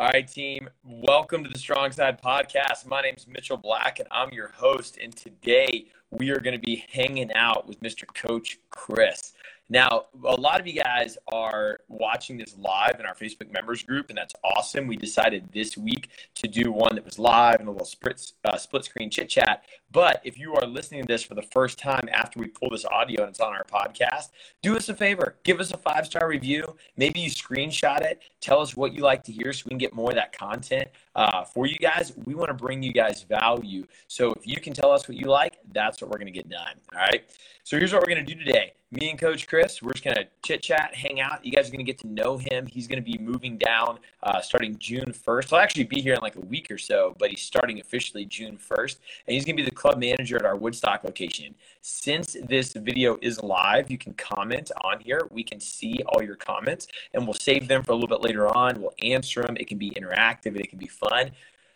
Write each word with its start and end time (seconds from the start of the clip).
All 0.00 0.06
right, 0.06 0.26
team. 0.26 0.66
Welcome 0.82 1.44
to 1.44 1.50
the 1.50 1.58
Strong 1.58 1.92
Side 1.92 2.22
Podcast. 2.22 2.86
My 2.86 3.02
name 3.02 3.16
is 3.18 3.26
Mitchell 3.28 3.58
Black, 3.58 3.98
and 3.98 4.08
I'm 4.10 4.32
your 4.32 4.48
host. 4.48 4.96
And 4.96 5.14
today 5.14 5.88
we 6.10 6.30
are 6.30 6.40
going 6.40 6.58
to 6.58 6.66
be 6.66 6.86
hanging 6.90 7.30
out 7.34 7.68
with 7.68 7.82
Mr. 7.82 8.06
Coach 8.14 8.56
Chris. 8.70 9.34
Now, 9.72 10.06
a 10.24 10.34
lot 10.34 10.58
of 10.58 10.66
you 10.66 10.72
guys 10.72 11.16
are 11.32 11.78
watching 11.88 12.36
this 12.36 12.56
live 12.58 12.98
in 12.98 13.06
our 13.06 13.14
Facebook 13.14 13.52
members 13.52 13.84
group, 13.84 14.08
and 14.08 14.18
that's 14.18 14.34
awesome. 14.42 14.88
We 14.88 14.96
decided 14.96 15.48
this 15.52 15.76
week 15.76 16.08
to 16.34 16.48
do 16.48 16.72
one 16.72 16.96
that 16.96 17.04
was 17.04 17.20
live 17.20 17.60
and 17.60 17.68
a 17.68 17.70
little 17.70 17.86
split, 17.86 18.32
uh, 18.44 18.56
split 18.56 18.84
screen 18.84 19.10
chit 19.10 19.28
chat. 19.28 19.62
But 19.92 20.22
if 20.24 20.40
you 20.40 20.54
are 20.54 20.66
listening 20.66 21.02
to 21.02 21.06
this 21.06 21.22
for 21.22 21.36
the 21.36 21.42
first 21.42 21.78
time 21.78 22.08
after 22.12 22.40
we 22.40 22.48
pull 22.48 22.70
this 22.70 22.84
audio 22.84 23.22
and 23.22 23.30
it's 23.30 23.38
on 23.38 23.52
our 23.52 23.62
podcast, 23.62 24.30
do 24.60 24.76
us 24.76 24.88
a 24.88 24.94
favor. 24.94 25.36
Give 25.44 25.60
us 25.60 25.70
a 25.70 25.76
five 25.76 26.04
star 26.04 26.26
review. 26.26 26.76
Maybe 26.96 27.20
you 27.20 27.30
screenshot 27.30 28.00
it. 28.00 28.22
Tell 28.40 28.60
us 28.60 28.76
what 28.76 28.92
you 28.92 29.02
like 29.02 29.22
to 29.24 29.32
hear 29.32 29.52
so 29.52 29.66
we 29.66 29.70
can 29.70 29.78
get 29.78 29.94
more 29.94 30.10
of 30.10 30.16
that 30.16 30.36
content 30.36 30.88
uh, 31.14 31.44
for 31.44 31.66
you 31.66 31.76
guys. 31.76 32.12
We 32.24 32.34
want 32.34 32.48
to 32.48 32.54
bring 32.54 32.82
you 32.82 32.92
guys 32.92 33.22
value. 33.22 33.86
So 34.08 34.32
if 34.32 34.48
you 34.48 34.60
can 34.60 34.72
tell 34.72 34.90
us 34.90 35.06
what 35.08 35.16
you 35.16 35.26
like, 35.26 35.58
that's 35.72 36.02
what 36.02 36.10
we're 36.10 36.18
going 36.18 36.26
to 36.26 36.32
get 36.32 36.48
done. 36.48 36.74
All 36.92 37.00
right. 37.00 37.22
So 37.62 37.78
here's 37.78 37.92
what 37.92 38.02
we're 38.02 38.12
going 38.12 38.26
to 38.26 38.34
do 38.34 38.44
today 38.44 38.72
me 38.92 39.08
and 39.08 39.18
Coach 39.18 39.46
Chris, 39.46 39.80
we're 39.80 39.92
just 39.92 40.02
going 40.02 40.16
to 40.16 40.26
chit 40.42 40.62
chat, 40.62 40.92
hang 40.92 41.20
out. 41.20 41.44
You 41.44 41.52
guys 41.52 41.68
are 41.68 41.70
going 41.70 41.84
to 41.84 41.90
get 41.90 41.98
to 41.98 42.08
know 42.08 42.38
him. 42.38 42.66
He's 42.66 42.88
going 42.88 43.02
to 43.02 43.04
be 43.04 43.18
moving 43.18 43.56
down 43.56 44.00
uh, 44.24 44.40
starting 44.40 44.76
June 44.78 45.12
1st. 45.12 45.50
He'll 45.50 45.58
actually 45.60 45.84
be 45.84 46.00
here 46.00 46.14
in 46.14 46.20
like 46.22 46.34
a 46.34 46.40
week 46.40 46.72
or 46.72 46.78
so, 46.78 47.14
but 47.20 47.30
he's 47.30 47.40
starting 47.40 47.78
officially 47.78 48.24
June 48.24 48.58
1st. 48.58 48.96
And 49.28 49.34
he's 49.34 49.44
going 49.44 49.56
to 49.56 49.62
be 49.62 49.68
the 49.68 49.74
club 49.74 49.98
manager 49.98 50.36
at 50.36 50.44
our 50.44 50.56
Woodstock 50.56 51.04
location. 51.04 51.54
Since 51.82 52.36
this 52.48 52.72
video 52.72 53.16
is 53.22 53.40
live, 53.44 53.92
you 53.92 53.98
can 53.98 54.12
comment 54.14 54.72
on 54.82 54.98
here. 54.98 55.28
We 55.30 55.44
can 55.44 55.60
see 55.60 56.02
all 56.08 56.20
your 56.20 56.36
comments 56.36 56.88
and 57.14 57.24
we'll 57.24 57.34
save 57.34 57.68
them 57.68 57.84
for 57.84 57.92
a 57.92 57.94
little 57.94 58.08
bit 58.08 58.22
later 58.22 58.48
on. 58.56 58.80
We'll 58.80 58.94
answer 59.04 59.42
them. 59.42 59.56
It 59.56 59.68
can 59.68 59.78
be 59.78 59.90
interactive, 59.90 60.58
it 60.58 60.68
can 60.68 60.80
be 60.80 60.88
fun. 60.88 61.30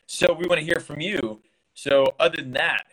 So 0.07 0.33
we 0.33 0.47
want 0.49 0.59
to 0.59 0.65
hear 0.65 0.81
from 0.81 1.01
you. 1.01 1.41
So, 1.77 2.15
other 2.21 2.37
than 2.37 2.53
that, 2.53 2.87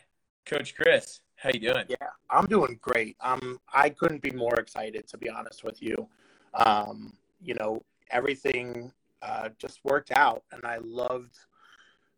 Coach 0.45 0.75
Chris, 0.75 1.21
how 1.41 1.49
you 1.51 1.59
doing? 1.59 1.85
Yeah, 1.87 2.09
I'm 2.29 2.45
doing 2.45 2.77
great. 2.81 3.17
Um, 3.19 3.59
I 3.73 3.89
couldn't 3.89 4.21
be 4.21 4.29
more 4.31 4.59
excited 4.59 5.07
to 5.07 5.17
be 5.17 5.27
honest 5.27 5.63
with 5.63 5.81
you. 5.81 6.07
Um, 6.53 7.13
you 7.41 7.55
know, 7.55 7.83
everything 8.11 8.91
uh, 9.23 9.49
just 9.57 9.83
worked 9.83 10.11
out, 10.11 10.43
and 10.51 10.63
I 10.63 10.77
loved 10.77 11.35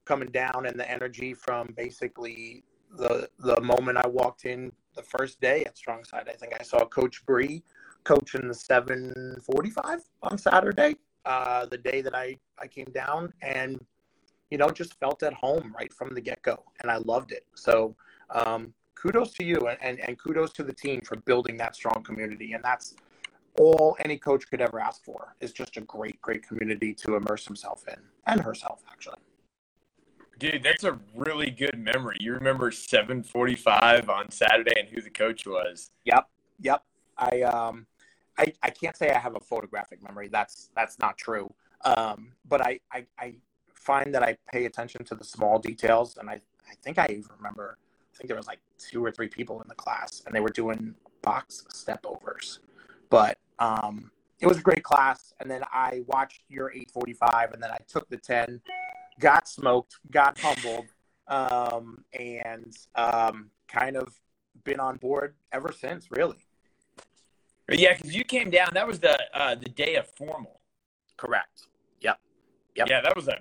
coming 0.04 0.30
down 0.30 0.66
and 0.66 0.78
the 0.78 0.90
energy 0.90 1.34
from 1.34 1.74
basically 1.78 2.66
the 2.98 3.30
the 3.40 3.62
moment 3.62 3.98
I 3.98 4.08
walked 4.08 4.44
in 4.44 4.74
the 4.94 5.04
first 5.04 5.40
day 5.40 5.64
at 5.64 5.78
Strongside. 5.78 6.28
I 6.28 6.34
think 6.34 6.54
I 6.60 6.64
saw 6.64 6.86
Coach 6.86 7.26
Bree 7.26 7.64
coaching 8.04 8.50
the 8.50 8.54
7:45 8.54 10.02
on 10.22 10.38
Saturday, 10.38 10.98
uh, 11.24 11.66
the 11.68 11.78
day 11.78 12.02
that 12.02 12.14
I 12.14 12.38
I 12.60 12.68
came 12.68 12.92
down, 12.94 13.32
and 13.42 13.80
you 14.52 14.58
know 14.58 14.70
just 14.70 15.00
felt 15.00 15.24
at 15.24 15.34
home 15.34 15.74
right 15.80 15.94
from 15.94 16.14
the 16.14 16.22
get 16.22 16.42
go, 16.42 16.62
and 16.82 16.92
I 16.92 16.98
loved 16.98 17.32
it. 17.32 17.46
So. 17.56 17.96
Um, 18.30 18.74
kudos 18.96 19.32
to 19.34 19.44
you 19.44 19.68
and, 19.68 19.78
and, 19.82 20.00
and 20.00 20.18
kudos 20.20 20.52
to 20.54 20.64
the 20.64 20.74
team 20.74 21.02
for 21.02 21.18
building 21.18 21.58
that 21.58 21.76
strong 21.76 22.04
community. 22.04 22.54
And 22.54 22.64
that's 22.64 22.96
all 23.60 23.96
any 24.00 24.18
coach 24.18 24.50
could 24.50 24.62
ever 24.62 24.80
ask 24.80 25.04
for 25.04 25.36
is 25.40 25.52
just 25.52 25.78
a 25.78 25.82
great, 25.82 26.22
great 26.22 26.48
community 26.48 26.94
to 26.96 27.16
immerse 27.16 27.46
himself 27.46 27.84
in 27.88 28.00
and 28.26 28.42
herself, 28.42 28.82
actually. 28.92 29.20
Dude, 30.40 30.64
that's 30.64 30.84
a 30.84 31.00
really 31.16 31.52
good 31.52 31.78
memory. 31.78 32.18
You 32.20 32.34
remember 32.34 32.72
7:45 32.72 34.10
on 34.10 34.32
Saturday 34.32 34.74
and 34.80 34.90
who 34.90 35.02
the 35.02 35.10
coach 35.10 35.46
was. 35.46 35.92
Yep, 36.06 36.28
yep. 36.60 36.84
I 37.18 37.42
um, 37.44 37.86
I, 38.38 38.52
I 38.64 38.70
can't 38.72 38.98
say 38.98 39.12
I 39.12 39.20
have 39.20 39.36
a 39.36 39.40
photographic 39.40 40.02
memory. 40.02 40.30
That's 40.30 40.70
that's 40.76 40.98
not 40.98 41.18
true. 41.18 41.54
Um, 41.86 42.32
but 42.50 42.62
I, 42.62 42.80
I 42.92 43.06
I 43.20 43.36
find 43.74 44.14
that 44.16 44.24
I 44.24 44.38
pay 44.52 44.66
attention 44.66 45.04
to 45.06 45.16
the 45.16 45.24
small 45.24 45.60
details, 45.60 46.18
and 46.18 46.30
I 46.30 46.42
I 46.70 46.74
think 46.82 46.98
I 46.98 47.06
even 47.12 47.30
remember 47.38 47.78
I 48.14 48.18
think 48.18 48.28
there 48.28 48.38
was 48.38 48.48
like 48.48 48.60
two 48.78 49.04
or 49.04 49.12
three 49.12 49.28
people 49.28 49.62
in 49.62 49.68
the 49.68 49.76
class, 49.76 50.22
and 50.26 50.36
they 50.36 50.40
were 50.40 50.50
doing 50.50 50.94
box 51.22 51.64
step 51.74 52.06
overs. 52.06 52.60
But 53.10 53.38
um, 53.60 54.12
it 54.40 54.48
was 54.48 54.58
a 54.60 54.62
great 54.62 54.84
class. 54.84 55.34
And 55.40 55.50
then 55.50 55.64
I 55.72 56.04
watched 56.08 56.42
your 56.50 56.70
845, 56.70 57.54
and 57.54 57.64
then 57.64 57.72
I 57.72 57.78
took 57.88 58.08
the 58.10 58.18
10, 58.18 58.62
got 59.20 59.48
smoked, 59.48 59.96
got 60.12 60.40
humbled, 60.40 60.86
um, 61.28 62.04
and 62.18 62.76
um, 62.96 63.50
kind 63.68 63.96
of 63.96 64.14
been 64.64 64.80
on 64.80 64.98
board 64.98 65.36
ever 65.52 65.72
since, 65.72 66.10
really. 66.12 66.38
Yeah, 67.72 67.96
because 67.96 68.14
you 68.14 68.24
came 68.26 68.50
down. 68.50 68.72
That 68.74 68.86
was 68.86 69.00
the 69.00 69.18
uh, 69.34 69.56
the 69.56 69.70
day 69.70 69.96
of 69.96 70.08
formal. 70.10 70.60
Correct. 71.16 71.68
Yep. 72.02 72.20
Yep. 72.76 72.90
Yeah, 72.90 73.02
that 73.02 73.16
was 73.16 73.30
a 73.30 73.40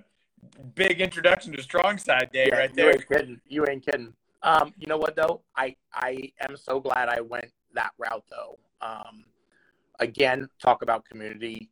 big 0.77 1.01
introduction 1.01 1.53
to 1.55 1.63
Strong 1.63 1.99
Side 1.99 2.31
Day 2.33 2.47
yeah, 2.49 2.57
right 2.57 2.75
there. 2.75 2.87
You 2.87 2.93
ain't 2.93 3.09
kidding. 3.09 3.41
You 3.49 3.67
ain't 3.69 3.85
kidding. 3.85 4.15
Um, 4.43 4.73
you 4.77 4.87
know 4.87 4.97
what 4.97 5.17
though? 5.17 5.43
I 5.57 5.77
I 5.95 6.33
am 6.41 6.57
so 6.57 6.81
glad 6.81 7.09
I 7.09 7.21
went 7.21 7.51
that 7.75 7.93
route 7.99 8.25
though. 8.31 8.59
Um, 8.81 9.25
again, 10.01 10.49
talk 10.61 10.83
about 10.83 11.05
community. 11.05 11.71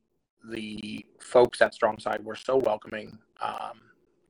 The 0.49 1.05
folks 1.19 1.61
at 1.61 1.75
Strongside 1.75 2.23
were 2.23 2.37
so 2.37 2.57
welcoming, 2.57 3.19
um, 3.43 3.81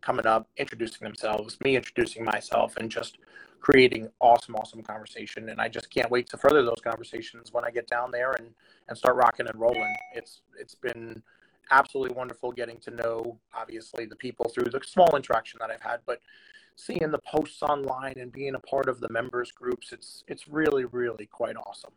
coming 0.01 0.27
up, 0.27 0.49
introducing 0.57 1.05
themselves, 1.05 1.57
me 1.63 1.77
introducing 1.77 2.25
myself, 2.25 2.77
and 2.79 2.91
just 2.91 3.19
creating 3.61 4.09
awesome, 4.21 4.57
awesome 4.57 4.83
conversation. 4.83 5.51
And 5.51 5.61
I 5.61 5.69
just 5.69 5.91
can't 5.91 6.11
wait 6.11 6.29
to 6.31 6.39
further 6.39 6.65
those 6.65 6.81
conversations 6.83 7.53
when 7.53 7.65
I 7.65 7.71
get 7.71 7.87
down 7.87 8.11
there 8.11 8.33
and 8.33 8.49
and 8.89 8.97
start 8.97 9.17
rocking 9.17 9.47
and 9.47 9.61
rolling. 9.61 9.95
It's 10.15 10.41
it's 10.59 10.75
been 10.75 11.23
absolutely 11.71 12.15
wonderful 12.17 12.53
getting 12.53 12.79
to 12.79 12.91
know 12.91 13.39
obviously 13.55 14.07
the 14.07 14.17
people 14.17 14.49
through 14.49 14.71
the 14.71 14.81
small 14.85 15.15
interaction 15.17 15.59
that 15.61 15.71
I've 15.71 15.83
had, 15.83 16.01
but 16.07 16.21
seeing 16.81 17.11
the 17.11 17.19
posts 17.19 17.63
online 17.63 18.15
and 18.19 18.33
being 18.33 18.55
a 18.55 18.59
part 18.61 18.89
of 18.89 19.01
the 19.01 19.09
members 19.11 19.53
groups 19.53 19.93
it's 19.93 20.25
it's 20.29 20.49
really 20.49 20.85
really 20.87 21.27
quite 21.27 21.57
awesome. 21.57 21.93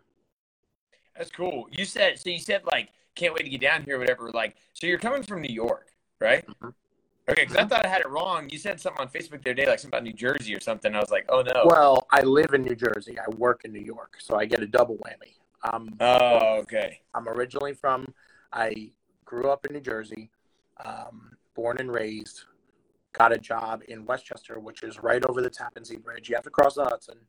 That's 1.18 1.32
cool. 1.32 1.68
You 1.72 1.86
said 1.86 2.20
so 2.20 2.30
you 2.30 2.40
said 2.40 2.64
like 2.72 2.90
can't 3.16 3.34
wait 3.34 3.44
to 3.44 3.50
get 3.50 3.62
down 3.62 3.84
here 3.84 4.00
whatever 4.00 4.30
like 4.32 4.56
so 4.74 4.88
you're 4.88 4.98
coming 5.00 5.24
from 5.24 5.42
new 5.42 5.54
york 5.54 5.90
right? 6.20 6.48
Mm-hmm. 6.48 6.70
okay 7.30 7.44
because 7.44 7.56
i 7.56 7.66
thought 7.66 7.86
i 7.86 7.90
had 7.90 8.02
it 8.02 8.10
wrong. 8.10 8.50
You 8.50 8.58
said 8.58 8.80
something 8.82 9.02
on 9.02 9.10
facebook 9.10 9.44
the 9.44 9.52
other 9.52 9.54
day 9.54 9.68
like 9.68 9.80
something 9.80 9.98
about 10.00 10.04
new 10.04 10.14
jersey 10.14 10.56
or 10.56 10.60
something. 10.60 10.94
I 10.96 11.00
was 11.00 11.12
like 11.12 11.26
oh 11.30 11.42
no. 11.42 11.64
Well 11.66 12.08
i 12.12 12.22
live 12.22 12.54
in 12.54 12.64
new 12.64 12.76
jersey. 12.76 13.18
I 13.20 13.30
work 13.36 13.62
in 13.66 13.72
new 13.72 13.84
york 13.84 14.16
so 14.20 14.36
i 14.36 14.46
get 14.46 14.62
a 14.62 14.68
double 14.68 14.98
whammy. 14.98 15.36
Um, 15.72 15.96
oh 16.02 16.58
okay. 16.62 17.00
I'm 17.14 17.30
originally 17.30 17.74
from 17.74 18.06
i 18.52 18.92
grew 19.26 19.50
up 19.50 19.66
in 19.66 19.74
new 19.74 19.82
jersey 19.82 20.30
um, 20.84 21.32
born 21.56 21.78
and 21.80 21.92
raised 21.92 22.46
got 23.14 23.32
a 23.32 23.38
job 23.38 23.84
in 23.88 24.06
Westchester, 24.06 24.60
which 24.60 24.84
is 24.84 25.02
right 25.02 25.24
over 25.26 25.42
the 25.42 25.50
Tappan 25.50 25.86
Zee 25.86 25.98
Bridge. 25.98 26.30
You 26.30 26.36
have 26.36 26.44
to 26.44 26.50
cross 26.50 26.76
the 26.76 26.84
Hudson, 26.84 27.20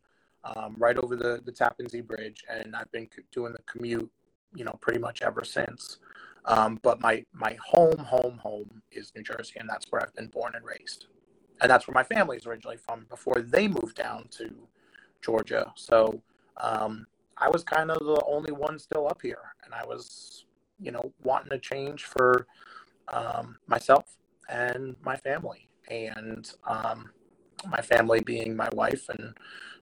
um, 0.43 0.75
right 0.79 0.97
over 0.99 1.15
the, 1.15 1.41
the 1.45 1.53
Tappan 1.53 1.89
Zee 1.89 2.01
Bridge. 2.01 2.43
And 2.49 2.75
I've 2.75 2.91
been 2.91 3.09
doing 3.33 3.53
the 3.53 3.63
commute, 3.71 4.11
you 4.55 4.65
know, 4.65 4.77
pretty 4.81 4.99
much 4.99 5.23
ever 5.23 5.45
since. 5.45 5.99
Um, 6.47 6.81
but 6.83 7.01
my, 7.01 7.25
my 7.33 7.57
home, 7.65 7.99
home, 7.99 8.39
home 8.39 8.83
is 8.91 9.13
New 9.15 9.23
Jersey, 9.23 9.55
and 9.59 9.69
that's 9.69 9.87
where 9.91 10.03
I've 10.03 10.15
been 10.15 10.29
born 10.29 10.55
and 10.55 10.65
raised. 10.65 11.07
And 11.61 11.71
that's 11.71 11.87
where 11.87 11.95
my 11.95 12.03
family 12.03 12.37
is 12.37 12.47
originally 12.47 12.77
from 12.77 13.07
before 13.09 13.41
they 13.41 13.69
moved 13.69 13.97
down 13.97 14.27
to 14.39 14.51
Georgia. 15.23 15.73
So 15.77 16.21
um, 16.57 17.07
I 17.37 17.49
was 17.49 17.63
kind 17.63 17.91
of 17.91 17.99
the 18.05 18.23
only 18.27 18.53
one 18.53 18.79
still 18.79 19.07
up 19.07 19.23
here. 19.23 19.55
And 19.65 19.73
I 19.73 19.87
was, 19.87 20.45
you 20.81 20.91
know, 20.91 21.13
wanting 21.23 21.51
to 21.51 21.59
change 21.59 22.05
for 22.05 22.47
um, 23.09 23.57
myself 23.67 24.17
and 24.49 24.97
my 25.03 25.17
family 25.17 25.69
and 25.89 26.53
um, 26.67 27.11
my 27.69 27.81
family 27.81 28.21
being 28.21 28.57
my 28.57 28.69
wife 28.73 29.09
and 29.09 29.35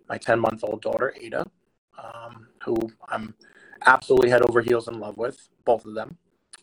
my 0.09 0.19
10 0.19 0.41
month 0.41 0.65
old 0.65 0.83
daughter, 0.83 1.15
Ada, 1.21 1.47
um, 2.03 2.49
who 2.65 2.77
I'm 3.09 3.35
absolutely 3.87 4.31
head 4.31 4.43
over 4.43 4.61
heels 4.61 4.89
in 4.89 4.99
love 4.99 5.17
with, 5.17 5.49
both 5.65 5.85
of 5.85 5.95
them. 5.95 6.17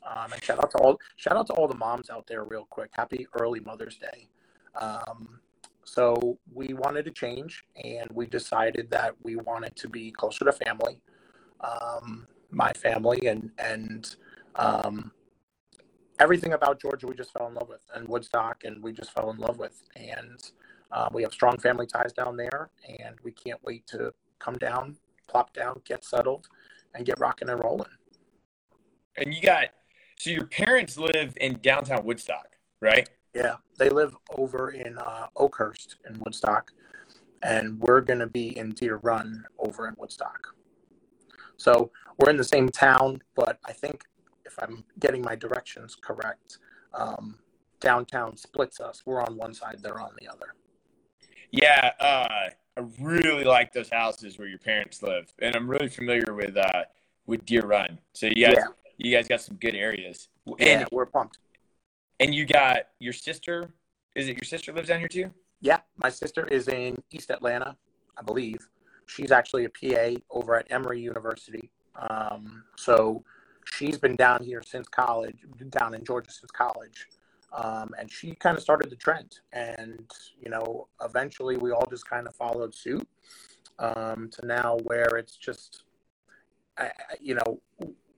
Um, 0.05 0.31
and 0.31 0.43
shout 0.43 0.59
out 0.59 0.71
to 0.71 0.77
all 0.77 0.99
shout 1.17 1.35
out 1.35 1.47
to 1.47 1.53
all 1.53 1.67
the 1.67 1.75
moms 1.75 2.09
out 2.09 2.25
there, 2.27 2.43
real 2.43 2.65
quick. 2.69 2.89
Happy 2.93 3.27
early 3.39 3.59
Mother's 3.59 3.97
Day. 3.97 4.29
Um, 4.79 5.39
so 5.83 6.37
we 6.53 6.73
wanted 6.73 7.05
to 7.05 7.11
change, 7.11 7.63
and 7.83 8.09
we 8.13 8.27
decided 8.27 8.89
that 8.91 9.15
we 9.23 9.35
wanted 9.35 9.75
to 9.75 9.89
be 9.89 10.11
closer 10.11 10.45
to 10.45 10.51
family, 10.51 11.01
um, 11.61 12.27
my 12.51 12.71
family, 12.73 13.27
and 13.27 13.51
and 13.57 14.15
um, 14.55 15.11
everything 16.19 16.53
about 16.53 16.81
Georgia 16.81 17.07
we 17.07 17.15
just 17.15 17.31
fell 17.31 17.47
in 17.47 17.53
love 17.53 17.69
with, 17.69 17.81
and 17.93 18.07
Woodstock, 18.07 18.63
and 18.63 18.83
we 18.83 18.91
just 18.91 19.11
fell 19.11 19.31
in 19.31 19.37
love 19.37 19.57
with. 19.57 19.81
And 19.95 20.39
uh, 20.91 21.09
we 21.13 21.23
have 21.23 21.33
strong 21.33 21.57
family 21.57 21.85
ties 21.85 22.13
down 22.13 22.37
there, 22.37 22.69
and 22.87 23.15
we 23.23 23.31
can't 23.31 23.59
wait 23.63 23.85
to 23.87 24.13
come 24.39 24.55
down, 24.55 24.97
plop 25.27 25.53
down, 25.53 25.81
get 25.85 26.03
settled, 26.03 26.47
and 26.93 27.05
get 27.05 27.19
rocking 27.19 27.49
and 27.49 27.63
rolling. 27.63 27.89
And 29.17 29.33
you 29.33 29.41
got 29.41 29.69
so 30.17 30.31
your 30.31 30.45
parents 30.45 30.97
live 30.97 31.33
in 31.39 31.59
downtown 31.61 32.03
Woodstock, 32.03 32.57
right? 32.81 33.09
Yeah, 33.33 33.55
they 33.77 33.89
live 33.89 34.15
over 34.35 34.71
in 34.71 34.97
uh, 34.97 35.27
Oakhurst 35.37 35.97
in 36.09 36.19
Woodstock, 36.19 36.71
and 37.41 37.79
we're 37.79 38.01
going 38.01 38.19
to 38.19 38.27
be 38.27 38.57
in 38.57 38.71
Deer 38.71 38.97
Run 38.97 39.45
over 39.59 39.87
in 39.87 39.95
Woodstock. 39.97 40.55
So 41.57 41.91
we're 42.19 42.29
in 42.29 42.37
the 42.37 42.43
same 42.43 42.69
town, 42.69 43.21
but 43.35 43.59
I 43.65 43.71
think 43.73 44.03
if 44.45 44.55
I'm 44.61 44.83
getting 44.99 45.21
my 45.21 45.35
directions 45.35 45.95
correct, 45.95 46.57
um, 46.93 47.39
downtown 47.79 48.35
splits 48.35 48.79
us. 48.79 49.03
We're 49.05 49.21
on 49.21 49.37
one 49.37 49.53
side, 49.53 49.77
they're 49.81 49.99
on 49.99 50.11
the 50.19 50.27
other. 50.27 50.53
Yeah, 51.51 51.91
uh, 51.99 52.49
I 52.77 52.83
really 52.99 53.43
like 53.45 53.73
those 53.73 53.89
houses 53.89 54.37
where 54.37 54.47
your 54.47 54.59
parents 54.59 55.01
live, 55.01 55.33
and 55.39 55.55
I'm 55.55 55.69
really 55.69 55.87
familiar 55.89 56.33
with 56.33 56.57
uh, 56.57 56.83
with 57.25 57.45
Deer 57.45 57.61
Run. 57.65 57.99
So 58.13 58.27
you 58.27 58.45
guys, 58.47 58.55
Yeah. 58.57 58.65
you 58.97 59.15
guys 59.15 59.27
got 59.27 59.41
some 59.41 59.55
good 59.57 59.75
areas. 59.75 60.27
Yeah, 60.45 60.79
And 60.81 60.89
we're 60.91 61.05
pumped. 61.05 61.39
and 62.19 62.33
you 62.35 62.45
got 62.45 62.87
your 62.99 63.13
sister. 63.13 63.71
Is 64.15 64.27
it 64.27 64.35
your 64.37 64.43
sister 64.43 64.73
lives 64.73 64.89
down 64.89 64.99
here 64.99 65.07
too? 65.07 65.31
Yeah, 65.61 65.79
my 65.97 66.09
sister 66.09 66.45
is 66.47 66.67
in 66.67 66.97
East 67.11 67.29
Atlanta, 67.31 67.77
I 68.17 68.21
believe. 68.23 68.67
She's 69.05 69.31
actually 69.31 69.65
a 69.65 69.69
PA 69.69 70.19
over 70.31 70.55
at 70.55 70.67
Emory 70.71 70.99
University. 71.01 71.71
Um, 72.09 72.63
so 72.75 73.23
she's 73.65 73.97
been 73.97 74.15
down 74.15 74.43
here 74.43 74.61
since 74.65 74.87
college, 74.87 75.37
down 75.69 75.93
in 75.93 76.03
Georgia 76.03 76.31
since 76.31 76.51
college. 76.51 77.07
Um, 77.51 77.93
and 77.99 78.11
she 78.11 78.35
kind 78.35 78.55
of 78.55 78.63
started 78.63 78.89
the 78.89 78.95
trend. 78.95 79.39
And, 79.53 80.09
you 80.39 80.49
know, 80.49 80.87
eventually 81.03 81.57
we 81.57 81.71
all 81.71 81.87
just 81.89 82.07
kind 82.07 82.27
of 82.27 82.35
followed 82.35 82.75
suit 82.75 83.07
um, 83.79 84.29
to 84.33 84.45
now 84.45 84.77
where 84.83 85.17
it's 85.17 85.35
just, 85.35 85.83
I, 86.77 86.91
you 87.19 87.35
know, 87.35 87.59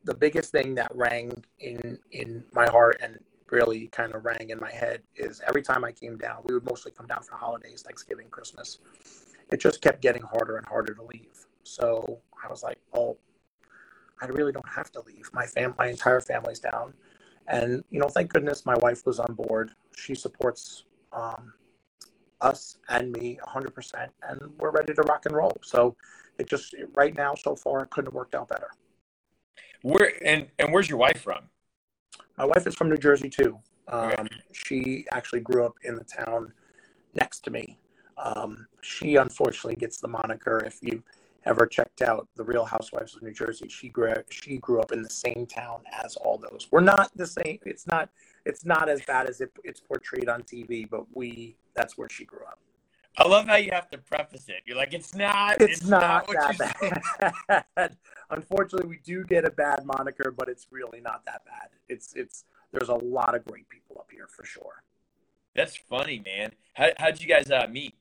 the 0.04 0.14
biggest 0.14 0.52
thing 0.52 0.76
that 0.76 0.92
rang 0.96 1.32
in 1.60 1.98
in 2.12 2.44
my 2.54 2.68
heart 2.70 3.00
and 3.02 3.20
really 3.52 3.88
kind 3.88 4.14
of 4.16 4.26
rang 4.26 4.50
in 4.50 4.60
my 4.60 4.72
head 4.72 5.02
is 5.16 5.42
every 5.48 5.62
time 5.62 5.84
I 5.84 5.92
came 5.92 6.18
down, 6.18 6.42
we 6.46 6.54
would 6.54 6.66
mostly 6.66 6.92
come 6.92 7.08
down 7.08 7.22
for 7.22 7.36
holidays, 7.36 7.84
Thanksgiving, 7.84 8.28
Christmas. 8.30 8.80
It 9.52 9.60
just 9.60 9.82
kept 9.82 10.02
getting 10.02 10.22
harder 10.22 10.58
and 10.58 10.66
harder 10.66 10.94
to 10.94 11.04
leave. 11.04 11.46
So 11.64 12.20
I 12.44 12.50
was 12.50 12.64
like, 12.64 12.80
oh, 12.94 13.18
I 14.22 14.28
really 14.28 14.52
don't 14.52 14.68
have 14.70 14.92
to 14.94 15.02
leave. 15.02 15.30
My 15.34 15.46
fam, 15.46 15.74
my 15.78 15.88
entire 15.88 16.22
family's 16.22 16.60
down, 16.60 16.94
and 17.48 17.84
you 17.90 18.00
know, 18.00 18.08
thank 18.08 18.32
goodness 18.32 18.66
my 18.66 18.76
wife 18.78 19.06
was 19.06 19.20
on 19.20 19.34
board. 19.34 19.72
She 19.98 20.16
supports 20.16 20.84
um, 21.12 21.54
us 22.40 22.78
and 22.90 23.12
me 23.12 23.40
100%, 23.46 24.08
and 24.30 24.42
we're 24.60 24.72
ready 24.72 24.94
to 24.94 25.02
rock 25.04 25.26
and 25.26 25.36
roll. 25.36 25.56
So 25.64 25.96
it 26.38 26.48
just 26.48 26.76
right 26.94 27.16
now, 27.16 27.36
so 27.36 27.56
far, 27.56 27.84
it 27.84 27.90
couldn't 27.90 28.08
have 28.08 28.14
worked 28.16 28.36
out 28.36 28.50
better. 28.50 28.70
Where 29.82 30.12
and 30.24 30.48
and 30.60 30.72
where's 30.72 30.90
your 30.90 31.00
wife 31.00 31.22
from? 31.22 31.50
My 32.38 32.46
wife 32.46 32.68
is 32.68 32.76
from 32.76 32.90
New 32.90 32.98
Jersey 32.98 33.30
too. 33.30 33.60
Um, 33.88 34.12
Okay. 34.12 34.28
She 34.52 35.06
actually 35.12 35.42
grew 35.42 35.66
up 35.66 35.76
in 35.84 35.96
the 35.96 36.04
town 36.04 36.54
next 37.16 37.42
to 37.46 37.52
me. 37.52 37.78
Um, 38.18 38.68
she 38.82 39.16
unfortunately 39.16 39.76
gets 39.76 40.00
the 40.00 40.08
moniker. 40.08 40.64
If 40.66 40.78
you 40.82 41.04
ever 41.46 41.66
checked 41.66 42.02
out 42.02 42.28
the 42.36 42.44
Real 42.44 42.66
Housewives 42.66 43.16
of 43.16 43.24
New 43.24 43.34
Jersey, 43.34 43.68
she 43.68 43.90
grew 43.90 44.14
she 44.30 44.58
grew 44.58 44.80
up 44.80 44.92
in 44.92 45.02
the 45.02 45.10
same 45.10 45.46
town 45.46 45.82
as 46.04 46.16
all 46.18 46.38
those. 46.38 46.68
We're 46.72 46.82
not 46.82 47.12
the 47.16 47.28
same. 47.28 47.60
It's 47.66 47.88
not 47.88 48.10
it's 48.46 48.66
not 48.66 48.90
as 48.90 49.02
bad 49.04 49.30
as 49.30 49.42
it, 49.42 49.52
it's 49.64 49.80
portrayed 49.80 50.30
on 50.30 50.44
TV, 50.44 50.90
but 50.90 51.06
we 51.14 51.58
that's 51.76 51.98
where 51.98 52.10
she 52.10 52.26
grew 52.26 52.46
up. 52.46 52.60
I 53.18 53.28
love 53.28 53.46
how 53.46 53.58
you 53.58 53.72
have 53.74 53.90
to 53.92 53.98
preface 53.98 54.48
it. 54.48 54.62
You're 54.66 54.78
like, 54.78 54.94
it's 54.94 55.14
not. 55.14 55.62
It's, 55.62 55.86
not, 55.86 56.28
what 56.28 56.52
you 56.52 56.58
that 56.58 56.78
said." 57.50 57.64
bad. 57.76 57.98
Unfortunately, 58.30 58.88
we 58.88 59.00
do 59.04 59.26
get 59.26 59.44
a 59.44 59.50
bad 59.50 59.86
moniker, 59.86 60.34
but 60.36 60.48
it's 60.48 60.68
really 60.72 61.02
not 61.02 61.26
that 61.26 61.44
bad. 61.46 61.70
It's 61.90 62.14
it's 62.16 62.46
there's 62.72 62.90
a 62.90 62.96
lot 62.96 63.36
of 63.36 63.46
great 63.46 63.68
people 63.68 63.98
up 64.00 64.10
here 64.12 64.28
for 64.28 64.46
sure. 64.46 64.84
That's 65.56 65.76
funny, 65.76 66.24
man. 66.26 66.52
How 66.74 66.90
how'd 66.98 67.22
you 67.22 67.28
guys 67.28 67.52
uh, 67.52 67.68
meet? 67.70 67.96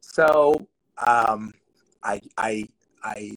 So 0.00 0.66
um, 1.06 1.52
I 2.06 2.20
I 2.38 2.68
I 3.02 3.36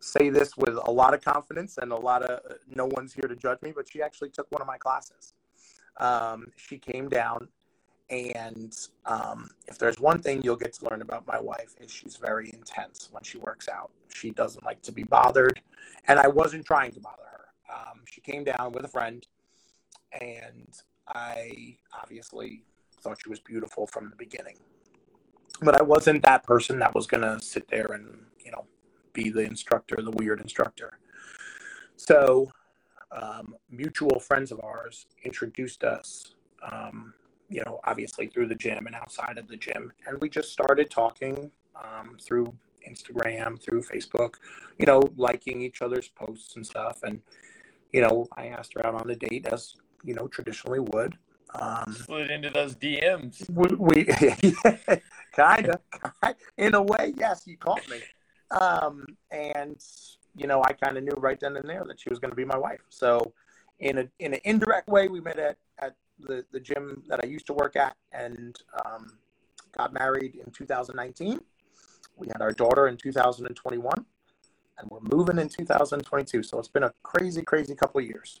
say 0.00 0.30
this 0.30 0.56
with 0.56 0.76
a 0.84 0.90
lot 0.90 1.14
of 1.14 1.22
confidence 1.22 1.78
and 1.78 1.92
a 1.92 1.96
lot 1.96 2.22
of 2.22 2.40
no 2.74 2.86
one's 2.86 3.12
here 3.12 3.28
to 3.28 3.36
judge 3.36 3.60
me, 3.62 3.72
but 3.74 3.88
she 3.88 4.02
actually 4.02 4.30
took 4.30 4.50
one 4.50 4.62
of 4.62 4.66
my 4.66 4.78
classes. 4.78 5.34
Um, 5.98 6.46
she 6.56 6.78
came 6.78 7.08
down, 7.08 7.48
and 8.10 8.74
um, 9.04 9.48
if 9.66 9.78
there's 9.78 9.98
one 9.98 10.20
thing 10.20 10.42
you'll 10.42 10.56
get 10.56 10.74
to 10.74 10.88
learn 10.90 11.02
about 11.02 11.26
my 11.26 11.40
wife 11.40 11.74
is 11.80 11.90
she's 11.90 12.16
very 12.16 12.50
intense 12.52 13.08
when 13.12 13.22
she 13.22 13.38
works 13.38 13.68
out. 13.68 13.90
She 14.08 14.30
doesn't 14.30 14.64
like 14.64 14.82
to 14.82 14.92
be 14.92 15.04
bothered, 15.04 15.60
and 16.08 16.18
I 16.18 16.28
wasn't 16.28 16.64
trying 16.64 16.92
to 16.92 17.00
bother 17.00 17.24
her. 17.30 17.44
Um, 17.74 18.00
she 18.06 18.20
came 18.20 18.44
down 18.44 18.72
with 18.72 18.84
a 18.84 18.88
friend, 18.88 19.26
and 20.20 20.68
I 21.08 21.76
obviously 22.00 22.62
thought 23.00 23.18
she 23.22 23.28
was 23.28 23.40
beautiful 23.40 23.86
from 23.86 24.10
the 24.10 24.16
beginning 24.16 24.56
but 25.62 25.74
I 25.74 25.82
wasn't 25.82 26.22
that 26.22 26.44
person 26.44 26.78
that 26.80 26.94
was 26.94 27.06
gonna 27.06 27.40
sit 27.40 27.68
there 27.68 27.92
and 27.92 28.18
you 28.44 28.50
know 28.50 28.66
be 29.12 29.30
the 29.30 29.40
instructor, 29.40 29.96
the 30.02 30.10
weird 30.12 30.40
instructor. 30.40 30.98
So, 31.96 32.50
um, 33.10 33.54
mutual 33.70 34.20
friends 34.20 34.52
of 34.52 34.60
ours 34.62 35.06
introduced 35.24 35.84
us, 35.84 36.34
um, 36.70 37.14
you 37.48 37.62
know, 37.64 37.80
obviously 37.84 38.26
through 38.26 38.48
the 38.48 38.54
gym 38.54 38.86
and 38.86 38.94
outside 38.94 39.38
of 39.38 39.48
the 39.48 39.56
gym, 39.56 39.92
and 40.06 40.20
we 40.20 40.28
just 40.28 40.52
started 40.52 40.90
talking 40.90 41.50
um, 41.74 42.16
through 42.20 42.52
Instagram, 42.88 43.60
through 43.60 43.82
Facebook, 43.82 44.34
you 44.78 44.86
know, 44.86 45.02
liking 45.16 45.62
each 45.62 45.82
other's 45.82 46.08
posts 46.08 46.56
and 46.56 46.66
stuff. 46.66 47.02
And 47.02 47.20
you 47.92 48.00
know, 48.00 48.26
I 48.36 48.48
asked 48.48 48.74
her 48.74 48.86
out 48.86 48.94
on 48.94 49.10
a 49.10 49.16
date 49.16 49.46
as 49.46 49.76
you 50.04 50.14
know 50.14 50.28
traditionally 50.28 50.80
would. 50.80 51.16
Um, 51.58 51.92
Slid 51.92 52.30
into 52.30 52.50
those 52.50 52.74
DMs. 52.74 53.48
we, 53.50 53.74
we 53.76 54.04
kind 55.34 55.68
of 55.68 55.80
in 56.56 56.74
a 56.74 56.82
way 56.82 57.14
yes 57.16 57.44
you 57.46 57.56
caught 57.56 57.88
me. 57.88 58.00
Um 58.50 59.06
and 59.30 59.82
you 60.36 60.46
know 60.46 60.62
i 60.62 60.72
kind 60.72 60.96
of 60.98 61.04
knew 61.04 61.14
right 61.18 61.40
then 61.40 61.56
and 61.56 61.68
there 61.68 61.84
that 61.86 61.98
she 62.00 62.10
was 62.10 62.18
going 62.18 62.30
to 62.30 62.36
be 62.36 62.44
my 62.44 62.58
wife. 62.58 62.80
So 62.88 63.32
in 63.80 63.98
a 63.98 64.08
in 64.18 64.34
an 64.34 64.40
indirect 64.44 64.88
way 64.88 65.08
we 65.08 65.20
met 65.20 65.38
at 65.38 65.56
at 65.78 65.94
the 66.18 66.44
the 66.52 66.60
gym 66.60 67.02
that 67.08 67.20
i 67.22 67.26
used 67.26 67.46
to 67.46 67.52
work 67.52 67.76
at 67.76 67.94
and 68.12 68.58
um 68.84 69.18
got 69.76 69.92
married 69.92 70.34
in 70.36 70.50
2019 70.50 71.38
we 72.16 72.26
had 72.28 72.40
our 72.40 72.52
daughter 72.52 72.88
in 72.88 72.96
2021 72.96 74.06
and 74.78 74.90
we're 74.90 75.00
moving 75.00 75.38
in 75.38 75.48
2022 75.48 76.42
so 76.42 76.58
it's 76.58 76.68
been 76.68 76.84
a 76.84 76.92
crazy 77.02 77.42
crazy 77.42 77.74
couple 77.74 78.00
of 78.00 78.06
years. 78.06 78.40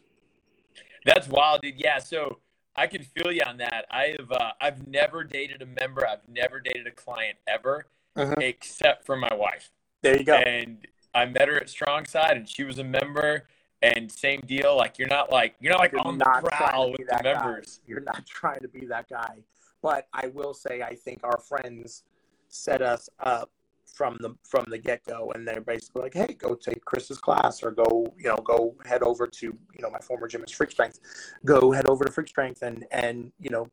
That's 1.04 1.28
wild, 1.28 1.62
dude. 1.62 1.74
Yeah, 1.76 1.98
so 1.98 2.38
I 2.76 2.86
can 2.86 3.02
feel 3.02 3.32
you 3.32 3.42
on 3.46 3.56
that. 3.58 3.86
I 3.90 4.14
have 4.18 4.30
uh, 4.30 4.52
I've 4.60 4.86
never 4.86 5.24
dated 5.24 5.62
a 5.62 5.66
member. 5.66 6.06
I've 6.06 6.26
never 6.28 6.60
dated 6.60 6.86
a 6.86 6.90
client 6.90 7.38
ever, 7.46 7.86
Mhm. 8.16 8.40
except 8.42 9.04
for 9.04 9.16
my 9.16 9.32
wife. 9.34 9.70
there 10.02 10.16
you 10.18 10.24
go 10.24 10.34
And 10.36 10.86
I 11.14 11.24
met 11.24 11.48
her 11.48 11.56
at 11.56 11.68
Strong 11.70 12.04
Side, 12.06 12.36
and 12.36 12.48
she 12.48 12.62
was 12.64 12.78
a 12.78 12.84
member. 12.84 13.46
And 13.82 14.10
same 14.10 14.40
deal. 14.40 14.74
Like 14.76 14.98
you're 14.98 15.08
not 15.08 15.30
like 15.30 15.54
you're 15.60 15.70
not 15.72 15.80
like 15.80 15.92
You're 15.92 16.00
on 16.06 16.16
not 16.18 16.42
the 16.44 16.50
prowl 16.50 16.90
with 16.92 16.98
the 17.00 17.04
that 17.10 17.22
guy. 17.24 17.32
members. 17.34 17.80
You're 17.86 18.00
not 18.00 18.24
trying 18.26 18.60
to 18.60 18.68
be 18.68 18.86
that 18.86 19.08
guy. 19.08 19.36
But 19.82 20.08
I 20.12 20.28
will 20.28 20.54
say, 20.54 20.82
I 20.82 20.94
think 20.94 21.20
our 21.24 21.38
friends 21.38 22.02
set 22.48 22.80
us 22.82 23.08
up 23.20 23.50
from 23.96 24.18
the 24.20 24.34
from 24.44 24.66
the 24.68 24.78
get 24.78 25.02
go, 25.04 25.32
and 25.34 25.48
they're 25.48 25.62
basically 25.62 26.02
like, 26.02 26.14
"Hey, 26.14 26.34
go 26.34 26.54
take 26.54 26.84
Chris's 26.84 27.18
class, 27.18 27.62
or 27.62 27.70
go, 27.70 28.12
you 28.18 28.28
know, 28.28 28.36
go 28.36 28.74
head 28.84 29.02
over 29.02 29.26
to, 29.26 29.46
you 29.46 29.82
know, 29.82 29.90
my 29.90 30.00
former 30.00 30.28
gym 30.28 30.44
is 30.44 30.52
Freak 30.52 30.70
Strength. 30.70 31.00
Go 31.44 31.72
head 31.72 31.88
over 31.88 32.04
to 32.04 32.12
Freak 32.12 32.28
Strength, 32.28 32.62
and 32.62 32.84
and 32.90 33.32
you 33.40 33.50
know, 33.50 33.68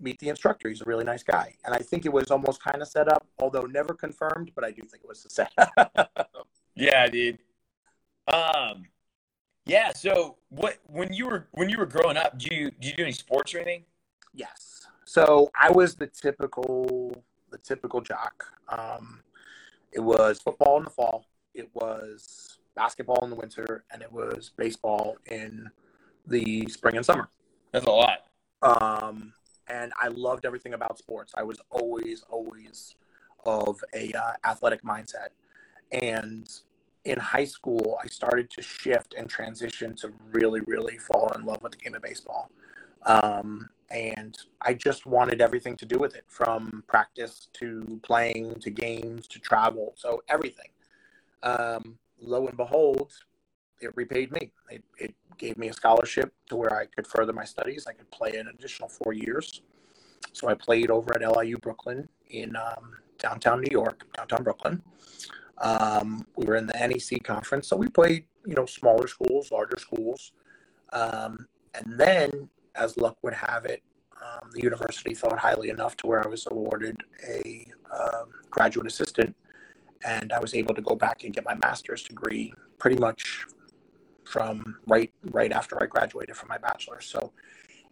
meet 0.00 0.18
the 0.18 0.28
instructor. 0.28 0.68
He's 0.68 0.80
a 0.80 0.84
really 0.84 1.04
nice 1.04 1.22
guy. 1.22 1.54
And 1.64 1.72
I 1.74 1.78
think 1.78 2.04
it 2.04 2.12
was 2.12 2.30
almost 2.30 2.62
kind 2.62 2.82
of 2.82 2.88
set 2.88 3.08
up, 3.08 3.26
although 3.38 3.62
never 3.62 3.94
confirmed. 3.94 4.50
But 4.54 4.64
I 4.64 4.72
do 4.72 4.82
think 4.82 5.04
it 5.04 5.08
was 5.08 5.24
set. 5.28 5.52
Yeah, 6.74 7.06
dude. 7.08 7.38
Um, 8.26 8.84
yeah. 9.66 9.92
So 9.92 10.36
what 10.48 10.78
when 10.86 11.12
you 11.12 11.26
were 11.26 11.48
when 11.52 11.68
you 11.68 11.78
were 11.78 11.86
growing 11.86 12.16
up, 12.16 12.38
do 12.38 12.54
you 12.54 12.70
did 12.70 12.90
you 12.90 12.94
do 12.94 13.02
any 13.02 13.12
sports 13.12 13.54
or 13.54 13.58
anything? 13.58 13.84
Yes. 14.32 14.86
So 15.04 15.50
I 15.60 15.70
was 15.70 15.94
the 15.94 16.06
typical 16.06 17.22
the 17.50 17.58
typical 17.58 18.00
jock. 18.00 18.46
Um, 18.68 19.20
it 19.92 20.00
was 20.00 20.40
football 20.40 20.78
in 20.78 20.84
the 20.84 20.90
fall. 20.90 21.26
It 21.54 21.68
was 21.74 22.58
basketball 22.76 23.24
in 23.24 23.30
the 23.30 23.36
winter, 23.36 23.84
and 23.92 24.02
it 24.02 24.12
was 24.12 24.52
baseball 24.56 25.16
in 25.26 25.70
the 26.26 26.66
spring 26.68 26.96
and 26.96 27.04
summer. 27.04 27.28
That's 27.72 27.86
a 27.86 27.90
lot. 27.90 28.26
Um, 28.62 29.32
and 29.68 29.92
I 30.00 30.08
loved 30.08 30.44
everything 30.44 30.74
about 30.74 30.98
sports. 30.98 31.32
I 31.36 31.42
was 31.42 31.58
always, 31.70 32.24
always 32.28 32.94
of 33.44 33.82
a 33.94 34.12
uh, 34.12 34.32
athletic 34.44 34.82
mindset. 34.82 35.28
And 35.92 36.48
in 37.04 37.18
high 37.18 37.44
school, 37.44 37.98
I 38.02 38.06
started 38.08 38.50
to 38.50 38.62
shift 38.62 39.14
and 39.16 39.28
transition 39.28 39.94
to 39.96 40.12
really, 40.32 40.60
really 40.66 40.98
fall 40.98 41.32
in 41.34 41.44
love 41.44 41.62
with 41.62 41.72
the 41.72 41.78
game 41.78 41.94
of 41.94 42.02
baseball. 42.02 42.50
Um, 43.06 43.70
and 43.90 44.36
I 44.62 44.74
just 44.74 45.06
wanted 45.06 45.40
everything 45.40 45.76
to 45.78 45.86
do 45.86 45.98
with 45.98 46.14
it, 46.14 46.24
from 46.28 46.84
practice 46.86 47.48
to 47.54 48.00
playing 48.02 48.60
to 48.60 48.70
games 48.70 49.26
to 49.28 49.38
travel, 49.38 49.94
so 49.96 50.22
everything. 50.28 50.68
Um, 51.42 51.98
lo 52.20 52.46
and 52.46 52.56
behold, 52.56 53.12
it 53.80 53.96
repaid 53.96 54.30
me. 54.32 54.52
It, 54.70 54.84
it 54.98 55.14
gave 55.38 55.56
me 55.58 55.68
a 55.68 55.72
scholarship 55.72 56.32
to 56.48 56.56
where 56.56 56.74
I 56.76 56.86
could 56.86 57.06
further 57.06 57.32
my 57.32 57.44
studies. 57.44 57.86
I 57.88 57.92
could 57.92 58.10
play 58.10 58.36
an 58.36 58.48
additional 58.48 58.88
four 58.88 59.12
years. 59.12 59.62
So 60.32 60.48
I 60.48 60.54
played 60.54 60.90
over 60.90 61.14
at 61.14 61.36
LIU 61.36 61.58
Brooklyn 61.58 62.08
in 62.28 62.54
um, 62.56 62.92
downtown 63.18 63.60
New 63.60 63.72
York, 63.72 64.06
downtown 64.16 64.44
Brooklyn. 64.44 64.82
Um, 65.58 66.26
we 66.36 66.46
were 66.46 66.56
in 66.56 66.66
the 66.66 66.74
NEC 66.74 67.22
conference, 67.22 67.68
so 67.68 67.76
we 67.76 67.88
played, 67.88 68.24
you 68.46 68.54
know, 68.54 68.66
smaller 68.66 69.06
schools, 69.06 69.50
larger 69.50 69.78
schools. 69.78 70.32
Um, 70.92 71.46
and 71.74 71.98
then, 71.98 72.48
as 72.80 72.96
luck 72.96 73.16
would 73.22 73.34
have 73.34 73.64
it, 73.66 73.82
um, 74.22 74.50
the 74.52 74.62
university 74.62 75.14
thought 75.14 75.38
highly 75.38 75.68
enough 75.70 75.96
to 75.98 76.06
where 76.06 76.24
I 76.24 76.28
was 76.28 76.46
awarded 76.50 76.96
a 77.26 77.66
um, 77.92 78.28
graduate 78.50 78.86
assistant, 78.86 79.36
and 80.04 80.32
I 80.32 80.40
was 80.40 80.54
able 80.54 80.74
to 80.74 80.82
go 80.82 80.94
back 80.94 81.24
and 81.24 81.32
get 81.32 81.44
my 81.44 81.54
master's 81.54 82.02
degree 82.02 82.52
pretty 82.78 82.96
much 82.96 83.46
from 84.24 84.76
right 84.86 85.12
right 85.30 85.52
after 85.52 85.82
I 85.82 85.86
graduated 85.86 86.36
from 86.36 86.48
my 86.48 86.58
bachelor's. 86.58 87.06
So 87.06 87.32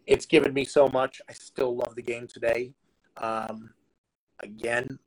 it's 0.07 0.25
given 0.25 0.53
me 0.53 0.65
so 0.65 0.87
much. 0.87 1.21
I 1.29 1.33
still 1.33 1.75
love 1.75 1.95
the 1.95 2.01
game 2.01 2.27
today. 2.27 2.73
Um, 3.17 3.71
again, 4.39 4.99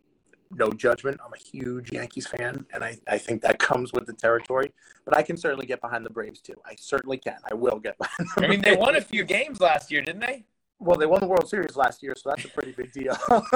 no 0.55 0.71
judgment. 0.71 1.21
I'm 1.25 1.33
a 1.33 1.39
huge 1.39 1.93
Yankees 1.93 2.27
fan, 2.27 2.67
and 2.73 2.85
I, 2.85 2.99
I 3.09 3.19
think 3.19 3.43
that 3.43 3.59
comes 3.59 3.93
with 3.93 4.07
the 4.07 4.13
territory. 4.13 4.73
But 5.05 5.17
I 5.17 5.23
can 5.23 5.37
certainly 5.37 5.67
get 5.67 5.81
behind 5.81 6.05
the 6.05 6.11
Braves 6.11 6.41
too. 6.41 6.55
I 6.65 6.77
certainly 6.79 7.19
can. 7.19 7.39
I 7.51 7.55
will 7.55 7.79
get 7.79 7.99
behind. 7.99 8.29
I 8.39 8.47
mean, 8.47 8.61
they 8.61 8.77
won 8.77 8.97
a 8.97 9.01
few 9.01 9.25
games 9.25 9.61
last 9.61 9.91
year, 9.91 10.03
didn't 10.03 10.21
they? 10.21 10.45
Well, 10.79 10.97
they 10.97 11.07
won 11.07 11.21
the 11.21 11.27
World 11.27 11.49
Series 11.49 11.77
last 11.77 12.03
year, 12.03 12.15
so 12.17 12.31
that's 12.31 12.45
a 12.45 12.49
pretty 12.49 12.73
big 12.73 12.93
deal. 12.93 13.17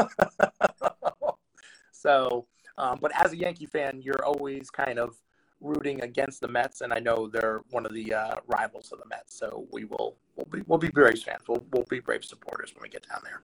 so, 1.93 2.47
um, 2.79 2.99
but 3.00 3.11
as 3.21 3.33
a 3.33 3.37
Yankee 3.37 3.67
fan, 3.67 4.00
you're 4.00 4.25
always 4.25 4.71
kind 4.71 4.99
of 4.99 5.17
rooting 5.61 6.03
against 6.03 6.41
the 6.41 6.49
Mets, 6.49 6.83
and 6.83 6.93
I 6.93 6.99
know 6.99 7.26
they're 7.26 7.62
one 7.71 7.87
of 7.87 7.93
the 7.93 8.15
uh, 8.15 8.37
rivals 8.47 8.93
of 8.93 8.99
the 8.99 9.07
Mets. 9.07 9.38
So 9.38 9.67
we 9.73 9.85
will 9.85 10.17
we'll 10.37 10.47
be 10.47 10.62
we'll 10.67 10.79
be 10.79 10.88
Braves 10.88 11.23
fans. 11.23 11.43
We'll 11.49 11.65
we'll 11.73 11.87
be 11.88 12.00
Braves 12.00 12.29
supporters 12.29 12.75
when 12.75 12.83
we 12.83 12.88
get 12.88 13.07
down 13.09 13.21
there. 13.25 13.43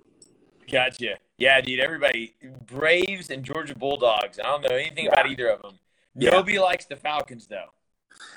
Gotcha. 0.71 1.17
Yeah, 1.43 1.61
dude. 1.61 1.81
Everybody, 1.81 2.37
Braves 2.67 3.31
and 3.31 3.43
Georgia 3.43 3.75
Bulldogs. 3.75 4.39
I 4.39 4.45
don't 4.45 4.63
know 4.63 4.77
anything 4.77 5.07
yeah. 5.07 5.11
about 5.11 5.29
either 5.29 5.49
of 5.49 5.61
them. 5.61 5.77
Yeah. 6.15 6.31
Nobody 6.31 6.61
likes 6.61 6.85
the 6.85 6.95
Falcons, 6.95 7.49
though. 7.49 7.71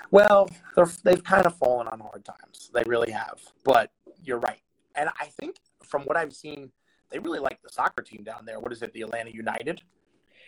Well, 0.09 0.50
they're, 0.75 0.89
they've 1.03 1.24
kind 1.24 1.45
of 1.45 1.55
fallen 1.55 1.88
on 1.88 2.00
hard 2.00 2.25
times. 2.25 2.71
They 2.74 2.81
really 2.88 3.12
have. 3.12 3.39
But 3.63 3.91
you're 4.24 4.39
right. 4.39 4.59
And 4.95 5.09
I 5.19 5.25
think 5.25 5.57
from 5.83 6.01
what 6.05 6.17
I've 6.17 6.33
seen, 6.33 6.71
they 7.12 7.19
really 7.19 7.38
like 7.38 7.62
the 7.62 7.69
soccer 7.69 8.01
team 8.01 8.24
down 8.24 8.43
there. 8.43 8.59
What 8.59 8.71
is 8.71 8.81
it, 8.81 8.91
the 8.93 9.03
Atlanta 9.03 9.29
United? 9.29 9.83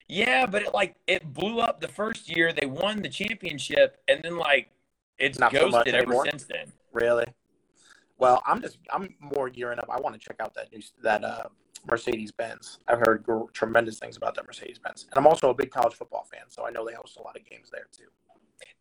Yeah, 0.07 0.47
but 0.47 0.63
it 0.63 0.73
like 0.73 0.95
it 1.05 1.31
blew 1.31 1.59
up 1.59 1.79
the 1.79 1.87
first 1.87 2.27
year. 2.27 2.53
They 2.53 2.65
won 2.65 3.03
the 3.03 3.09
championship, 3.09 3.97
and 4.07 4.23
then 4.23 4.35
like 4.35 4.69
it's 5.19 5.37
Not 5.37 5.53
ghosted 5.53 5.93
so 5.93 5.99
ever 5.99 6.23
since 6.31 6.45
then. 6.45 6.71
Really? 6.91 7.25
Well, 8.17 8.41
I'm 8.47 8.61
just 8.61 8.79
I'm 8.89 9.13
more 9.19 9.51
gearing 9.51 9.77
up. 9.77 9.89
I 9.91 9.99
want 9.99 10.19
to 10.19 10.19
check 10.19 10.37
out 10.39 10.55
that 10.55 10.71
new 10.71 10.81
that 11.03 11.23
uh, 11.23 11.49
Mercedes 11.89 12.31
Benz. 12.31 12.79
I've 12.87 12.99
heard 12.99 13.23
gr- 13.23 13.49
tremendous 13.53 13.99
things 13.99 14.17
about 14.17 14.35
that 14.35 14.45
Mercedes 14.45 14.79
Benz, 14.79 15.05
and 15.09 15.17
I'm 15.17 15.27
also 15.27 15.49
a 15.49 15.53
big 15.53 15.71
college 15.71 15.95
football 15.95 16.27
fan, 16.31 16.43
so 16.47 16.65
I 16.65 16.71
know 16.71 16.85
they 16.85 16.93
host 16.93 17.17
a 17.17 17.21
lot 17.21 17.37
of 17.37 17.45
games 17.45 17.69
there 17.71 17.87
too. 17.91 18.05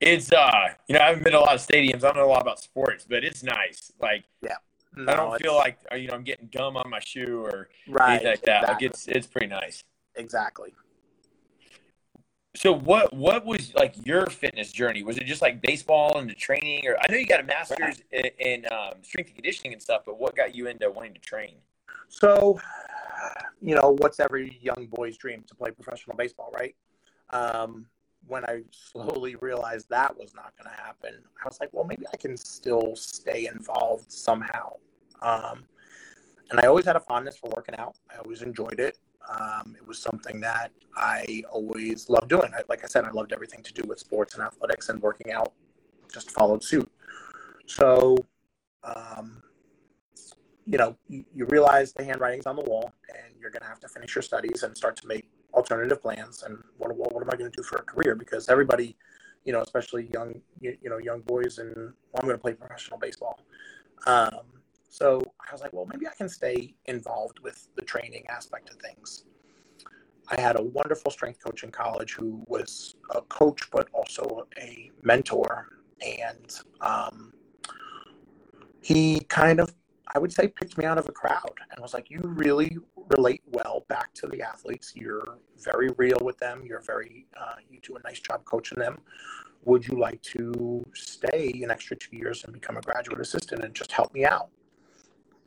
It's 0.00 0.32
uh, 0.32 0.68
you 0.88 0.94
know, 0.94 1.00
I 1.00 1.08
haven't 1.08 1.24
been 1.24 1.32
to 1.32 1.38
a 1.38 1.40
lot 1.40 1.54
of 1.54 1.60
stadiums. 1.60 1.96
I 1.96 2.08
don't 2.08 2.16
know 2.16 2.26
a 2.26 2.32
lot 2.32 2.42
about 2.42 2.60
sports, 2.60 3.06
but 3.08 3.24
it's 3.24 3.42
nice. 3.42 3.92
Like, 4.00 4.24
yeah, 4.42 4.56
no, 4.96 5.12
I 5.12 5.16
don't 5.16 5.40
feel 5.40 5.54
like 5.54 5.78
uh, 5.92 5.96
you 5.96 6.08
know 6.08 6.14
I'm 6.14 6.24
getting 6.24 6.48
gum 6.52 6.76
on 6.76 6.88
my 6.88 7.00
shoe 7.00 7.42
or 7.44 7.68
right, 7.88 8.10
anything 8.10 8.28
like 8.28 8.42
that. 8.42 8.62
Exactly. 8.62 8.86
Like 8.86 8.94
it's 8.94 9.08
it's 9.08 9.26
pretty 9.26 9.48
nice. 9.48 9.82
Exactly. 10.14 10.72
So 12.56 12.72
what 12.72 13.12
what 13.12 13.44
was 13.44 13.74
like 13.74 13.94
your 14.06 14.26
fitness 14.26 14.72
journey? 14.72 15.02
Was 15.02 15.18
it 15.18 15.24
just 15.24 15.42
like 15.42 15.60
baseball 15.60 16.18
and 16.18 16.28
the 16.28 16.34
training, 16.34 16.86
or 16.86 16.96
I 16.98 17.10
know 17.10 17.18
you 17.18 17.26
got 17.26 17.40
a 17.40 17.44
master's 17.44 18.02
in, 18.10 18.24
in 18.38 18.66
um, 18.72 18.94
strength 19.02 19.28
and 19.28 19.36
conditioning 19.36 19.74
and 19.74 19.82
stuff, 19.82 20.02
but 20.06 20.18
what 20.18 20.34
got 20.34 20.54
you 20.54 20.66
into 20.66 20.90
wanting 20.90 21.12
to 21.14 21.20
train? 21.20 21.56
So, 22.08 22.58
you 23.60 23.74
know, 23.74 23.96
what's 23.98 24.20
every 24.20 24.58
young 24.62 24.88
boy's 24.90 25.16
dream 25.16 25.44
to 25.48 25.54
play 25.54 25.70
professional 25.70 26.16
baseball, 26.16 26.50
right? 26.54 26.74
Um, 27.30 27.86
when 28.26 28.44
I 28.44 28.62
slowly 28.70 29.36
realized 29.36 29.88
that 29.90 30.16
was 30.16 30.34
not 30.34 30.52
going 30.56 30.70
to 30.74 30.82
happen, 30.82 31.14
I 31.42 31.48
was 31.48 31.58
like, 31.60 31.70
well, 31.72 31.84
maybe 31.84 32.04
I 32.12 32.16
can 32.16 32.36
still 32.36 32.96
stay 32.96 33.46
involved 33.46 34.10
somehow. 34.10 34.74
Um, 35.22 35.64
and 36.50 36.60
I 36.60 36.66
always 36.66 36.84
had 36.84 36.96
a 36.96 37.00
fondness 37.00 37.36
for 37.36 37.50
working 37.54 37.74
out. 37.76 37.96
I 38.12 38.18
always 38.18 38.42
enjoyed 38.42 38.78
it. 38.78 38.98
Um, 39.28 39.74
it 39.76 39.86
was 39.86 39.98
something 39.98 40.40
that 40.40 40.70
I 40.96 41.42
always 41.50 42.08
loved 42.08 42.28
doing. 42.28 42.52
I, 42.54 42.62
like 42.68 42.84
I 42.84 42.86
said, 42.86 43.04
I 43.04 43.10
loved 43.10 43.32
everything 43.32 43.62
to 43.64 43.72
do 43.72 43.82
with 43.88 43.98
sports 43.98 44.34
and 44.34 44.42
athletics, 44.42 44.88
and 44.88 45.02
working 45.02 45.32
out 45.32 45.52
just 46.12 46.30
followed 46.30 46.62
suit. 46.62 46.90
So, 47.66 48.16
um, 48.84 49.42
you 50.66 50.78
know, 50.78 50.96
you, 51.08 51.46
realize 51.46 51.92
the 51.92 52.04
handwriting's 52.04 52.46
on 52.46 52.56
the 52.56 52.62
wall 52.62 52.92
and 53.08 53.34
you're 53.40 53.50
going 53.50 53.62
to 53.62 53.68
have 53.68 53.80
to 53.80 53.88
finish 53.88 54.14
your 54.14 54.22
studies 54.22 54.64
and 54.64 54.76
start 54.76 54.96
to 54.96 55.06
make 55.06 55.28
alternative 55.54 56.02
plans. 56.02 56.42
And 56.42 56.58
what, 56.76 56.94
what, 56.96 57.14
what 57.14 57.22
am 57.22 57.30
I 57.30 57.36
going 57.36 57.50
to 57.50 57.56
do 57.56 57.62
for 57.62 57.78
a 57.78 57.82
career? 57.82 58.16
Because 58.16 58.48
everybody, 58.48 58.96
you 59.44 59.52
know, 59.52 59.60
especially 59.60 60.10
young, 60.12 60.40
you, 60.60 60.76
you 60.82 60.90
know, 60.90 60.98
young 60.98 61.20
boys 61.20 61.58
and 61.58 61.74
well, 61.74 62.20
I'm 62.20 62.26
going 62.26 62.36
to 62.36 62.42
play 62.42 62.54
professional 62.54 62.98
baseball. 62.98 63.40
Um, 64.06 64.40
so 64.88 65.22
I 65.48 65.52
was 65.52 65.60
like, 65.60 65.72
well, 65.72 65.86
maybe 65.86 66.06
I 66.08 66.14
can 66.14 66.28
stay 66.28 66.74
involved 66.86 67.38
with 67.40 67.68
the 67.76 67.82
training 67.82 68.24
aspect 68.28 68.70
of 68.70 68.76
things. 68.76 69.24
I 70.28 70.40
had 70.40 70.56
a 70.56 70.62
wonderful 70.62 71.12
strength 71.12 71.44
coach 71.44 71.62
in 71.62 71.70
college 71.70 72.14
who 72.14 72.42
was 72.48 72.96
a 73.14 73.20
coach, 73.22 73.70
but 73.70 73.88
also 73.92 74.48
a 74.58 74.90
mentor. 75.02 75.68
And 76.00 76.58
um, 76.80 77.32
he 78.80 79.20
kind 79.28 79.60
of 79.60 79.72
I 80.14 80.18
would 80.18 80.32
say 80.32 80.48
picked 80.48 80.78
me 80.78 80.84
out 80.84 80.98
of 80.98 81.08
a 81.08 81.12
crowd 81.12 81.58
and 81.70 81.80
was 81.80 81.94
like, 81.94 82.10
you 82.10 82.20
really 82.22 82.78
relate 83.16 83.42
well 83.46 83.84
back 83.88 84.14
to 84.14 84.26
the 84.26 84.40
athletes. 84.42 84.92
You're 84.94 85.38
very 85.58 85.90
real 85.96 86.18
with 86.22 86.38
them. 86.38 86.62
You're 86.64 86.80
very, 86.80 87.26
uh, 87.38 87.56
you 87.68 87.80
do 87.82 87.96
a 87.96 88.02
nice 88.02 88.20
job 88.20 88.44
coaching 88.44 88.78
them. 88.78 88.98
Would 89.64 89.86
you 89.86 89.98
like 89.98 90.22
to 90.22 90.84
stay 90.94 91.60
an 91.62 91.70
extra 91.72 91.96
two 91.96 92.16
years 92.16 92.44
and 92.44 92.52
become 92.52 92.76
a 92.76 92.80
graduate 92.80 93.20
assistant 93.20 93.64
and 93.64 93.74
just 93.74 93.90
help 93.90 94.14
me 94.14 94.24
out? 94.24 94.48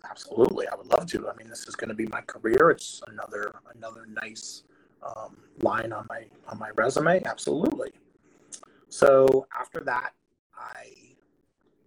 Absolutely, 0.10 0.68
I 0.68 0.76
would 0.76 0.88
love 0.88 1.06
to. 1.08 1.30
I 1.30 1.36
mean, 1.36 1.50
this 1.50 1.68
is 1.68 1.76
going 1.76 1.90
to 1.90 1.96
be 1.96 2.08
my 2.08 2.22
career. 2.22 2.70
It's 2.70 3.02
another 3.08 3.54
another 3.76 4.06
nice 4.08 4.64
um, 5.04 5.38
line 5.62 5.94
on 5.94 6.06
my 6.10 6.26
on 6.48 6.58
my 6.58 6.70
resume. 6.76 7.22
Absolutely. 7.26 7.92
So 8.90 9.48
after 9.58 9.82
that, 9.82 10.14
I 10.58 11.16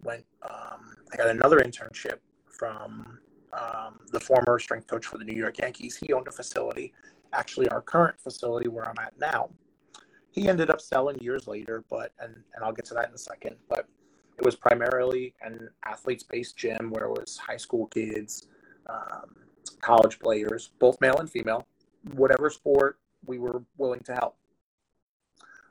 went. 0.02 0.24
Um, 0.42 0.96
I 1.12 1.16
got 1.16 1.28
another 1.28 1.58
internship 1.58 2.18
from 2.62 3.19
um, 3.52 3.99
the 4.12 4.21
former 4.21 4.57
strength 4.61 4.87
coach 4.87 5.04
for 5.04 5.19
the 5.19 5.25
New 5.25 5.35
York 5.35 5.59
Yankees. 5.59 5.97
He 5.97 6.12
owned 6.12 6.28
a 6.28 6.31
facility, 6.31 6.92
actually 7.33 7.69
our 7.71 7.81
current 7.83 8.21
facility 8.21 8.69
where 8.69 8.88
I'm 8.88 8.95
at 9.00 9.19
now. 9.19 9.50
He 10.31 10.49
ended 10.49 10.71
up 10.71 10.81
selling 10.81 11.19
years 11.19 11.49
later, 11.49 11.83
but 11.90 12.12
and 12.21 12.33
and 12.54 12.64
I'll 12.64 12.73
get 12.73 12.85
to 12.87 12.95
that 12.95 13.09
in 13.09 13.14
a 13.14 13.19
second. 13.19 13.57
But 13.69 13.88
it 14.38 14.45
was 14.45 14.54
primarily 14.54 15.35
an 15.42 15.71
athletes-based 15.85 16.57
gym 16.57 16.90
where 16.90 17.07
it 17.07 17.11
was 17.11 17.37
high 17.37 17.57
school 17.57 17.88
kids, 17.88 18.47
um, 18.88 19.35
college 19.81 20.21
players, 20.21 20.71
both 20.78 21.00
male 21.00 21.19
and 21.19 21.28
female, 21.28 21.66
whatever 22.14 22.49
sport 22.49 23.00
we 23.26 23.40
were 23.40 23.64
willing 23.76 24.04
to 24.04 24.14
help. 24.14 24.37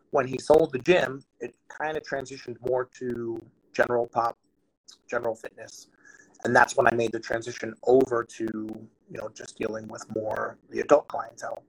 When 0.10 0.28
he 0.28 0.38
sold 0.38 0.74
the 0.74 0.80
gym, 0.80 1.24
it 1.40 1.56
kind 1.70 1.96
of 1.96 2.04
transitioned 2.04 2.58
more 2.68 2.90
to 3.00 3.42
general 3.74 4.08
pop, 4.08 4.38
general 5.10 5.36
fitness, 5.36 5.88
and 6.44 6.56
that's 6.56 6.76
when 6.76 6.88
I 6.88 6.92
made 6.94 7.12
the 7.12 7.20
transition 7.20 7.74
over 7.84 8.24
to 8.24 8.44
you 8.44 9.18
know 9.18 9.30
just 9.34 9.58
dealing 9.58 9.88
with 9.88 10.06
more 10.16 10.58
the 10.70 10.80
adult 10.80 11.08
clientele. 11.08 11.64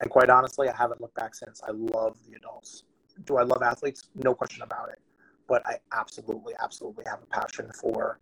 And 0.00 0.10
quite 0.10 0.30
honestly, 0.30 0.68
I 0.68 0.76
haven't 0.76 1.00
looked 1.00 1.14
back 1.14 1.34
since. 1.34 1.62
I 1.66 1.70
love 1.70 2.16
the 2.28 2.36
adults. 2.36 2.84
Do 3.24 3.36
I 3.36 3.42
love 3.42 3.62
athletes? 3.62 4.08
No 4.16 4.34
question 4.34 4.62
about 4.62 4.88
it. 4.88 4.98
But 5.48 5.64
I 5.66 5.76
absolutely, 5.92 6.54
absolutely 6.60 7.04
have 7.06 7.20
a 7.22 7.26
passion 7.26 7.70
for 7.72 8.18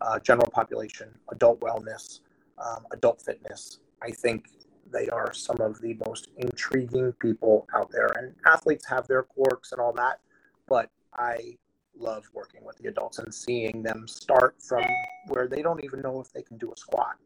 uh, 0.00 0.20
general 0.20 0.50
population, 0.50 1.08
adult 1.32 1.60
wellness, 1.60 2.20
um, 2.64 2.86
adult 2.92 3.20
fitness. 3.20 3.80
I 4.00 4.10
think 4.10 4.46
they 4.92 5.08
are 5.08 5.32
some 5.32 5.60
of 5.60 5.80
the 5.80 5.98
most 6.06 6.28
intriguing 6.36 7.12
people 7.14 7.66
out 7.74 7.90
there. 7.90 8.10
And 8.16 8.34
athletes 8.46 8.86
have 8.86 9.08
their 9.08 9.22
quirks 9.22 9.72
and 9.72 9.80
all 9.80 9.92
that, 9.94 10.20
but 10.68 10.90
I 11.14 11.56
love 11.98 12.24
working 12.32 12.64
with 12.64 12.76
the 12.78 12.88
adults 12.88 13.18
and 13.18 13.34
seeing 13.34 13.82
them 13.82 14.06
start 14.08 14.56
from 14.60 14.84
where 15.28 15.48
they 15.48 15.62
don't 15.62 15.82
even 15.84 16.00
know 16.00 16.20
if 16.20 16.32
they 16.32 16.42
can 16.42 16.56
do 16.58 16.72
a 16.72 16.76
squat 16.76 17.16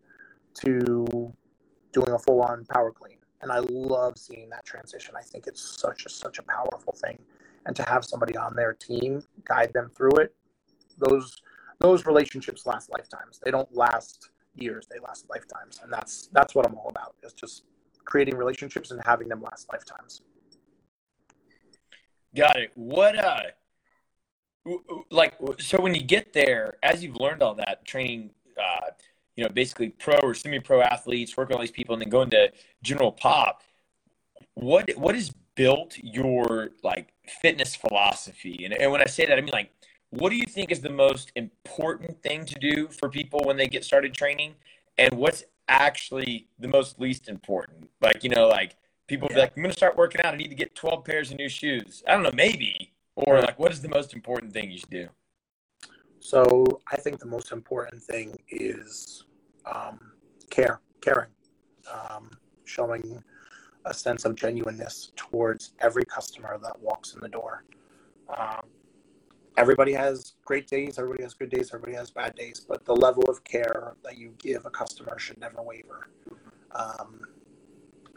to 0.55 1.33
doing 1.93 2.11
a 2.11 2.19
full 2.19 2.43
on 2.43 2.65
power 2.67 2.91
clean. 2.91 3.17
And 3.41 3.53
I 3.53 3.59
love 3.71 4.19
seeing 4.19 4.49
that 4.51 4.65
transition. 4.65 5.15
I 5.17 5.23
think 5.23 5.47
it's 5.47 5.79
such 5.81 6.07
a 6.07 6.09
such 6.09 6.39
a 6.39 6.43
powerful 6.43 6.93
thing. 6.93 7.19
And 7.67 7.77
to 7.77 7.83
have 7.85 8.05
somebody 8.05 8.37
on 8.37 8.55
their 8.57 8.73
team 8.73 9.23
guide 9.45 9.73
them 9.73 9.91
through 9.97 10.17
it, 10.17 10.35
those 10.99 11.41
those 11.79 12.07
relationships 12.07 12.67
last 12.67 12.91
lifetimes. 12.91 13.41
They 13.45 13.51
don't 13.51 13.73
last 13.75 14.31
years, 14.57 14.89
they 14.91 14.99
last 14.99 15.27
lifetimes. 15.31 15.81
And 15.83 15.93
that's 15.93 16.29
that's 16.33 16.55
what 16.55 16.67
I'm 16.67 16.75
all 16.75 16.89
about. 16.89 17.15
Is 17.23 17.33
just 17.33 17.65
creating 18.05 18.37
relationships 18.37 18.91
and 18.91 19.01
having 19.05 19.29
them 19.29 19.43
last 19.43 19.69
lifetimes. 19.71 20.23
Got 22.35 22.57
it. 22.57 22.73
What 22.75 23.17
uh 23.17 23.43
like 25.11 25.35
so 25.59 25.81
when 25.81 25.95
you 25.95 26.03
get 26.03 26.33
there 26.33 26.77
as 26.83 27.03
you've 27.03 27.17
learned 27.17 27.43
all 27.43 27.55
that 27.55 27.85
training 27.85 28.31
uh, 28.61 28.91
you 29.37 29.45
know 29.45 29.51
basically 29.51 29.91
pro 29.91 30.17
or 30.19 30.35
semi-pro 30.35 30.81
athletes 30.81 31.37
working 31.37 31.55
all 31.55 31.61
these 31.61 31.71
people 31.71 31.95
and 31.95 32.03
then 32.03 32.09
going 32.09 32.31
to 32.31 32.51
general 32.83 33.13
pop 33.13 33.63
what 34.55 34.91
what 34.97 35.15
has 35.15 35.31
built 35.55 35.97
your 35.99 36.71
like 36.83 37.13
fitness 37.27 37.75
philosophy 37.75 38.65
and, 38.65 38.75
and 38.75 38.91
when 38.91 39.01
i 39.01 39.07
say 39.07 39.27
that 39.27 39.39
i 39.39 39.41
mean 39.41 39.53
like 39.53 39.71
what 40.11 40.31
do 40.31 40.37
you 40.37 40.47
think 40.47 40.71
is 40.71 40.81
the 40.81 40.91
most 40.91 41.33
important 41.37 42.23
thing 42.23 42.45
to 42.45 42.55
do 42.59 42.89
for 42.89 43.09
people 43.09 43.41
when 43.45 43.57
they 43.57 43.67
get 43.67 43.85
started 43.85 44.15
training 44.15 44.55
and 44.97 45.13
what's 45.15 45.45
actually 45.69 46.49
the 46.59 46.69
most 46.69 46.99
least 46.99 47.29
important. 47.29 47.89
Like, 48.01 48.25
you 48.25 48.31
know, 48.31 48.49
like 48.49 48.77
people 49.07 49.29
yeah. 49.31 49.35
be 49.35 49.41
like, 49.43 49.53
I'm 49.57 49.63
going 49.63 49.71
to 49.71 49.77
start 49.77 49.97
working 49.97 50.21
out. 50.23 50.35
I 50.35 50.37
need 50.37 50.49
to 50.49 50.55
get 50.55 50.75
12 50.75 51.05
pairs 51.05 51.31
of 51.31 51.37
new 51.37 51.49
shoes. 51.49 52.03
I 52.09 52.13
don't 52.13 52.23
know, 52.23 52.33
maybe. 52.35 52.93
Or 53.27 53.41
like, 53.41 53.59
what 53.59 53.73
is 53.73 53.83
the 53.83 53.89
most 53.89 54.15
important 54.15 54.53
thing 54.53 54.71
you 54.71 54.79
should 54.79 54.91
do? 54.91 55.09
So 56.21 56.81
I 56.93 56.97
think 56.97 57.19
the 57.19 57.27
most 57.27 57.51
important 57.51 58.01
thing 58.01 58.39
is 58.49 59.25
um, 59.67 59.99
care, 60.51 60.81
caring, 61.01 61.31
um, 61.93 62.31
showing 62.65 63.25
a 63.87 63.93
sense 63.93 64.25
of 64.25 64.37
genuineness 64.37 65.11
towards 65.17 65.73
every 65.81 66.05
customer 66.05 66.61
that 66.63 66.81
walks 66.81 67.15
in 67.15 67.21
the 67.21 67.29
door. 67.29 67.65
Um, 68.29 68.63
everybody 69.57 69.95
has 69.95 70.35
great 70.45 70.69
days, 70.69 70.97
everybody 70.97 71.25
has 71.25 71.35
good 71.35 71.51
days, 71.51 71.71
everybody 71.75 71.97
has 71.97 72.13
bad 72.13 72.37
days, 72.37 72.61
but 72.61 72.85
the 72.85 72.95
level 72.95 73.25
of 73.29 73.43
care 73.43 73.95
that 74.05 74.17
you 74.17 74.33
give 74.39 74.65
a 74.65 74.71
customer 74.71 75.19
should 75.19 75.41
never 75.41 75.61
waver. 75.61 76.11
Um, 76.73 77.23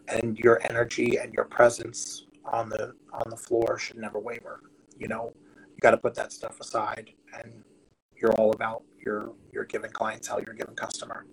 and 0.08 0.38
your 0.38 0.60
energy 0.70 1.18
and 1.18 1.34
your 1.34 1.46
presence 1.46 2.28
on 2.46 2.70
the 2.70 2.94
on 3.14 3.30
the 3.30 3.38
floor 3.38 3.80
should 3.80 3.98
never 3.98 4.20
waver. 4.20 4.62
You 5.02 5.08
know, 5.08 5.34
you 5.56 5.80
got 5.82 5.92
to 5.92 5.98
put 5.98 6.14
that 6.16 6.32
stuff 6.32 6.60
aside, 6.60 7.10
and 7.34 7.64
you're 8.16 8.34
all 8.34 8.52
about 8.52 8.84
your 9.04 9.34
your 9.52 9.66
given 9.66 9.90
clientele, 9.90 10.40
your 10.46 10.54
given 10.54 10.76
customer. 10.76 11.26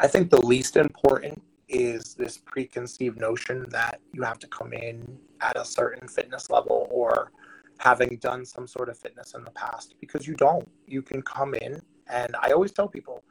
I 0.00 0.06
think 0.06 0.30
the 0.30 0.40
least 0.40 0.78
important 0.78 1.42
is 1.68 2.14
this 2.14 2.38
preconceived 2.38 3.20
notion 3.20 3.66
that 3.68 4.00
you 4.14 4.22
have 4.22 4.38
to 4.38 4.46
come 4.46 4.72
in 4.72 5.18
at 5.42 5.58
a 5.58 5.66
certain 5.66 6.08
fitness 6.08 6.48
level 6.48 6.88
or 6.90 7.30
having 7.78 8.16
done 8.22 8.46
some 8.46 8.66
sort 8.66 8.88
of 8.88 8.96
fitness 8.96 9.34
in 9.34 9.44
the 9.44 9.50
past 9.50 9.94
because 10.00 10.26
you 10.26 10.34
don't. 10.34 10.66
You 10.86 11.02
can 11.02 11.20
come 11.20 11.54
in, 11.54 11.82
and 12.06 12.34
I 12.40 12.52
always 12.52 12.72
tell 12.72 12.88
people, 12.88 13.22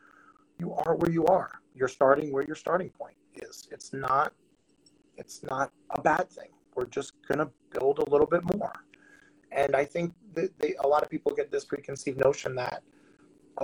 you 0.59 0.71
are 0.85 0.95
where 0.95 1.09
you 1.09 1.25
are. 1.25 1.61
You're 1.73 1.87
starting 1.87 2.31
where 2.31 2.43
your 2.43 2.55
starting 2.55 2.91
point 2.91 3.17
is. 3.33 3.67
It's 3.71 3.91
not. 3.91 4.33
It's 5.17 5.41
not 5.41 5.71
a 5.89 5.99
bad 5.99 6.29
thing. 6.29 6.49
We're 6.75 6.85
just 6.85 7.13
gonna 7.27 7.49
build 7.71 7.97
a 7.97 8.07
little 8.11 8.27
bit 8.27 8.43
more. 8.55 8.71
And 9.51 9.75
I 9.75 9.85
think 9.85 10.13
that 10.33 10.57
they, 10.59 10.75
a 10.83 10.87
lot 10.87 11.03
of 11.03 11.09
people 11.09 11.33
get 11.33 11.51
this 11.51 11.65
preconceived 11.65 12.19
notion 12.19 12.55
that, 12.55 12.83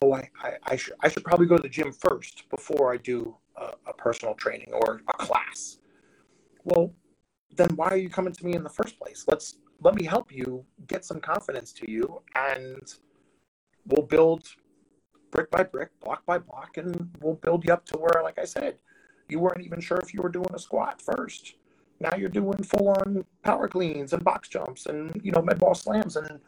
oh, 0.02 0.14
I, 0.14 0.30
I, 0.42 0.54
I 0.64 0.76
should 0.76 0.94
I 1.02 1.10
should 1.10 1.24
probably 1.24 1.46
go 1.46 1.58
to 1.58 1.64
the 1.64 1.70
gym 1.70 1.92
first 1.92 2.50
before 2.50 2.94
I 2.94 2.98
do 2.98 3.36
a, 3.58 3.74
a 3.88 3.94
personal 3.94 4.34
training 4.36 4.72
or 4.74 5.02
a 5.08 5.14
class. 5.14 5.80
Well, 6.64 6.94
then 7.56 7.70
why 7.76 7.90
are 7.90 7.98
you 7.98 8.10
coming 8.10 8.34
to 8.34 8.46
me 8.46 8.54
in 8.56 8.64
the 8.64 8.70
first 8.70 8.98
place? 8.98 9.26
Let's 9.28 9.58
let 9.84 9.96
me 9.96 10.06
help 10.06 10.32
you 10.32 10.66
get 10.88 11.06
some 11.06 11.20
confidence 11.20 11.74
to 11.74 11.92
you 11.92 12.22
and 12.36 12.96
we'll 13.88 14.06
build 14.06 14.48
brick 15.32 15.52
by 15.52 15.64
brick 15.64 15.90
block 16.00 16.26
by 16.26 16.38
block 16.38 16.78
and 16.78 17.10
we'll 17.22 17.36
build 17.36 17.66
you 17.66 17.74
up 17.74 17.86
to 17.86 17.98
where 17.98 18.24
like 18.24 18.38
i 18.40 18.46
said 18.46 18.76
you 19.28 19.40
weren't 19.40 19.62
even 19.62 19.82
sure 19.82 19.98
if 19.98 20.14
you 20.14 20.22
were 20.22 20.30
doing 20.30 20.50
a 20.54 20.60
squat 20.60 21.02
first 21.02 21.56
now 22.00 22.16
you're 22.18 22.30
doing 22.30 22.62
full 22.64 22.90
on 22.90 23.26
power 23.44 23.68
cleans 23.68 24.14
and 24.14 24.24
box 24.24 24.50
jumps 24.50 24.86
and 24.88 25.20
you 25.24 25.32
know 25.32 25.42
med 25.42 25.60
ball 25.60 25.76
slams 25.76 26.16
and 26.16 26.40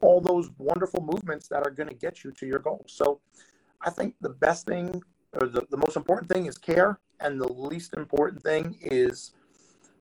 all 0.00 0.20
those 0.20 0.50
wonderful 0.58 1.00
movements 1.02 1.48
that 1.48 1.66
are 1.66 1.70
going 1.70 1.88
to 1.88 1.94
get 1.94 2.22
you 2.22 2.30
to 2.30 2.46
your 2.46 2.60
goal. 2.60 2.84
So 2.86 3.20
i 3.82 3.90
think 3.90 4.14
the 4.20 4.30
best 4.30 4.66
thing 4.66 5.02
or 5.34 5.46
the, 5.46 5.66
the 5.70 5.76
most 5.76 5.96
important 5.96 6.30
thing 6.30 6.46
is 6.46 6.58
care 6.58 6.98
and 7.20 7.40
the 7.40 7.52
least 7.52 7.94
important 7.94 8.42
thing 8.42 8.76
is 8.80 9.32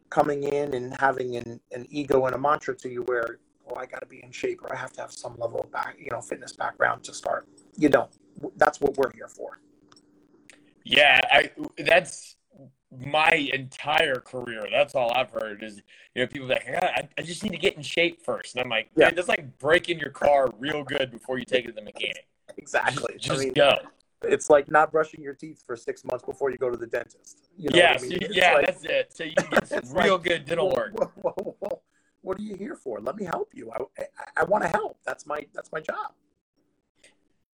coming 0.10 0.44
in 0.44 0.74
and 0.74 0.96
having 1.00 1.36
an, 1.36 1.60
an 1.72 1.86
ego 1.90 2.26
and 2.26 2.36
a 2.36 2.38
mantra 2.38 2.76
to 2.76 2.90
you 2.90 3.04
where 3.04 3.40
oh 3.70 3.76
i 3.76 3.86
got 3.86 4.00
to 4.00 4.08
be 4.08 4.24
in 4.24 4.32
shape 4.32 4.62
or 4.64 4.74
i 4.74 4.78
have 4.78 4.94
to 4.94 5.02
have 5.02 5.12
some 5.12 5.36
level 5.38 5.60
of 5.60 5.72
back 5.72 5.96
you 6.00 6.10
know 6.12 6.22
fitness 6.22 6.54
background 6.54 7.04
to 7.04 7.14
start. 7.14 7.48
You 7.78 7.90
don't. 7.90 8.12
That's 8.56 8.80
what 8.82 8.98
we're 8.98 9.12
here 9.14 9.28
for. 9.28 9.60
Yeah 10.84 11.20
I, 11.32 11.52
that's 11.78 12.37
my 13.06 13.50
entire 13.54 14.16
career 14.16 14.66
that's 14.72 14.96
all 14.96 15.12
i've 15.14 15.30
heard 15.32 15.62
is 15.62 15.82
you 16.16 16.22
know 16.22 16.28
people 16.28 16.48
like 16.48 16.66
I, 16.68 17.08
I 17.18 17.22
just 17.22 17.44
need 17.44 17.52
to 17.52 17.58
get 17.58 17.76
in 17.76 17.84
shape 17.84 18.24
first 18.24 18.56
and 18.56 18.64
i'm 18.64 18.70
like 18.70 18.90
yeah 18.96 19.12
that's 19.12 19.28
like 19.28 19.58
breaking 19.60 20.00
your 20.00 20.10
car 20.10 20.50
real 20.58 20.84
good 20.84 21.12
before 21.12 21.38
you 21.38 21.44
take 21.44 21.66
it 21.66 21.68
to 21.68 21.74
the 21.74 21.82
mechanic 21.82 22.28
exactly 22.58 23.16
just, 23.16 23.26
just 23.26 23.42
I 23.42 23.44
mean, 23.44 23.54
go 23.54 23.78
it's 24.24 24.50
like 24.50 24.70
not 24.72 24.92
brushing 24.92 25.22
your 25.22 25.34
teeth 25.34 25.64
for 25.66 25.76
six 25.76 26.04
months 26.04 26.24
before 26.26 26.50
you 26.50 26.58
go 26.58 26.70
to 26.70 26.78
the 26.78 26.88
dentist. 26.88 27.50
You 27.58 27.70
know 27.70 27.78
yeah, 27.78 27.98
I 28.00 28.02
mean? 28.02 28.20
yeah, 28.32 28.54
like, 28.54 28.66
that's 28.66 28.84
it. 28.84 29.14
So 29.14 29.24
you 29.24 29.34
can 29.36 29.50
get 29.50 29.68
some 29.68 29.82
real 29.96 30.16
like, 30.16 30.24
good 30.24 30.46
dental 30.46 30.72
work. 30.72 30.94
what 32.22 32.40
are 32.40 32.42
you 32.42 32.56
here 32.56 32.76
for? 32.76 33.00
Let 33.00 33.16
me 33.16 33.26
help 33.26 33.50
you. 33.54 33.72
I, 33.72 33.84
I, 34.00 34.04
I 34.38 34.44
want 34.46 34.64
to 34.64 34.70
help. 34.70 34.98
That's 35.06 35.26
my 35.26 35.46
that's 35.54 35.72
my 35.72 35.80
job. 35.80 36.14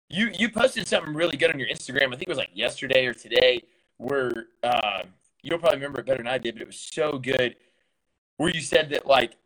You 0.08 0.30
you 0.36 0.48
posted 0.48 0.88
something 0.88 1.14
really 1.14 1.36
good 1.36 1.50
on 1.50 1.58
your 1.58 1.68
Instagram. 1.68 2.08
I 2.08 2.10
think 2.10 2.22
it 2.22 2.28
was 2.28 2.38
like 2.38 2.50
yesterday 2.54 3.06
or 3.06 3.14
today, 3.14 3.62
where 3.98 4.46
uh, 4.62 5.02
you'll 5.42 5.58
probably 5.58 5.78
remember 5.78 6.00
it 6.00 6.06
better 6.06 6.18
than 6.18 6.26
I 6.26 6.38
did, 6.38 6.54
but 6.54 6.62
it 6.62 6.66
was 6.66 6.80
so 6.80 7.18
good. 7.18 7.56
Where 8.36 8.50
you 8.50 8.60
said 8.60 8.90
that 8.90 9.06
like 9.06 9.36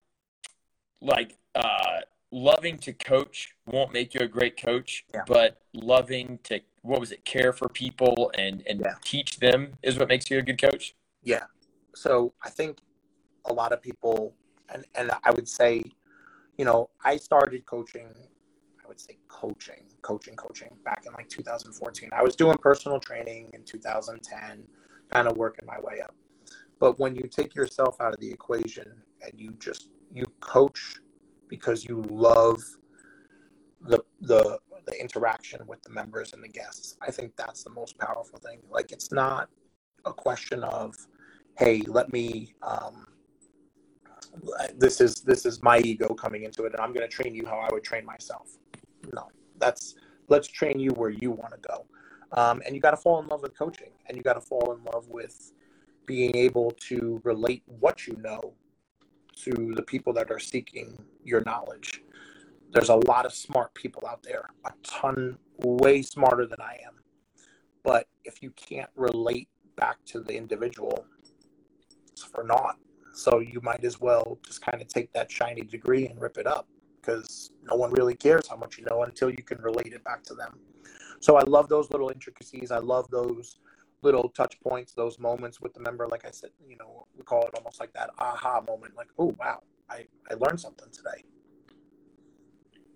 like 1.00 1.36
uh, 1.54 2.00
loving 2.30 2.78
to 2.78 2.92
coach 2.92 3.54
won't 3.66 3.92
make 3.92 4.14
you 4.14 4.20
a 4.20 4.28
great 4.28 4.60
coach, 4.60 5.04
yeah. 5.12 5.22
but 5.26 5.62
loving 5.72 6.38
to 6.44 6.60
what 6.82 7.00
was 7.00 7.12
it 7.12 7.24
care 7.24 7.52
for 7.52 7.68
people 7.68 8.30
and 8.36 8.62
and 8.68 8.80
yeah. 8.80 8.94
teach 9.02 9.38
them 9.38 9.74
is 9.82 9.98
what 9.98 10.08
makes 10.08 10.30
you 10.30 10.38
a 10.38 10.42
good 10.42 10.60
coach 10.60 10.94
yeah 11.22 11.44
so 11.94 12.32
i 12.44 12.50
think 12.50 12.78
a 13.46 13.52
lot 13.52 13.72
of 13.72 13.80
people 13.80 14.34
and 14.72 14.84
and 14.94 15.10
i 15.24 15.30
would 15.30 15.48
say 15.48 15.82
you 16.58 16.64
know 16.64 16.90
i 17.04 17.16
started 17.16 17.64
coaching 17.66 18.08
i 18.84 18.88
would 18.88 19.00
say 19.00 19.16
coaching 19.28 19.84
coaching 20.02 20.34
coaching 20.34 20.70
back 20.84 21.04
in 21.06 21.12
like 21.12 21.28
2014 21.28 22.10
i 22.12 22.22
was 22.22 22.36
doing 22.36 22.56
personal 22.58 22.98
training 22.98 23.48
in 23.54 23.62
2010 23.64 24.64
kind 25.12 25.28
of 25.28 25.36
working 25.36 25.66
my 25.66 25.78
way 25.80 26.00
up 26.00 26.14
but 26.78 26.98
when 26.98 27.14
you 27.14 27.28
take 27.28 27.54
yourself 27.54 28.00
out 28.00 28.12
of 28.12 28.20
the 28.20 28.30
equation 28.30 28.90
and 29.22 29.32
you 29.36 29.52
just 29.58 29.88
you 30.12 30.24
coach 30.40 30.96
because 31.48 31.84
you 31.84 32.02
love 32.02 32.62
the 33.80 34.02
the 34.20 34.58
the 34.86 35.00
interaction 35.00 35.60
with 35.66 35.82
the 35.82 35.90
members 35.90 36.32
and 36.32 36.42
the 36.42 36.48
guests. 36.48 36.96
I 37.00 37.10
think 37.10 37.36
that's 37.36 37.62
the 37.62 37.70
most 37.70 37.98
powerful 37.98 38.38
thing. 38.38 38.58
Like 38.70 38.92
it's 38.92 39.12
not 39.12 39.48
a 40.04 40.12
question 40.12 40.64
of, 40.64 40.94
hey, 41.58 41.82
let 41.86 42.12
me. 42.12 42.54
Um, 42.62 43.06
this 44.76 45.00
is 45.00 45.16
this 45.16 45.44
is 45.44 45.62
my 45.62 45.78
ego 45.80 46.14
coming 46.14 46.44
into 46.44 46.64
it, 46.64 46.72
and 46.72 46.80
I'm 46.80 46.92
going 46.92 47.08
to 47.08 47.14
train 47.14 47.34
you 47.34 47.44
how 47.46 47.58
I 47.58 47.68
would 47.70 47.84
train 47.84 48.04
myself. 48.04 48.56
No, 49.12 49.28
that's 49.58 49.94
let's 50.28 50.48
train 50.48 50.78
you 50.78 50.90
where 50.92 51.10
you 51.10 51.30
want 51.30 51.52
to 51.52 51.68
go, 51.68 51.84
um, 52.32 52.62
and 52.64 52.74
you 52.74 52.80
got 52.80 52.92
to 52.92 52.96
fall 52.96 53.20
in 53.20 53.28
love 53.28 53.42
with 53.42 53.56
coaching, 53.56 53.90
and 54.06 54.16
you 54.16 54.22
got 54.22 54.34
to 54.34 54.40
fall 54.40 54.72
in 54.72 54.82
love 54.92 55.08
with 55.08 55.52
being 56.06 56.36
able 56.36 56.72
to 56.72 57.20
relate 57.24 57.62
what 57.66 58.06
you 58.06 58.16
know 58.20 58.54
to 59.36 59.72
the 59.74 59.82
people 59.82 60.12
that 60.12 60.30
are 60.30 60.38
seeking 60.38 61.02
your 61.24 61.42
knowledge 61.42 62.02
there's 62.72 62.88
a 62.88 62.96
lot 62.96 63.26
of 63.26 63.34
smart 63.34 63.74
people 63.74 64.02
out 64.08 64.22
there, 64.22 64.48
a 64.64 64.72
ton 64.82 65.36
way 65.58 66.02
smarter 66.02 66.46
than 66.46 66.60
I 66.60 66.78
am. 66.86 66.94
But 67.84 68.06
if 68.24 68.42
you 68.42 68.50
can't 68.50 68.90
relate 68.96 69.48
back 69.76 69.98
to 70.06 70.20
the 70.20 70.34
individual, 70.36 71.04
it's 72.10 72.24
for 72.24 72.44
naught. 72.44 72.76
So 73.14 73.40
you 73.40 73.60
might 73.62 73.84
as 73.84 74.00
well 74.00 74.38
just 74.44 74.62
kind 74.62 74.80
of 74.80 74.88
take 74.88 75.12
that 75.12 75.30
shiny 75.30 75.62
degree 75.62 76.06
and 76.06 76.20
rip 76.20 76.38
it 76.38 76.46
up 76.46 76.66
because 77.00 77.50
no 77.64 77.76
one 77.76 77.92
really 77.92 78.14
cares 78.14 78.48
how 78.48 78.56
much 78.56 78.78
you 78.78 78.86
know 78.88 79.02
until 79.02 79.28
you 79.28 79.42
can 79.42 79.60
relate 79.60 79.92
it 79.92 80.02
back 80.02 80.22
to 80.24 80.34
them. 80.34 80.58
So 81.22 81.36
I 81.36 81.44
love 81.44 81.68
those 81.68 81.88
little 81.92 82.10
intricacies. 82.10 82.72
I 82.72 82.78
love 82.78 83.08
those 83.08 83.56
little 84.02 84.28
touch 84.30 84.60
points, 84.60 84.92
those 84.92 85.20
moments 85.20 85.60
with 85.60 85.72
the 85.72 85.78
member. 85.78 86.08
Like 86.08 86.26
I 86.26 86.32
said, 86.32 86.50
you 86.66 86.76
know, 86.76 87.06
we 87.16 87.22
call 87.22 87.46
it 87.46 87.54
almost 87.56 87.78
like 87.78 87.92
that 87.92 88.10
aha 88.18 88.60
moment. 88.66 88.96
Like, 88.96 89.06
oh 89.20 89.32
wow, 89.38 89.62
I, 89.88 90.06
I 90.28 90.34
learned 90.34 90.60
something 90.60 90.88
today. 90.90 91.22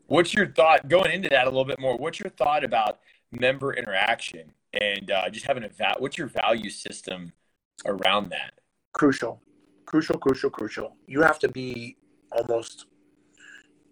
What's 0.09 0.35
your 0.35 0.49
thought 0.49 0.89
going 0.89 1.13
into 1.13 1.29
that 1.29 1.45
a 1.45 1.51
little 1.51 1.65
bit 1.65 1.79
more? 1.79 1.97
What's 1.97 2.19
your 2.19 2.31
thought 2.31 2.65
about 2.65 2.99
member 3.31 3.75
interaction 3.75 4.53
and 4.73 5.09
uh, 5.09 5.31
just 5.31 5.47
having 5.47 5.63
a 5.63 5.69
val- 5.69 5.97
what's 6.01 6.19
your 6.19 6.27
value 6.27 6.71
system 6.71 7.33
around 7.85 8.31
that? 8.31 8.55
Crucial, 8.93 9.41
crucial, 9.85 10.19
crucial, 10.19 10.51
crucial. 10.51 10.97
You 11.07 11.23
have 11.23 11.39
to 11.39 11.49
be 11.49 11.97
almost 12.33 12.87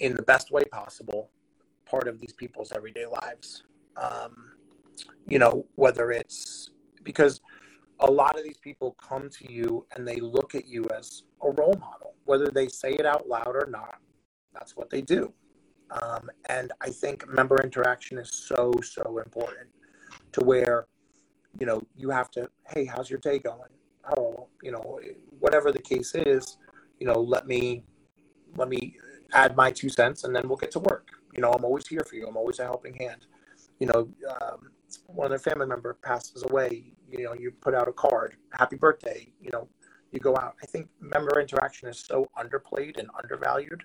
in 0.00 0.16
the 0.16 0.22
best 0.22 0.50
way 0.50 0.64
possible 0.64 1.30
part 1.86 2.08
of 2.08 2.18
these 2.18 2.32
people's 2.32 2.72
everyday 2.72 3.06
lives. 3.06 3.62
Um, 3.96 4.52
you 5.26 5.38
know, 5.38 5.66
whether 5.76 6.10
it's 6.10 6.70
because 7.02 7.40
a 8.00 8.10
lot 8.10 8.36
of 8.38 8.44
these 8.44 8.58
people 8.58 8.96
come 9.00 9.28
to 9.30 9.52
you 9.52 9.86
and 9.94 10.06
they 10.06 10.16
look 10.16 10.54
at 10.54 10.66
you 10.66 10.86
as 10.96 11.22
a 11.42 11.50
role 11.50 11.76
model, 11.78 12.14
whether 12.24 12.48
they 12.48 12.68
say 12.68 12.92
it 12.92 13.06
out 13.06 13.28
loud 13.28 13.54
or 13.54 13.68
not. 13.70 13.98
That's 14.52 14.76
what 14.76 14.90
they 14.90 15.00
do. 15.00 15.32
Um, 15.90 16.30
and 16.48 16.72
I 16.80 16.90
think 16.90 17.28
member 17.28 17.60
interaction 17.62 18.18
is 18.18 18.30
so, 18.32 18.72
so 18.82 19.20
important 19.24 19.68
to 20.32 20.40
where, 20.44 20.86
you 21.58 21.66
know, 21.66 21.82
you 21.96 22.10
have 22.10 22.30
to, 22.32 22.48
hey, 22.68 22.84
how's 22.84 23.08
your 23.08 23.20
day 23.20 23.38
going? 23.38 23.70
Oh, 24.16 24.48
you 24.62 24.72
know, 24.72 25.00
whatever 25.38 25.72
the 25.72 25.80
case 25.80 26.14
is, 26.14 26.58
you 26.98 27.06
know, 27.06 27.20
let 27.20 27.46
me, 27.46 27.84
let 28.56 28.68
me 28.68 28.96
add 29.32 29.56
my 29.56 29.70
two 29.70 29.88
cents 29.88 30.24
and 30.24 30.34
then 30.34 30.48
we'll 30.48 30.56
get 30.56 30.70
to 30.72 30.80
work. 30.80 31.08
You 31.32 31.42
know, 31.42 31.50
I'm 31.52 31.64
always 31.64 31.86
here 31.86 32.04
for 32.08 32.16
you. 32.16 32.26
I'm 32.26 32.36
always 32.36 32.58
a 32.58 32.64
helping 32.64 32.94
hand. 32.94 33.26
You 33.78 33.88
know, 33.88 34.08
um, 34.40 34.70
one 35.06 35.26
of 35.26 35.30
their 35.30 35.52
family 35.52 35.66
member 35.66 35.94
passes 36.02 36.44
away, 36.44 36.94
you 37.10 37.24
know, 37.24 37.34
you 37.34 37.50
put 37.50 37.74
out 37.74 37.88
a 37.88 37.92
card, 37.92 38.36
happy 38.52 38.76
birthday, 38.76 39.28
you 39.40 39.50
know, 39.50 39.68
you 40.12 40.20
go 40.20 40.36
out. 40.36 40.54
I 40.62 40.66
think 40.66 40.88
member 41.00 41.40
interaction 41.40 41.88
is 41.88 41.98
so 41.98 42.28
underplayed 42.38 42.98
and 42.98 43.08
undervalued 43.20 43.82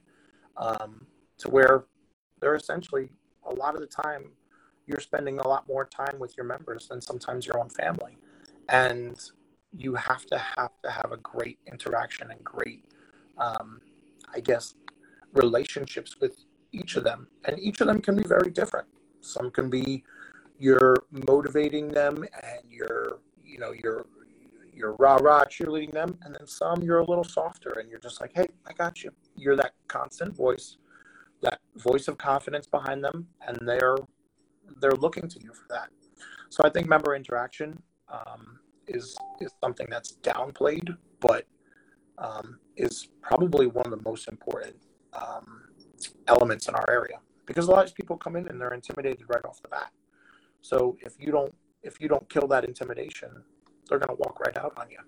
um, 0.58 1.06
to 1.40 1.50
where 1.50 1.86
they're 2.40 2.56
essentially 2.56 3.10
a 3.44 3.54
lot 3.54 3.74
of 3.74 3.82
the 3.82 3.88
time 3.88 4.32
you're 4.90 5.00
spending 5.00 5.40
a 5.40 5.48
lot 5.48 5.68
more 5.68 5.86
time 5.86 6.18
with 6.20 6.36
your 6.36 6.46
members 6.46 6.88
than 6.88 7.00
sometimes 7.00 7.46
your 7.46 7.60
own 7.60 7.70
family. 7.70 8.18
And 8.70 9.20
you 9.72 9.94
have 9.96 10.26
to 10.28 10.38
have 10.38 10.72
to 10.84 10.90
have 10.90 11.12
a 11.12 11.18
great 11.18 11.60
interaction 11.72 12.32
and 12.32 12.44
great, 12.44 12.86
um, 13.38 13.82
I 14.34 14.40
guess, 14.40 14.74
relationships 15.34 16.18
with 16.20 16.44
each 16.72 16.96
of 16.96 17.04
them. 17.04 17.28
And 17.46 17.60
each 17.60 17.82
of 17.82 17.88
them 17.88 18.02
can 18.02 18.16
be 18.16 18.24
very 18.24 18.50
different. 18.50 18.88
Some 19.22 19.52
can 19.52 19.70
be 19.70 20.04
you're 20.60 20.96
motivating 21.28 21.88
them 21.88 22.18
and 22.18 22.62
you're, 22.70 23.20
you 23.44 23.58
know, 23.58 23.72
you're 23.72 24.06
you're 24.74 24.96
rah 24.98 25.16
rah 25.16 25.44
cheerleading 25.44 25.92
them, 25.92 26.18
and 26.24 26.34
then 26.34 26.48
some 26.48 26.82
you're 26.82 27.00
a 27.00 27.06
little 27.06 27.24
softer 27.24 27.80
and 27.80 27.90
you're 27.90 28.00
just 28.00 28.22
like, 28.22 28.32
hey, 28.34 28.48
I 28.66 28.74
got 28.74 29.04
you. 29.04 29.12
You're 29.36 29.58
that 29.58 29.74
constant 29.88 30.36
voice, 30.36 30.78
that 31.42 31.60
voice 31.76 32.08
of 32.08 32.18
confidence 32.18 32.66
behind 32.68 33.04
them, 33.04 33.28
and 33.46 33.58
they're 33.68 33.98
they're 34.80 34.92
looking 34.92 35.28
to 35.28 35.40
you 35.42 35.52
for 35.54 35.66
that. 35.70 35.90
So 36.50 36.64
I 36.64 36.70
think 36.70 36.88
member 36.88 37.16
interaction 37.16 37.82
um, 38.08 38.60
is 38.88 39.18
is 39.42 39.52
something 39.62 39.88
that's 39.90 40.18
downplayed, 40.24 40.96
but 41.20 41.46
um, 42.18 42.60
is 42.78 43.10
probably 43.22 43.68
one 43.68 43.86
of 43.86 43.92
the 43.92 44.10
most 44.10 44.28
important 44.30 44.76
um, 45.14 45.64
elements 46.28 46.68
in 46.68 46.76
our 46.76 46.90
area 46.90 47.20
because 47.50 47.68
a 47.68 47.72
lot 47.72 47.86
of 47.86 47.96
people 47.96 48.16
come 48.16 48.36
in 48.36 48.48
and 48.48 48.62
they're 48.62 48.76
intimidated 48.76 49.26
right 49.28 49.44
off 49.44 49.60
the 49.62 49.68
bat. 49.68 49.92
So 50.62 50.98
if 51.02 51.14
you 51.20 51.32
don't 51.32 51.54
if 51.84 52.00
you 52.00 52.08
don't 52.08 52.30
kill 52.30 52.48
that 52.48 52.64
intimidation, 52.64 53.30
they're 53.88 54.00
going 54.00 54.16
to 54.16 54.22
walk 54.22 54.40
right 54.40 54.56
out 54.58 54.74
on 54.78 54.86
you. 54.92 55.00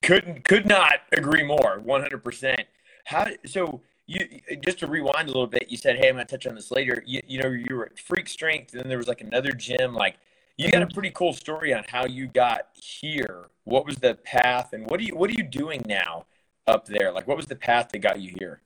Couldn't 0.00 0.44
could 0.44 0.66
not 0.66 1.00
agree 1.12 1.42
more. 1.42 1.80
One 1.84 2.00
hundred 2.00 2.24
percent. 2.24 2.62
How 3.04 3.26
so? 3.44 3.82
You 4.08 4.20
just 4.64 4.78
to 4.78 4.86
rewind 4.86 5.28
a 5.28 5.32
little 5.32 5.48
bit. 5.48 5.66
You 5.68 5.76
said, 5.76 5.96
"Hey, 5.96 6.08
I'm 6.08 6.14
going 6.14 6.24
to 6.24 6.30
touch 6.30 6.46
on 6.46 6.54
this 6.54 6.70
later." 6.70 7.02
You, 7.04 7.20
you 7.26 7.42
know, 7.42 7.48
you 7.48 7.74
were 7.74 7.86
at 7.86 7.98
Freak 7.98 8.28
Strength, 8.28 8.72
and 8.72 8.82
then 8.82 8.88
there 8.88 8.98
was 8.98 9.08
like 9.08 9.20
another 9.20 9.50
gym. 9.50 9.94
Like, 9.94 10.18
you 10.56 10.70
got 10.70 10.82
a 10.82 10.86
pretty 10.86 11.10
cool 11.10 11.32
story 11.32 11.74
on 11.74 11.82
how 11.88 12.06
you 12.06 12.28
got 12.28 12.68
here. 12.74 13.46
What 13.64 13.84
was 13.84 13.96
the 13.96 14.14
path, 14.14 14.72
and 14.72 14.88
what 14.88 15.00
are 15.00 15.02
you 15.02 15.16
what 15.16 15.28
are 15.28 15.32
you 15.32 15.42
doing 15.42 15.82
now 15.88 16.26
up 16.68 16.86
there? 16.86 17.10
Like, 17.10 17.26
what 17.26 17.36
was 17.36 17.46
the 17.46 17.56
path 17.56 17.88
that 17.88 17.98
got 17.98 18.20
you 18.20 18.32
here? 18.38 18.62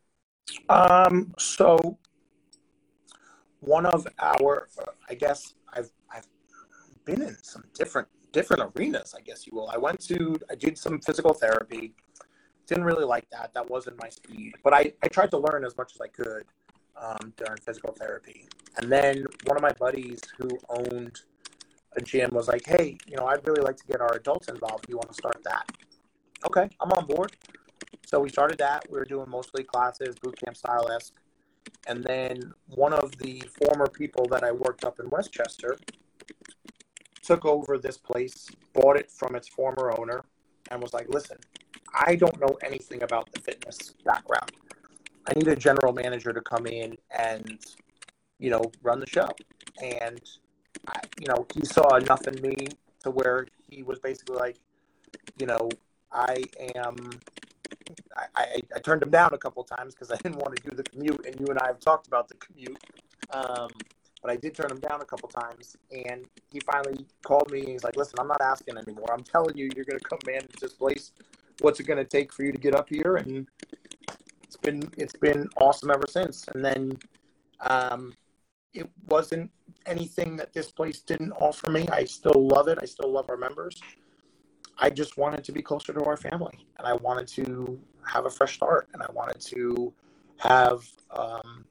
Um. 0.69 1.33
So 1.39 1.97
one 3.61 3.87
of 3.87 4.07
our, 4.19 4.69
I 5.09 5.15
guess 5.15 5.55
I've 5.73 5.91
I've 6.13 6.27
been 7.05 7.23
in 7.23 7.37
some 7.43 7.65
different 7.75 8.09
different 8.33 8.73
arenas, 8.75 9.15
I 9.17 9.21
guess 9.21 9.47
you 9.47 9.53
will. 9.55 9.69
I 9.69 9.77
went 9.77 10.01
to, 10.07 10.39
I 10.51 10.55
did 10.55 10.79
some 10.79 11.01
physical 11.01 11.35
therapy. 11.35 11.95
Didn't 12.67 12.85
really 12.85 13.05
like 13.05 13.29
that. 13.31 13.53
That 13.55 13.69
wasn't 13.69 14.01
my 14.01 14.09
speed. 14.09 14.55
But 14.63 14.73
I, 14.73 14.93
I 15.03 15.09
tried 15.09 15.31
to 15.33 15.39
learn 15.39 15.65
as 15.65 15.77
much 15.77 15.93
as 15.95 16.01
I 16.01 16.07
could 16.07 16.45
um, 16.97 17.33
during 17.37 17.59
physical 17.59 17.93
therapy. 17.93 18.47
And 18.77 18.91
then 18.91 19.25
one 19.47 19.57
of 19.57 19.63
my 19.63 19.73
buddies 19.73 20.21
who 20.39 20.49
owned 20.69 21.21
a 21.97 22.01
gym 22.01 22.31
was 22.33 22.47
like, 22.47 22.63
hey, 22.67 22.97
you 23.07 23.17
know, 23.17 23.27
I'd 23.27 23.47
really 23.47 23.63
like 23.63 23.77
to 23.79 23.87
get 23.87 24.01
our 24.01 24.15
adults 24.15 24.49
involved. 24.49 24.87
You 24.89 24.97
want 24.97 25.09
to 25.09 25.15
start 25.15 25.43
that? 25.45 25.69
Okay, 26.47 26.69
I'm 26.81 26.93
on 26.93 27.07
board. 27.07 27.37
So 28.07 28.21
we 28.21 28.29
started 28.29 28.59
that. 28.59 28.87
We 28.91 28.99
were 28.99 29.05
doing 29.05 29.29
mostly 29.29 29.65
classes, 29.65 30.15
boot 30.23 30.37
camp 30.37 30.57
style 30.57 30.91
esque. 30.93 31.15
And 31.87 32.05
then 32.05 32.53
one 32.69 32.93
of 32.93 33.17
the 33.19 33.43
former 33.65 33.87
people 33.87 34.27
that 34.31 34.45
I 34.45 34.53
worked 34.53 34.85
up 34.85 35.01
in 35.01 35.11
Westchester 35.11 35.77
took 37.23 37.45
over 37.45 37.79
this 37.79 37.97
place, 37.97 38.49
bought 38.73 38.97
it 38.97 39.11
from 39.11 39.35
its 39.35 39.49
former 39.49 39.93
owner, 39.99 40.25
and 40.71 40.81
was 40.81 40.93
like, 40.93 41.09
listen, 41.09 41.39
I 41.95 42.17
don't 42.17 42.39
know 42.41 42.59
anything 42.65 43.03
about 43.03 43.33
the 43.33 43.41
fitness 43.41 43.95
background. 44.05 44.53
I 45.27 45.33
need 45.35 45.49
a 45.49 45.57
general 45.57 45.93
manager 45.93 46.33
to 46.33 46.41
come 46.41 46.67
in 46.67 46.97
and, 47.17 47.59
you 48.39 48.51
know, 48.51 48.63
run 48.83 49.01
the 49.01 49.07
show. 49.07 49.29
And, 49.83 50.21
I, 50.89 51.01
you 51.21 51.27
know, 51.29 51.47
he 51.55 51.65
saw 51.65 51.97
enough 51.97 52.27
in 52.27 52.41
me 52.41 52.69
to 53.05 53.11
where 53.11 53.47
he 53.69 53.83
was 53.83 53.99
basically 53.99 54.37
like, 54.37 54.57
you 55.39 55.47
know, 55.47 55.69
I 56.13 56.43
am. 56.75 56.97
I, 58.17 58.25
I, 58.37 58.61
I 58.77 58.79
turned 58.81 59.03
him 59.03 59.11
down 59.11 59.35
a 59.35 59.39
couple 59.39 59.65
times 59.65 59.95
because 59.95 60.11
I 60.11 60.17
didn't 60.17 60.39
want 60.39 60.57
to 60.57 60.63
do 60.63 60.77
the 60.77 60.83
commute, 60.83 61.25
and 61.27 61.39
you 61.41 61.47
and 61.47 61.59
I 61.59 61.67
have 61.69 61.81
talked 61.81 62.07
about 62.07 62.29
the 62.29 62.35
commute. 62.35 62.79
Um, 63.33 63.69
but 64.23 64.31
I 64.31 64.37
did 64.37 64.55
turn 64.55 64.71
him 64.71 64.81
down 64.81 65.01
a 65.01 65.05
couple 65.05 65.29
times. 65.29 65.77
And 65.91 66.27
he 66.51 66.61
finally 66.61 67.07
called 67.25 67.51
me 67.51 67.61
and 67.61 67.69
he's 67.71 67.85
like, 67.85 67.97
listen, 67.97 68.19
I'm 68.19 68.29
not 68.29 68.41
asking 68.41 68.77
anymore. 68.77 69.13
I'm 69.13 69.25
telling 69.25 69.57
you, 69.57 69.71
you're 69.75 69.85
going 69.85 69.99
to 69.99 70.05
come 70.05 70.19
manage 70.27 70.53
this 70.61 70.75
place. 70.75 71.13
What's 71.61 71.81
it 71.81 71.85
going 71.85 71.99
to 71.99 72.05
take 72.05 72.33
for 72.33 72.43
you 72.43 72.53
to 72.53 72.59
get 72.59 72.75
up 72.75 72.89
here? 72.89 73.17
And 73.17 73.47
it's 74.43 74.57
been, 74.57 74.83
it's 74.97 75.17
been 75.17 75.49
awesome 75.61 75.91
ever 75.91 76.07
since. 76.09 76.47
And 76.49 76.65
then, 76.65 76.99
um, 77.61 78.15
it 78.73 78.89
wasn't 79.09 79.51
anything 79.87 80.37
that 80.37 80.53
this 80.53 80.71
place 80.71 81.01
didn't 81.01 81.33
offer 81.33 81.71
me. 81.71 81.89
I 81.89 82.05
still 82.05 82.49
love 82.49 82.69
it. 82.69 82.79
I 82.81 82.85
still 82.85 83.11
love 83.11 83.29
our 83.29 83.37
members. 83.37 83.81
I 84.81 84.89
just 84.89 85.19
wanted 85.19 85.45
to 85.45 85.53
be 85.53 85.61
closer 85.61 85.93
to 85.93 86.05
our 86.05 86.17
family 86.17 86.67
and 86.79 86.87
I 86.87 86.95
wanted 86.95 87.29
to 87.29 87.79
have 88.07 88.25
a 88.25 88.31
fresh 88.31 88.55
start 88.55 88.89
and 88.95 89.03
I 89.03 89.13
wanted 89.13 89.41
to 89.43 89.93
have, 90.39 90.83
um, 91.11 91.67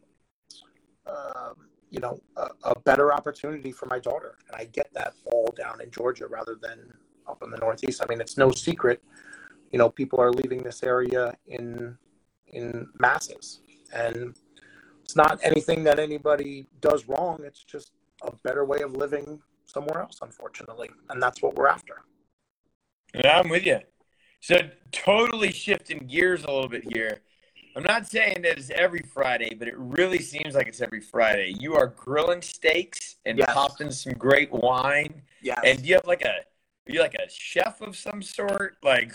uh, 1.07 1.53
you 1.89 1.99
know 1.99 2.19
a, 2.37 2.49
a, 2.65 2.79
better 2.81 3.11
opportunity 3.11 3.71
for 3.71 3.87
my 3.87 3.97
daughter. 3.97 4.37
And 4.47 4.55
i 4.61 4.65
get 4.65 4.93
that 4.93 5.13
all 5.25 5.51
down 5.57 5.81
in 5.81 5.89
georgia 5.89 6.27
rather 6.27 6.55
than 6.61 6.93
up 7.27 7.41
in 7.41 7.49
the 7.49 7.57
northeast. 7.57 8.03
I 8.03 8.05
mean 8.07 8.21
it's 8.21 8.37
no 8.37 8.51
secret 8.51 9.01
you 9.71 9.79
know 9.79 9.89
people 9.89 10.21
are 10.21 10.31
leaving 10.31 10.61
this 10.61 10.83
area 10.83 11.35
in 11.47 11.97
in 12.47 12.87
masses. 12.99 13.61
And 13.91 14.35
it's 15.03 15.15
not 15.15 15.39
anything 15.41 15.83
that 15.85 15.97
anybody 15.97 16.67
does 16.79 17.07
wrong. 17.07 17.41
It's 17.43 17.63
just 17.63 17.91
a 18.21 18.31
better 18.43 18.65
way 18.65 18.81
of 18.81 18.91
living 18.91 19.41
somewhere 19.65 20.01
else 20.01 20.19
unfortunately. 20.21 20.91
And 21.09 21.19
that's 21.23 21.41
what 21.41 21.55
we're 21.55 21.67
after 21.67 22.03
yeah 23.13 23.39
i'm 23.39 23.49
with 23.49 23.65
you 23.65 23.79
so 24.39 24.57
totally 24.91 25.51
shifting 25.51 25.99
gears 26.07 26.43
a 26.43 26.47
little 26.47 26.69
bit 26.69 26.83
here 26.93 27.21
I'm 27.75 27.83
not 27.83 28.07
saying 28.07 28.41
that 28.41 28.57
it's 28.57 28.71
every 28.71 29.03
Friday, 29.13 29.55
but 29.55 29.67
it 29.67 29.75
really 29.77 30.19
seems 30.19 30.55
like 30.55 30.67
it's 30.67 30.81
every 30.81 31.01
Friday. 31.01 31.55
You 31.59 31.75
are 31.75 31.87
grilling 31.87 32.41
steaks 32.41 33.17
and 33.25 33.37
yes. 33.37 33.53
popping 33.53 33.91
some 33.91 34.13
great 34.13 34.51
wine. 34.51 35.21
Yeah. 35.41 35.59
And 35.63 35.81
do 35.81 35.87
you 35.87 35.95
have 35.95 36.07
like 36.07 36.23
a 36.23 36.39
are 36.39 36.91
you 36.91 36.99
like 36.99 37.13
a 37.15 37.29
chef 37.29 37.81
of 37.81 37.95
some 37.95 38.21
sort? 38.21 38.77
Like 38.83 39.13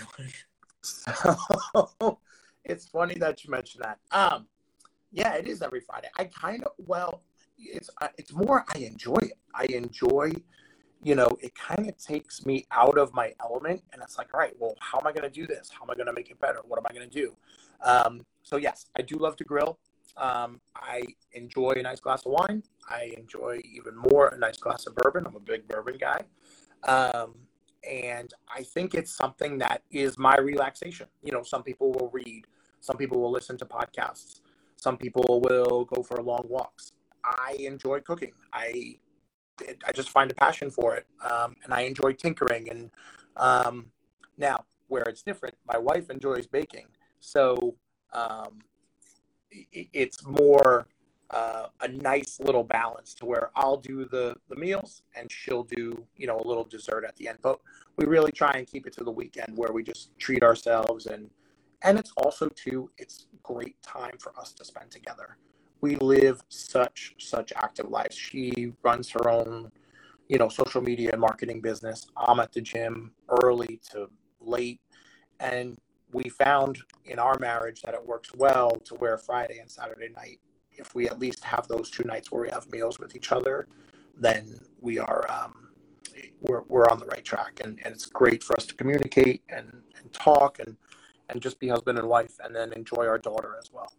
so, 0.83 2.19
it's 2.65 2.87
funny 2.87 3.17
that 3.17 3.45
you 3.45 3.51
mentioned 3.51 3.85
that. 3.85 3.99
Um 4.13 4.47
yeah, 5.13 5.35
it 5.35 5.47
is 5.47 5.61
every 5.61 5.81
Friday. 5.81 6.09
I 6.17 6.25
kind 6.25 6.65
of 6.65 6.73
well, 6.79 7.23
it's 7.59 7.91
uh, 8.01 8.09
it's 8.17 8.33
more 8.33 8.65
I 8.75 8.79
enjoy 8.79 9.19
it. 9.21 9.39
I 9.55 9.65
enjoy 9.65 10.33
you 11.05 11.15
know, 11.15 11.29
it 11.41 11.55
kind 11.55 11.87
of 11.89 11.97
takes 11.99 12.47
me 12.47 12.67
out 12.73 12.97
of 12.97 13.13
my 13.13 13.33
element 13.41 13.83
and 13.93 14.03
it's 14.03 14.17
like, 14.17 14.33
all 14.33 14.41
right, 14.41 14.55
well, 14.59 14.75
how 14.81 14.99
am 14.99 15.07
I 15.07 15.13
going 15.13 15.23
to 15.23 15.31
do 15.31 15.47
this? 15.47 15.71
How 15.71 15.85
am 15.85 15.91
I 15.91 15.95
going 15.95 16.07
to 16.07 16.15
make 16.15 16.31
it 16.31 16.41
better? 16.41 16.61
What 16.67 16.79
am 16.79 16.87
I 16.89 16.95
going 16.95 17.09
to 17.09 17.15
do? 17.15 17.37
Um, 17.83 18.25
so 18.43 18.57
yes, 18.57 18.87
I 18.99 19.03
do 19.03 19.17
love 19.17 19.37
to 19.37 19.45
grill. 19.45 19.79
Um, 20.17 20.61
I 20.75 21.03
enjoy 21.33 21.73
a 21.77 21.83
nice 21.83 22.01
glass 22.01 22.25
of 22.25 22.33
wine. 22.33 22.63
I 22.89 23.13
enjoy 23.19 23.61
even 23.65 23.95
more 23.95 24.29
a 24.29 24.39
nice 24.39 24.57
glass 24.57 24.87
of 24.87 24.95
bourbon. 24.95 25.27
I'm 25.27 25.37
a 25.37 25.41
big 25.41 25.69
bourbon 25.69 25.99
guy. 25.99 26.23
Um, 26.85 27.35
and 27.89 28.33
I 28.49 28.63
think 28.63 28.95
it's 28.95 29.15
something 29.15 29.59
that 29.59 29.83
is 29.91 30.17
my 30.19 30.39
relaxation. 30.39 31.07
You 31.23 31.33
know, 31.33 31.43
some 31.43 31.63
people 31.63 31.93
will 31.93 32.09
read, 32.15 32.47
some 32.81 32.97
people 32.97 33.21
will 33.21 33.31
listen 33.31 33.59
to 33.59 33.67
podcasts, 33.67 34.41
some 34.77 34.97
people 34.97 35.43
will 35.43 35.85
go 35.85 36.03
for 36.03 36.23
long 36.23 36.47
walks. 36.49 36.93
I 37.25 37.57
enjoy 37.59 38.01
cooking. 38.01 38.33
I 38.53 38.97
I 39.87 39.93
just 39.93 40.11
find 40.11 40.31
a 40.31 40.35
passion 40.35 40.71
for 40.71 40.97
it, 40.97 41.07
um, 41.29 41.57
and 41.65 41.73
I 41.73 41.83
enjoy 41.83 42.13
tinkering. 42.13 42.69
And 42.71 42.91
um, 43.37 43.87
now, 44.37 44.65
where 44.89 45.05
it's 45.05 45.23
different, 45.23 45.57
my 45.67 45.79
wife 45.79 46.11
enjoys 46.11 46.47
baking, 46.47 46.87
so 47.21 47.77
um, 48.13 48.61
it's 49.51 50.25
more 50.27 50.87
uh, 51.31 51.67
a 51.81 51.89
nice 51.89 52.39
little 52.41 52.63
balance 52.63 53.15
to 53.15 53.27
where 53.27 53.51
I'll 53.57 53.77
do 53.77 54.05
the 54.05 54.37
the 54.49 54.57
meals 54.57 55.03
and 55.17 55.31
she'll 55.31 55.65
do 55.65 56.07
you 56.17 56.27
know 56.27 56.39
a 56.39 56.47
little 56.47 56.65
dessert 56.65 57.05
at 57.05 57.17
the 57.17 57.29
end. 57.29 57.39
But 57.43 57.61
we 57.97 58.07
really 58.07 58.33
try 58.33 58.53
and 58.53 58.67
keep 58.67 58.87
it 58.87 58.93
to 58.95 59.05
the 59.05 59.11
weekend 59.11 59.57
where 59.57 59.73
we 59.73 59.83
just 59.83 60.17
treat 60.19 60.43
ourselves 60.43 61.07
and 61.07 61.31
and 61.83 61.99
it's 61.99 62.13
also 62.17 62.49
too 62.49 62.91
it's 62.99 63.27
great 63.43 63.81
time 63.83 64.17
for 64.19 64.33
us 64.39 64.53
to 64.55 64.65
spend 64.65 64.91
together. 64.91 65.37
We 65.81 65.97
live 65.97 66.43
such 66.49 67.15
such 67.19 67.53
active 67.57 67.89
lives. 67.89 68.17
She 68.17 68.73
runs 68.83 69.11
her 69.11 69.29
own 69.29 69.71
you 70.29 70.39
know 70.39 70.49
social 70.49 70.81
media 70.81 71.11
and 71.13 71.21
marketing 71.21 71.61
business. 71.61 72.07
I'm 72.17 72.41
at 72.41 72.53
the 72.53 72.61
gym 72.61 73.13
early 73.29 73.81
to 73.91 74.09
late 74.41 74.81
and 75.41 75.79
we 76.13 76.29
found 76.29 76.79
in 77.05 77.19
our 77.19 77.37
marriage 77.39 77.83
that 77.83 77.95
it 77.95 78.07
works 78.07 78.33
well 78.35 78.71
to 78.85 78.95
where 78.95 79.19
Friday 79.19 79.59
and 79.59 79.71
Saturday 79.71 80.09
night, 80.15 80.39
if 80.73 80.95
we 80.95 81.09
at 81.09 81.19
least 81.19 81.45
have 81.45 81.67
those 81.67 81.91
two 81.91 82.05
nights 82.05 82.31
where 82.31 82.43
we 82.43 82.51
have 82.51 82.71
meals 82.71 82.99
with 82.99 83.17
each 83.17 83.33
other, 83.33 83.67
then 84.17 84.61
we 84.81 84.99
are 84.99 85.29
um, 85.31 85.69
we're, 86.41 86.63
we're 86.69 86.89
on 86.89 87.01
the 87.01 87.07
right 87.07 87.25
track 87.25 87.61
and, 87.65 87.81
and 87.85 87.93
it's 87.93 88.07
great 88.07 88.43
for 88.43 88.57
us 88.57 88.65
to 88.67 88.75
communicate 88.75 89.43
and, 89.49 89.83
and 89.99 90.13
talk 90.13 90.59
and 90.61 90.77
and 91.31 91.41
just 91.41 91.59
be 91.59 91.69
husband 91.69 91.99
and 91.99 92.07
wife 92.07 92.35
and 92.45 92.55
then 92.55 92.73
enjoy 92.75 93.07
our 93.07 93.19
daughter 93.19 93.57
as 93.59 93.73
well 93.73 93.91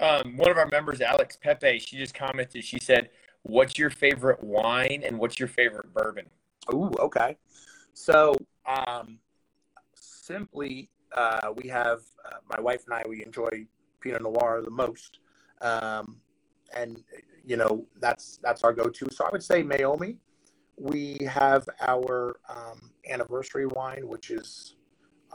um, 0.00 0.36
one 0.36 0.50
of 0.50 0.58
our 0.58 0.68
members 0.72 1.00
alex 1.00 1.38
pepe 1.40 1.78
she 1.78 1.96
just 1.96 2.14
commented 2.14 2.64
she 2.64 2.78
said 2.80 3.10
what's 3.42 3.78
your 3.78 3.90
favorite 3.90 4.42
wine 4.42 5.02
and 5.04 5.18
what's 5.18 5.38
your 5.38 5.48
favorite 5.48 5.92
bourbon? 5.92 6.26
Ooh, 6.72 6.92
okay. 6.98 7.36
So 7.94 8.36
um, 8.66 9.18
simply 9.94 10.90
uh, 11.16 11.52
we 11.56 11.68
have 11.68 12.00
uh, 12.24 12.36
my 12.48 12.60
wife 12.60 12.84
and 12.86 12.94
i 12.94 13.02
we 13.08 13.24
enjoy 13.24 13.66
pinot 14.00 14.22
noir 14.22 14.62
the 14.64 14.70
most 14.70 15.18
um, 15.60 16.20
and 16.74 17.02
you 17.44 17.56
know 17.56 17.84
that's 18.00 18.38
that's 18.42 18.62
our 18.62 18.72
go-to. 18.72 19.08
So 19.10 19.24
i 19.24 19.28
would 19.32 19.42
say 19.42 19.62
Meiomi. 19.62 20.16
We 20.76 21.18
have 21.28 21.68
our 21.82 22.40
um, 22.48 22.92
anniversary 23.06 23.66
wine, 23.66 24.08
which 24.08 24.30
is 24.30 24.76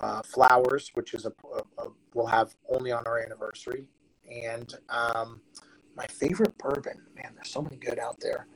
uh, 0.01 0.23
flowers, 0.23 0.89
which 0.95 1.13
is 1.13 1.27
a, 1.27 1.33
a, 1.53 1.83
a, 1.83 1.89
we'll 2.15 2.25
have 2.25 2.55
only 2.67 2.91
on 2.91 3.05
our 3.05 3.19
anniversary. 3.19 3.85
And 4.31 4.73
um, 4.89 5.41
my 5.95 6.05
favorite 6.07 6.57
bourbon, 6.57 7.01
man, 7.15 7.31
there's 7.35 7.49
so 7.49 7.61
many 7.61 7.77
good 7.77 7.99
out 7.99 8.19
there. 8.19 8.47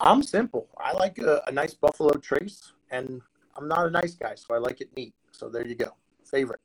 I'm 0.00 0.22
simple. 0.22 0.68
I 0.78 0.92
like 0.92 1.18
a, 1.18 1.42
a, 1.46 1.52
nice 1.52 1.74
Buffalo 1.74 2.12
Trace, 2.14 2.72
and 2.90 3.20
I'm 3.56 3.66
not 3.66 3.86
a 3.86 3.90
nice 3.90 4.14
guy, 4.14 4.34
so 4.36 4.54
I 4.54 4.58
like 4.58 4.80
it 4.80 4.90
neat. 4.96 5.14
So 5.32 5.48
there 5.48 5.66
you 5.66 5.74
go. 5.74 5.94
Favorite. 6.24 6.60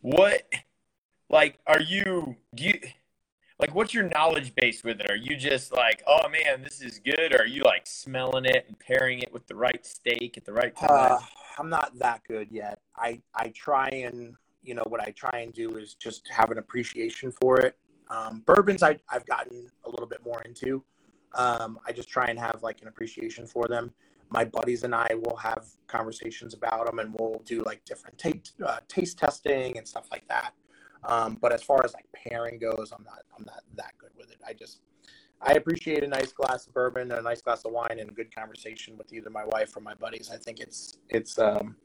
What, 0.00 0.42
like, 1.30 1.58
are 1.66 1.80
you? 1.80 2.36
Do 2.54 2.64
you? 2.64 2.80
like 3.62 3.74
what's 3.76 3.94
your 3.94 4.08
knowledge 4.08 4.54
base 4.56 4.82
with 4.82 5.00
it 5.00 5.10
are 5.10 5.16
you 5.16 5.36
just 5.36 5.72
like 5.72 6.02
oh 6.06 6.28
man 6.28 6.62
this 6.62 6.82
is 6.82 6.98
good 6.98 7.32
or 7.32 7.42
are 7.42 7.46
you 7.46 7.62
like 7.62 7.86
smelling 7.86 8.44
it 8.44 8.64
and 8.66 8.78
pairing 8.78 9.20
it 9.20 9.32
with 9.32 9.46
the 9.46 9.54
right 9.54 9.86
steak 9.86 10.36
at 10.36 10.44
the 10.44 10.52
right 10.52 10.76
time 10.76 10.90
uh, 10.90 11.18
i'm 11.58 11.70
not 11.70 11.96
that 11.98 12.20
good 12.26 12.48
yet 12.50 12.80
i 12.96 13.20
i 13.34 13.48
try 13.54 13.88
and 13.88 14.34
you 14.62 14.74
know 14.74 14.84
what 14.88 15.00
i 15.00 15.10
try 15.10 15.40
and 15.40 15.52
do 15.52 15.76
is 15.76 15.94
just 15.94 16.28
have 16.28 16.50
an 16.50 16.58
appreciation 16.58 17.32
for 17.32 17.60
it 17.60 17.76
um, 18.10 18.42
bourbons 18.46 18.82
I, 18.82 18.98
i've 19.10 19.26
gotten 19.26 19.68
a 19.84 19.90
little 19.90 20.06
bit 20.06 20.24
more 20.24 20.42
into 20.42 20.84
um, 21.34 21.78
i 21.86 21.92
just 21.92 22.08
try 22.08 22.26
and 22.26 22.38
have 22.38 22.60
like 22.62 22.82
an 22.82 22.88
appreciation 22.88 23.46
for 23.46 23.68
them 23.68 23.92
my 24.30 24.44
buddies 24.44 24.84
and 24.84 24.94
i 24.94 25.08
will 25.24 25.36
have 25.36 25.66
conversations 25.86 26.54
about 26.54 26.86
them 26.86 26.98
and 26.98 27.14
we'll 27.18 27.42
do 27.44 27.62
like 27.64 27.84
different 27.84 28.18
taste, 28.18 28.52
uh, 28.64 28.78
taste 28.88 29.18
testing 29.18 29.76
and 29.76 29.86
stuff 29.86 30.08
like 30.10 30.26
that 30.28 30.54
um, 31.04 31.38
but 31.40 31.52
as 31.52 31.62
far 31.62 31.84
as 31.84 31.94
like 31.94 32.06
pairing 32.12 32.58
goes, 32.58 32.92
I'm 32.96 33.04
not 33.04 33.22
I'm 33.36 33.44
not 33.44 33.62
that 33.76 33.92
good 33.98 34.10
with 34.16 34.30
it. 34.30 34.38
I 34.46 34.52
just 34.52 34.80
I 35.40 35.54
appreciate 35.54 36.04
a 36.04 36.08
nice 36.08 36.32
glass 36.32 36.66
of 36.66 36.74
bourbon, 36.74 37.10
a 37.10 37.20
nice 37.20 37.42
glass 37.42 37.64
of 37.64 37.72
wine, 37.72 37.98
and 37.98 38.10
a 38.10 38.12
good 38.12 38.34
conversation 38.34 38.96
with 38.96 39.12
either 39.12 39.30
my 39.30 39.44
wife 39.46 39.76
or 39.76 39.80
my 39.80 39.94
buddies. 39.94 40.30
I 40.32 40.36
think 40.36 40.60
it's 40.60 40.98
it's 41.08 41.38
um 41.38 41.76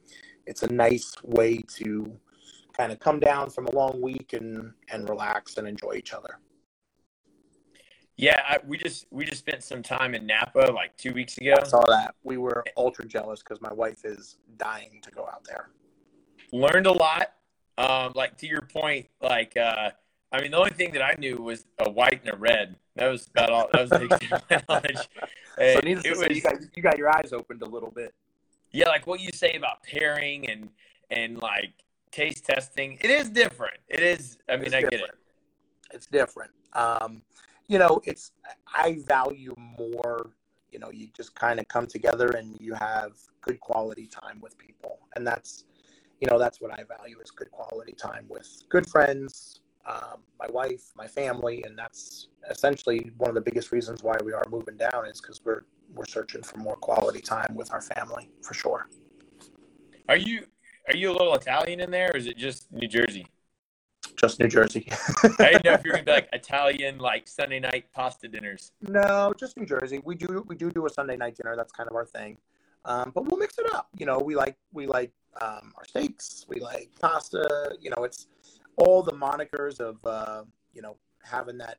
it's 0.46 0.63
a 0.63 0.72
nice 0.72 1.16
way 1.24 1.58
to 1.78 2.12
kind 2.78 2.92
of 2.92 3.00
come 3.00 3.20
down 3.20 3.50
from 3.50 3.68
a 3.68 3.72
long 3.72 4.00
week 4.02 4.34
and 4.34 4.72
and 4.92 5.10
relax 5.10 5.58
and 5.58 5.68
enjoy 5.68 5.94
each 5.96 6.13
other. 6.13 6.40
Yeah, 8.18 8.42
I, 8.48 8.60
we 8.66 8.78
just 8.78 9.06
we 9.12 9.26
just 9.26 9.40
spent 9.40 9.63
some 9.63 9.84
time 9.84 10.16
in 10.16 10.26
Napa 10.26 10.72
like 10.74 10.96
two 10.98 11.13
weeks 11.13 11.38
ago. 11.38 11.56
I 11.60 11.68
saw 11.68 11.84
that. 11.88 12.16
We 12.24 12.38
were 12.38 12.63
ultra 12.76 13.06
jealous 13.06 13.42
because 13.44 13.62
my 13.62 13.74
wife 13.74 14.06
is 14.06 14.38
dying 14.58 15.00
to 15.04 15.12
go 15.12 15.28
out 15.32 15.44
there. 15.44 15.70
Learned 16.52 16.88
a 16.88 16.92
lot. 16.92 17.34
Um, 17.78 18.13
like 18.16 18.36
to 18.40 18.48
your 18.48 18.62
point, 18.62 19.08
like 19.22 19.56
uh, 19.56 19.92
I 20.32 20.42
mean, 20.42 20.52
the 20.52 20.58
only 20.58 20.72
thing 20.72 20.92
that 20.94 21.04
I 21.04 21.13
knew 21.20 21.38
was 21.38 21.66
a 21.80 21.90
white 21.90 22.22
and 22.26 22.34
a 22.34 22.38
red. 22.38 22.76
That 22.96 23.08
was 23.08 23.28
about 23.28 23.52
all. 23.52 23.70
That 23.72 23.82
was 23.82 23.90
the 23.92 24.63
knowledge. 24.68 25.10
so 25.74 25.80
needless 25.84 26.04
to 26.04 26.16
say, 26.16 26.28
you 26.34 26.42
got, 26.42 26.56
you 26.76 26.84
got 26.84 26.98
your 26.98 27.16
eyes 27.16 27.32
opened 27.34 27.62
a 27.62 27.68
little 27.68 27.92
bit. 27.92 28.16
Yeah, 28.72 28.88
like 28.88 29.06
what 29.06 29.20
you 29.20 29.30
say 29.32 29.54
about 29.54 29.84
pairing 29.84 30.50
and 30.50 30.70
and 31.12 31.38
like 31.38 31.74
taste 32.12 32.46
testing. 32.46 32.98
It 33.02 33.10
is 33.10 33.30
different. 33.30 33.78
It 33.88 34.02
is. 34.02 34.38
I 34.50 34.58
mean, 34.58 34.74
I 34.74 34.82
get 34.82 34.93
it. 34.93 35.12
It's 35.93 36.08
different. 36.08 36.52
Um, 36.74 37.22
you 37.67 37.80
know, 37.80 38.02
it's 38.06 38.32
I 38.74 39.00
value 39.06 39.56
more. 39.58 40.32
You 40.72 40.80
know, 40.80 40.91
you 40.91 41.08
just 41.15 41.34
kind 41.34 41.60
of 41.60 41.67
come 41.70 41.88
together 41.88 42.28
and 42.32 42.58
you 42.60 42.74
have 42.74 43.13
good 43.41 43.60
quality 43.60 44.06
time 44.06 44.39
with 44.41 44.58
people, 44.58 45.00
and 45.15 45.26
that's 45.26 45.63
you 46.20 46.28
know 46.28 46.38
that's 46.39 46.60
what 46.62 46.72
i 46.72 46.84
value 46.98 47.20
is 47.20 47.32
good 47.32 47.52
quality 47.52 47.93
time 47.93 48.26
with 48.30 48.63
good 48.70 48.88
friends 48.88 49.62
um, 49.86 50.22
my 50.39 50.48
wife 50.50 50.91
my 50.96 51.08
family 51.08 51.63
and 51.63 51.78
that's 51.78 52.28
essentially 52.50 53.12
one 53.17 53.30
of 53.30 53.36
the 53.36 53.41
biggest 53.41 53.72
reasons 53.72 54.04
why 54.04 54.17
we 54.24 54.34
are 54.34 54.43
moving 54.50 54.78
down 54.78 55.06
is 55.06 55.22
because 55.22 55.41
we're 55.46 55.63
we're 55.93 56.06
searching 56.06 56.43
for 56.43 56.58
more 56.58 56.76
quality 56.76 57.22
time 57.22 57.54
with 57.56 57.72
our 57.72 57.82
family 57.82 58.30
for 58.41 58.54
sure 58.54 58.89
are 60.10 60.17
you 60.17 60.43
are 60.88 60.95
you 60.95 61.12
a 61.12 61.15
little 61.15 61.34
italian 61.34 61.80
in 61.80 61.91
there 61.91 62.12
or 62.13 62.17
is 62.17 62.28
it 62.28 62.38
just 62.38 62.71
new 62.71 62.88
jersey 62.88 63.26
just 64.15 64.39
New 64.39 64.47
Jersey. 64.47 64.88
I 65.39 65.52
didn't 65.52 65.65
know 65.65 65.73
if 65.73 65.86
you're 65.86 65.93
gonna 65.93 66.06
be 66.06 66.12
like 66.17 66.30
Italian, 66.34 66.97
like 66.97 67.28
Sunday 67.28 67.60
night 67.60 67.86
pasta 67.93 68.28
dinners. 68.28 68.71
No, 68.82 69.34
just 69.38 69.58
New 69.58 69.65
Jersey. 69.65 70.02
We 70.04 70.15
do 70.15 70.43
we 70.47 70.56
do 70.56 70.71
do 70.71 70.86
a 70.86 70.89
Sunday 70.89 71.17
night 71.17 71.36
dinner. 71.36 71.56
That's 71.56 71.71
kind 71.71 71.88
of 71.89 71.95
our 71.95 72.06
thing. 72.06 72.38
Um, 72.86 73.12
but 73.13 73.26
we'll 73.26 73.39
mix 73.39 73.60
it 73.60 73.71
up. 73.73 73.89
You 73.95 74.06
know, 74.06 74.17
we 74.17 74.36
like 74.36 74.58
we 74.71 74.88
like 74.88 75.12
um, 75.41 75.73
our 75.78 75.86
steaks. 75.86 76.45
We 76.47 76.60
like 76.60 76.89
pasta. 77.00 77.78
You 77.80 77.91
know, 77.91 78.04
it's 78.04 78.28
all 78.78 79.04
the 79.04 79.12
monikers 79.12 79.80
of 79.80 80.04
uh, 80.06 80.43
you 80.73 80.82
know 80.82 80.97
having 81.23 81.58
that 81.60 81.78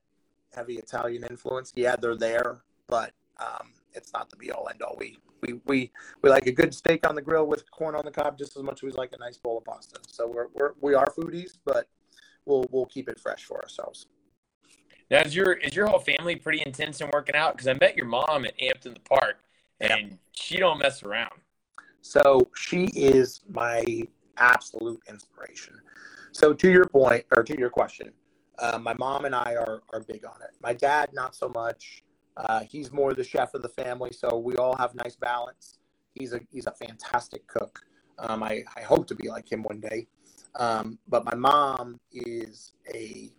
heavy 0.54 0.76
Italian 0.76 1.24
influence. 1.24 1.72
Yeah, 1.74 1.96
they're 1.96 2.16
there, 2.16 2.60
but 2.86 3.12
um, 3.40 3.72
it's 3.92 4.12
not 4.12 4.30
the 4.30 4.36
be 4.36 4.50
all 4.50 4.68
end 4.70 4.82
all. 4.82 4.96
We 4.98 5.18
we 5.42 5.60
we 5.66 5.92
we 6.22 6.30
like 6.30 6.46
a 6.46 6.52
good 6.52 6.74
steak 6.74 7.06
on 7.08 7.14
the 7.14 7.22
grill 7.22 7.46
with 7.46 7.70
corn 7.70 7.94
on 7.94 8.04
the 8.04 8.10
cob 8.10 8.38
just 8.38 8.56
as 8.56 8.62
much 8.62 8.78
as 8.78 8.82
we 8.82 8.90
like 8.92 9.12
a 9.12 9.18
nice 9.18 9.38
bowl 9.38 9.58
of 9.58 9.64
pasta. 9.64 10.00
So 10.06 10.26
we're, 10.26 10.48
we're 10.54 10.72
we 10.80 10.94
are 10.94 11.06
foodies, 11.06 11.58
but 11.64 11.88
we'll 12.44 12.66
we'll 12.70 12.86
keep 12.86 13.08
it 13.08 13.18
fresh 13.18 13.44
for 13.44 13.62
ourselves. 13.62 14.06
Now, 15.10 15.22
is 15.22 15.34
your 15.34 15.52
is 15.52 15.74
your 15.74 15.86
whole 15.86 16.00
family 16.00 16.36
pretty 16.36 16.62
intense 16.64 17.00
in 17.00 17.08
working 17.12 17.34
out? 17.34 17.56
Because 17.56 17.68
I 17.68 17.74
met 17.80 17.96
your 17.96 18.06
mom 18.06 18.44
at 18.44 18.54
Ampton 18.60 18.94
the 18.94 19.00
Park, 19.00 19.36
and 19.80 20.10
yep. 20.10 20.18
she 20.32 20.58
don't 20.58 20.78
mess 20.78 21.02
around. 21.02 21.32
So 22.00 22.48
she 22.54 22.86
is 22.94 23.40
my 23.48 24.02
absolute 24.36 25.00
inspiration. 25.08 25.74
So 26.32 26.52
to 26.52 26.70
your 26.70 26.84
point, 26.84 27.24
or 27.34 27.42
to 27.42 27.58
your 27.58 27.70
question, 27.70 28.12
uh, 28.58 28.78
my 28.78 28.94
mom 28.94 29.24
and 29.24 29.34
I 29.34 29.54
are 29.54 29.82
are 29.92 30.00
big 30.00 30.24
on 30.24 30.42
it. 30.42 30.50
My 30.62 30.74
dad, 30.74 31.10
not 31.12 31.34
so 31.34 31.48
much. 31.48 32.02
Uh, 32.38 32.60
he's 32.60 32.92
more 32.92 33.14
the 33.14 33.24
chef 33.24 33.52
of 33.54 33.62
the 33.62 33.68
family, 33.68 34.12
so 34.12 34.38
we 34.38 34.56
all 34.56 34.76
have 34.76 34.94
nice 34.94 35.16
balance. 35.16 35.78
He's 36.14 36.32
a 36.32 36.40
he's 36.52 36.66
a 36.66 36.72
fantastic 36.72 37.46
cook. 37.48 37.80
Um, 38.18 38.42
I, 38.42 38.62
I 38.76 38.82
hope 38.82 39.06
to 39.08 39.14
be 39.14 39.28
like 39.28 39.50
him 39.50 39.62
one 39.62 39.80
day. 39.80 40.06
Um, 40.56 40.98
but 41.08 41.24
my 41.24 41.34
mom 41.34 42.00
is 42.12 42.72
a, 42.92 43.30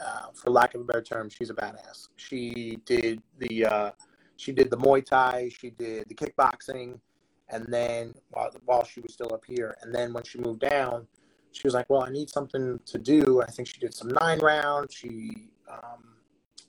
uh, 0.00 0.26
for 0.34 0.50
lack 0.50 0.74
of 0.74 0.82
a 0.82 0.84
better 0.84 1.02
term, 1.02 1.28
she's 1.28 1.50
a 1.50 1.54
badass. 1.54 2.08
She 2.16 2.78
did 2.84 3.22
the 3.38 3.66
uh, 3.66 3.90
she 4.36 4.52
did 4.52 4.70
the 4.70 4.76
Muay 4.76 5.04
Thai, 5.04 5.50
she 5.56 5.70
did 5.70 6.08
the 6.08 6.14
kickboxing, 6.14 6.98
and 7.50 7.66
then 7.68 8.14
while 8.30 8.50
while 8.64 8.84
she 8.84 9.00
was 9.00 9.12
still 9.12 9.32
up 9.32 9.44
here, 9.46 9.76
and 9.82 9.94
then 9.94 10.12
when 10.12 10.24
she 10.24 10.38
moved 10.38 10.60
down, 10.60 11.06
she 11.52 11.66
was 11.66 11.74
like, 11.74 11.88
"Well, 11.88 12.02
I 12.02 12.10
need 12.10 12.30
something 12.30 12.80
to 12.86 12.98
do." 12.98 13.42
I 13.42 13.46
think 13.46 13.68
she 13.68 13.78
did 13.78 13.94
some 13.94 14.08
nine 14.08 14.38
rounds. 14.38 14.94
She 14.94 15.30
um, 15.70 16.16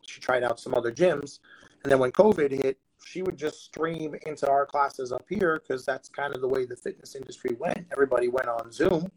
she 0.06 0.20
tried 0.20 0.44
out 0.44 0.60
some 0.60 0.74
other 0.74 0.92
gyms, 0.92 1.40
and 1.84 1.92
then 1.92 2.00
when 2.00 2.12
COVID 2.12 2.52
hit, 2.52 2.78
she 3.04 3.22
would 3.24 3.38
just 3.38 3.66
stream 3.66 4.16
into 4.26 4.50
our 4.50 4.66
classes 4.66 5.12
up 5.12 5.26
here 5.28 5.60
because 5.60 5.86
that's 5.86 6.08
kind 6.10 6.36
of 6.36 6.42
the 6.42 6.48
way 6.48 6.66
the 6.66 6.76
fitness 6.76 7.16
industry 7.16 7.56
went. 7.60 7.86
Everybody 7.92 8.28
went 8.28 8.48
on 8.48 8.72
Zoom, 8.72 9.12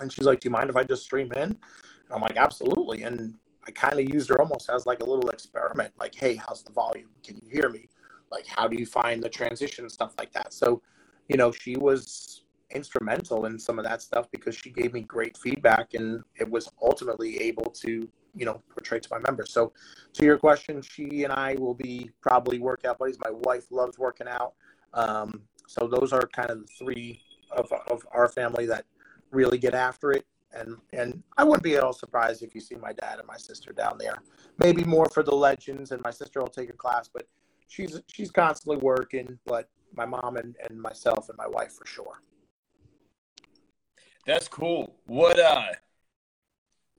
and 0.00 0.12
she's 0.12 0.26
like, 0.26 0.40
"Do 0.40 0.46
you 0.46 0.50
mind 0.50 0.70
if 0.70 0.76
I 0.76 0.82
just 0.82 1.04
stream 1.04 1.32
in?" 1.32 1.42
And 1.42 1.58
I'm 2.10 2.20
like, 2.20 2.36
"Absolutely." 2.36 3.02
And 3.02 3.34
I 3.66 3.70
kind 3.70 4.00
of 4.00 4.08
used 4.12 4.28
her 4.30 4.40
almost 4.40 4.70
as 4.70 4.86
like 4.86 5.00
a 5.00 5.04
little 5.04 5.30
experiment, 5.30 5.92
like, 5.98 6.14
"Hey, 6.14 6.34
how's 6.34 6.62
the 6.62 6.72
volume? 6.72 7.10
Can 7.22 7.36
you 7.36 7.48
hear 7.50 7.68
me?" 7.68 7.88
like 8.30 8.46
how 8.46 8.68
do 8.68 8.76
you 8.76 8.86
find 8.86 9.22
the 9.22 9.28
transition 9.28 9.88
stuff 9.88 10.14
like 10.18 10.32
that 10.32 10.52
so 10.52 10.82
you 11.28 11.36
know 11.36 11.50
she 11.52 11.76
was 11.76 12.42
instrumental 12.70 13.46
in 13.46 13.58
some 13.58 13.78
of 13.78 13.84
that 13.84 14.00
stuff 14.00 14.30
because 14.30 14.54
she 14.54 14.70
gave 14.70 14.92
me 14.92 15.00
great 15.00 15.36
feedback 15.36 15.94
and 15.94 16.22
it 16.38 16.48
was 16.48 16.70
ultimately 16.82 17.40
able 17.42 17.70
to 17.70 18.08
you 18.34 18.44
know 18.44 18.62
portray 18.70 19.00
to 19.00 19.08
my 19.10 19.18
members 19.18 19.52
so 19.52 19.72
to 20.12 20.24
your 20.24 20.38
question 20.38 20.82
she 20.82 21.24
and 21.24 21.32
i 21.32 21.54
will 21.56 21.74
be 21.74 22.10
probably 22.20 22.58
workout 22.58 22.98
buddies 22.98 23.18
my 23.24 23.30
wife 23.30 23.64
loves 23.70 23.98
working 23.98 24.28
out 24.28 24.54
um, 24.92 25.42
so 25.66 25.86
those 25.86 26.12
are 26.12 26.26
kind 26.26 26.50
of 26.50 26.60
the 26.60 26.72
three 26.78 27.20
of, 27.52 27.72
of 27.88 28.04
our 28.12 28.28
family 28.28 28.66
that 28.66 28.84
really 29.30 29.58
get 29.58 29.74
after 29.74 30.10
it 30.12 30.26
and 30.52 30.76
and 30.92 31.22
I 31.36 31.44
wouldn't 31.44 31.62
be 31.62 31.76
at 31.76 31.82
all 31.82 31.92
surprised 31.92 32.42
if 32.42 32.54
you 32.54 32.60
see 32.60 32.74
my 32.74 32.92
dad 32.92 33.18
and 33.18 33.26
my 33.26 33.36
sister 33.36 33.72
down 33.72 33.96
there. 33.98 34.18
Maybe 34.58 34.84
more 34.84 35.08
for 35.08 35.22
the 35.22 35.34
legends, 35.34 35.92
and 35.92 36.02
my 36.02 36.10
sister 36.10 36.40
will 36.40 36.48
take 36.48 36.70
a 36.70 36.74
class, 36.74 37.08
but 37.08 37.28
she's 37.68 38.00
she's 38.12 38.30
constantly 38.30 38.78
working, 38.78 39.38
but 39.44 39.68
my 39.94 40.06
mom 40.06 40.36
and, 40.36 40.56
and 40.68 40.80
myself 40.80 41.28
and 41.28 41.38
my 41.38 41.48
wife 41.48 41.72
for 41.72 41.86
sure. 41.86 42.22
That's 44.26 44.48
cool. 44.48 44.96
What 45.06 45.38
uh 45.38 45.72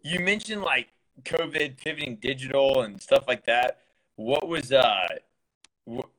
you 0.04 0.20
mentioned 0.20 0.62
like 0.62 0.88
COVID 1.24 1.78
pivoting 1.78 2.18
digital 2.18 2.82
and 2.82 3.02
stuff 3.02 3.28
like 3.28 3.46
that. 3.46 3.80
what 4.16 4.48
was 4.48 4.72
uh, 4.72 5.08
what, 5.86 6.10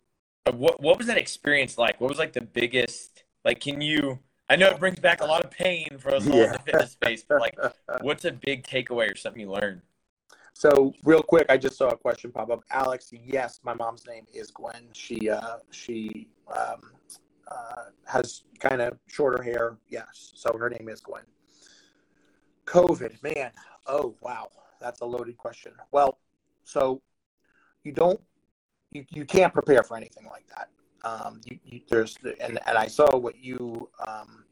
what 0.50 0.80
what 0.80 0.98
was 0.98 1.06
that 1.06 1.18
experience 1.18 1.78
like? 1.78 2.00
What 2.00 2.10
was 2.10 2.18
like 2.18 2.32
the 2.32 2.40
biggest? 2.40 3.24
Like, 3.44 3.60
can 3.60 3.80
you? 3.80 4.18
I 4.48 4.56
know 4.56 4.68
it 4.68 4.78
brings 4.78 4.98
back 4.98 5.22
a 5.22 5.24
lot 5.24 5.44
of 5.44 5.50
pain 5.50 5.96
for 5.98 6.14
us 6.14 6.26
all 6.26 6.34
in 6.34 6.52
the 6.52 6.58
fitness 6.58 6.92
space, 6.92 7.24
but 7.26 7.40
like, 7.40 7.56
what's 8.02 8.24
a 8.24 8.32
big 8.32 8.64
takeaway 8.64 9.10
or 9.10 9.16
something 9.16 9.40
you 9.40 9.50
learned? 9.50 9.80
So 10.54 10.92
real 11.04 11.22
quick, 11.22 11.46
I 11.48 11.56
just 11.56 11.76
saw 11.78 11.88
a 11.88 11.96
question 11.96 12.30
pop 12.30 12.50
up. 12.50 12.62
Alex, 12.70 13.12
yes, 13.12 13.60
my 13.64 13.74
mom's 13.74 14.06
name 14.06 14.26
is 14.32 14.50
Gwen. 14.50 14.88
She 14.92 15.30
uh, 15.30 15.58
she 15.70 16.28
um, 16.54 16.92
uh, 17.48 17.84
has 18.06 18.42
kind 18.58 18.82
of 18.82 18.98
shorter 19.06 19.42
hair. 19.42 19.78
Yes, 19.88 20.32
so 20.34 20.56
her 20.58 20.68
name 20.68 20.88
is 20.88 21.00
Gwen. 21.00 21.22
COVID, 22.66 23.22
man. 23.22 23.52
Oh 23.86 24.14
wow, 24.20 24.48
that's 24.82 25.00
a 25.00 25.04
loaded 25.06 25.36
question. 25.36 25.72
Well, 25.90 26.18
so 26.64 27.02
you 27.84 27.92
don't 27.92 28.20
you, 28.90 29.04
you 29.10 29.24
can't 29.24 29.52
prepare 29.52 29.82
for 29.82 29.96
anything 29.96 30.26
like 30.26 30.46
that. 30.48 30.68
Um, 31.04 31.40
you, 31.44 31.58
you, 31.64 31.80
there's 31.88 32.16
and, 32.40 32.58
and 32.66 32.78
I 32.78 32.86
saw 32.86 33.16
what 33.16 33.42
you 33.42 33.88
um, 34.06 34.44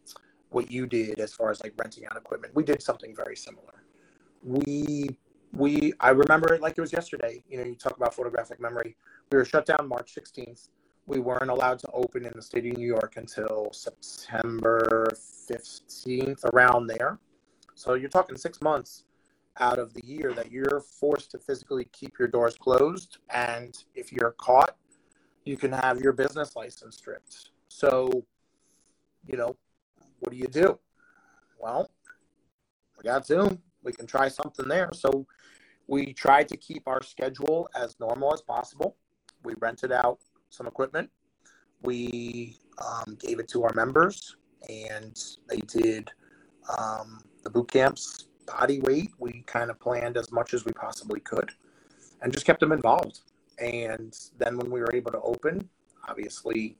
what 0.50 0.70
you 0.70 0.86
did 0.86 1.20
as 1.20 1.32
far 1.32 1.50
as 1.50 1.62
like 1.62 1.74
renting 1.78 2.06
out 2.06 2.16
equipment. 2.16 2.54
We 2.54 2.64
did 2.64 2.82
something 2.82 3.14
very 3.14 3.36
similar. 3.36 3.84
We 4.42 5.10
we 5.52 5.92
I 6.00 6.10
remember 6.10 6.54
it 6.54 6.60
like 6.60 6.74
it 6.76 6.80
was 6.80 6.92
yesterday. 6.92 7.42
You 7.48 7.58
know, 7.58 7.64
you 7.64 7.74
talk 7.74 7.96
about 7.96 8.14
photographic 8.14 8.60
memory. 8.60 8.96
We 9.30 9.38
were 9.38 9.44
shut 9.44 9.66
down 9.66 9.86
March 9.88 10.14
16th. 10.14 10.70
We 11.06 11.18
weren't 11.18 11.50
allowed 11.50 11.78
to 11.80 11.90
open 11.92 12.24
in 12.24 12.32
the 12.34 12.42
state 12.42 12.66
of 12.66 12.76
New 12.76 12.86
York 12.86 13.14
until 13.16 13.70
September 13.72 15.08
15th, 15.50 16.44
around 16.52 16.86
there. 16.86 17.18
So 17.74 17.94
you're 17.94 18.10
talking 18.10 18.36
six 18.36 18.60
months 18.60 19.04
out 19.60 19.78
of 19.78 19.92
the 19.94 20.04
year 20.04 20.32
that 20.32 20.50
you're 20.50 20.82
forced 20.98 21.30
to 21.32 21.38
physically 21.38 21.84
keep 21.92 22.18
your 22.18 22.28
doors 22.28 22.56
closed. 22.56 23.18
And 23.28 23.76
if 23.94 24.12
you're 24.12 24.34
caught, 24.38 24.76
you 25.44 25.56
can 25.56 25.72
have 25.72 26.00
your 26.00 26.12
business 26.12 26.56
license 26.56 26.96
stripped. 26.96 27.50
So, 27.68 28.24
you 29.26 29.36
know, 29.36 29.56
what 30.20 30.32
do 30.32 30.38
you 30.38 30.46
do? 30.46 30.78
Well, 31.58 31.90
we 32.96 33.04
got 33.04 33.26
Zoom. 33.26 33.60
We 33.82 33.92
can 33.92 34.06
try 34.06 34.28
something 34.28 34.66
there. 34.66 34.90
So 34.92 35.26
we 35.86 36.12
tried 36.12 36.48
to 36.48 36.56
keep 36.56 36.82
our 36.86 37.02
schedule 37.02 37.68
as 37.74 37.98
normal 38.00 38.32
as 38.32 38.42
possible. 38.42 38.96
We 39.44 39.54
rented 39.60 39.92
out 39.92 40.18
some 40.48 40.66
equipment. 40.66 41.10
We 41.82 42.58
um, 42.78 43.16
gave 43.18 43.40
it 43.40 43.48
to 43.48 43.64
our 43.64 43.72
members, 43.74 44.36
and 44.68 45.18
they 45.48 45.58
did 45.58 46.10
um, 46.78 47.22
the 47.42 47.50
boot 47.50 47.70
camps 47.70 48.26
body 48.46 48.80
weight. 48.80 49.10
We 49.18 49.42
kind 49.46 49.70
of 49.70 49.78
planned 49.80 50.16
as 50.16 50.30
much 50.32 50.54
as 50.54 50.64
we 50.64 50.72
possibly 50.72 51.20
could, 51.20 51.50
and 52.22 52.32
just 52.32 52.46
kept 52.46 52.60
them 52.60 52.72
involved. 52.72 53.20
And 53.58 54.16
then 54.38 54.56
when 54.56 54.70
we 54.70 54.80
were 54.80 54.94
able 54.94 55.12
to 55.12 55.20
open, 55.20 55.68
obviously, 56.08 56.76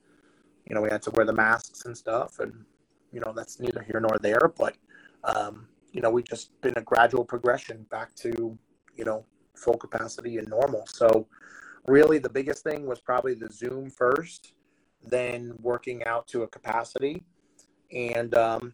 you 0.67 0.75
know, 0.75 0.81
we 0.81 0.89
had 0.89 1.01
to 1.03 1.11
wear 1.11 1.25
the 1.25 1.33
masks 1.33 1.85
and 1.85 1.97
stuff, 1.97 2.39
and 2.39 2.65
you 3.11 3.19
know 3.19 3.33
that's 3.35 3.59
neither 3.59 3.81
here 3.83 3.99
nor 3.99 4.17
there. 4.21 4.51
But 4.57 4.75
um, 5.23 5.67
you 5.91 6.01
know, 6.01 6.09
we've 6.09 6.27
just 6.27 6.59
been 6.61 6.73
a 6.77 6.81
gradual 6.81 7.25
progression 7.25 7.85
back 7.91 8.15
to 8.15 8.57
you 8.95 9.05
know 9.05 9.25
full 9.55 9.77
capacity 9.77 10.37
and 10.37 10.47
normal. 10.47 10.85
So 10.87 11.27
really, 11.87 12.17
the 12.17 12.29
biggest 12.29 12.63
thing 12.63 12.85
was 12.85 12.99
probably 12.99 13.33
the 13.33 13.49
Zoom 13.51 13.89
first, 13.89 14.53
then 15.03 15.53
working 15.61 16.03
out 16.05 16.27
to 16.29 16.43
a 16.43 16.47
capacity, 16.47 17.23
and 17.91 18.33
um, 18.35 18.73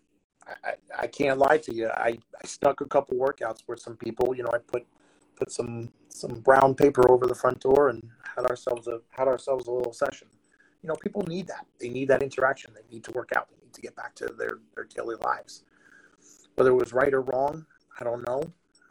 I, 0.64 0.74
I 1.04 1.08
can't 1.08 1.38
lie 1.38 1.58
to 1.58 1.74
you. 1.74 1.90
I, 1.90 2.18
I 2.42 2.48
stuck 2.48 2.82
a 2.82 2.86
couple 2.86 3.18
workouts 3.18 3.60
with 3.68 3.80
some 3.80 3.96
people. 3.96 4.36
You 4.36 4.44
know, 4.44 4.52
I 4.54 4.60
put 4.60 4.86
put 5.36 5.52
some 5.52 5.92
some 6.10 6.40
brown 6.40 6.74
paper 6.74 7.10
over 7.12 7.28
the 7.28 7.36
front 7.36 7.60
door 7.60 7.90
and 7.90 8.04
had 8.36 8.46
ourselves 8.46 8.88
a 8.88 9.00
had 9.10 9.28
ourselves 9.28 9.68
a 9.68 9.72
little 9.72 9.94
session. 9.94 10.28
You 10.82 10.90
know, 10.90 10.96
people 10.96 11.24
need 11.28 11.48
that. 11.48 11.66
They 11.80 11.90
need 11.90 12.08
that 12.10 12.24
interaction. 12.24 12.74
They 12.74 12.94
need 12.94 13.04
to 13.06 13.12
work 13.12 13.32
out. 13.36 13.50
They 13.50 13.58
need 13.66 13.74
to 13.74 13.82
get 13.82 13.96
back 13.96 14.16
to 14.16 14.28
their 14.38 14.60
their 14.76 14.86
daily 14.86 15.16
lives. 15.16 15.64
Whether 16.56 16.72
it 16.72 16.76
was 16.76 16.94
right 16.94 17.14
or 17.14 17.22
wrong, 17.22 17.66
I 18.00 18.04
don't 18.04 18.26
know. 18.28 18.42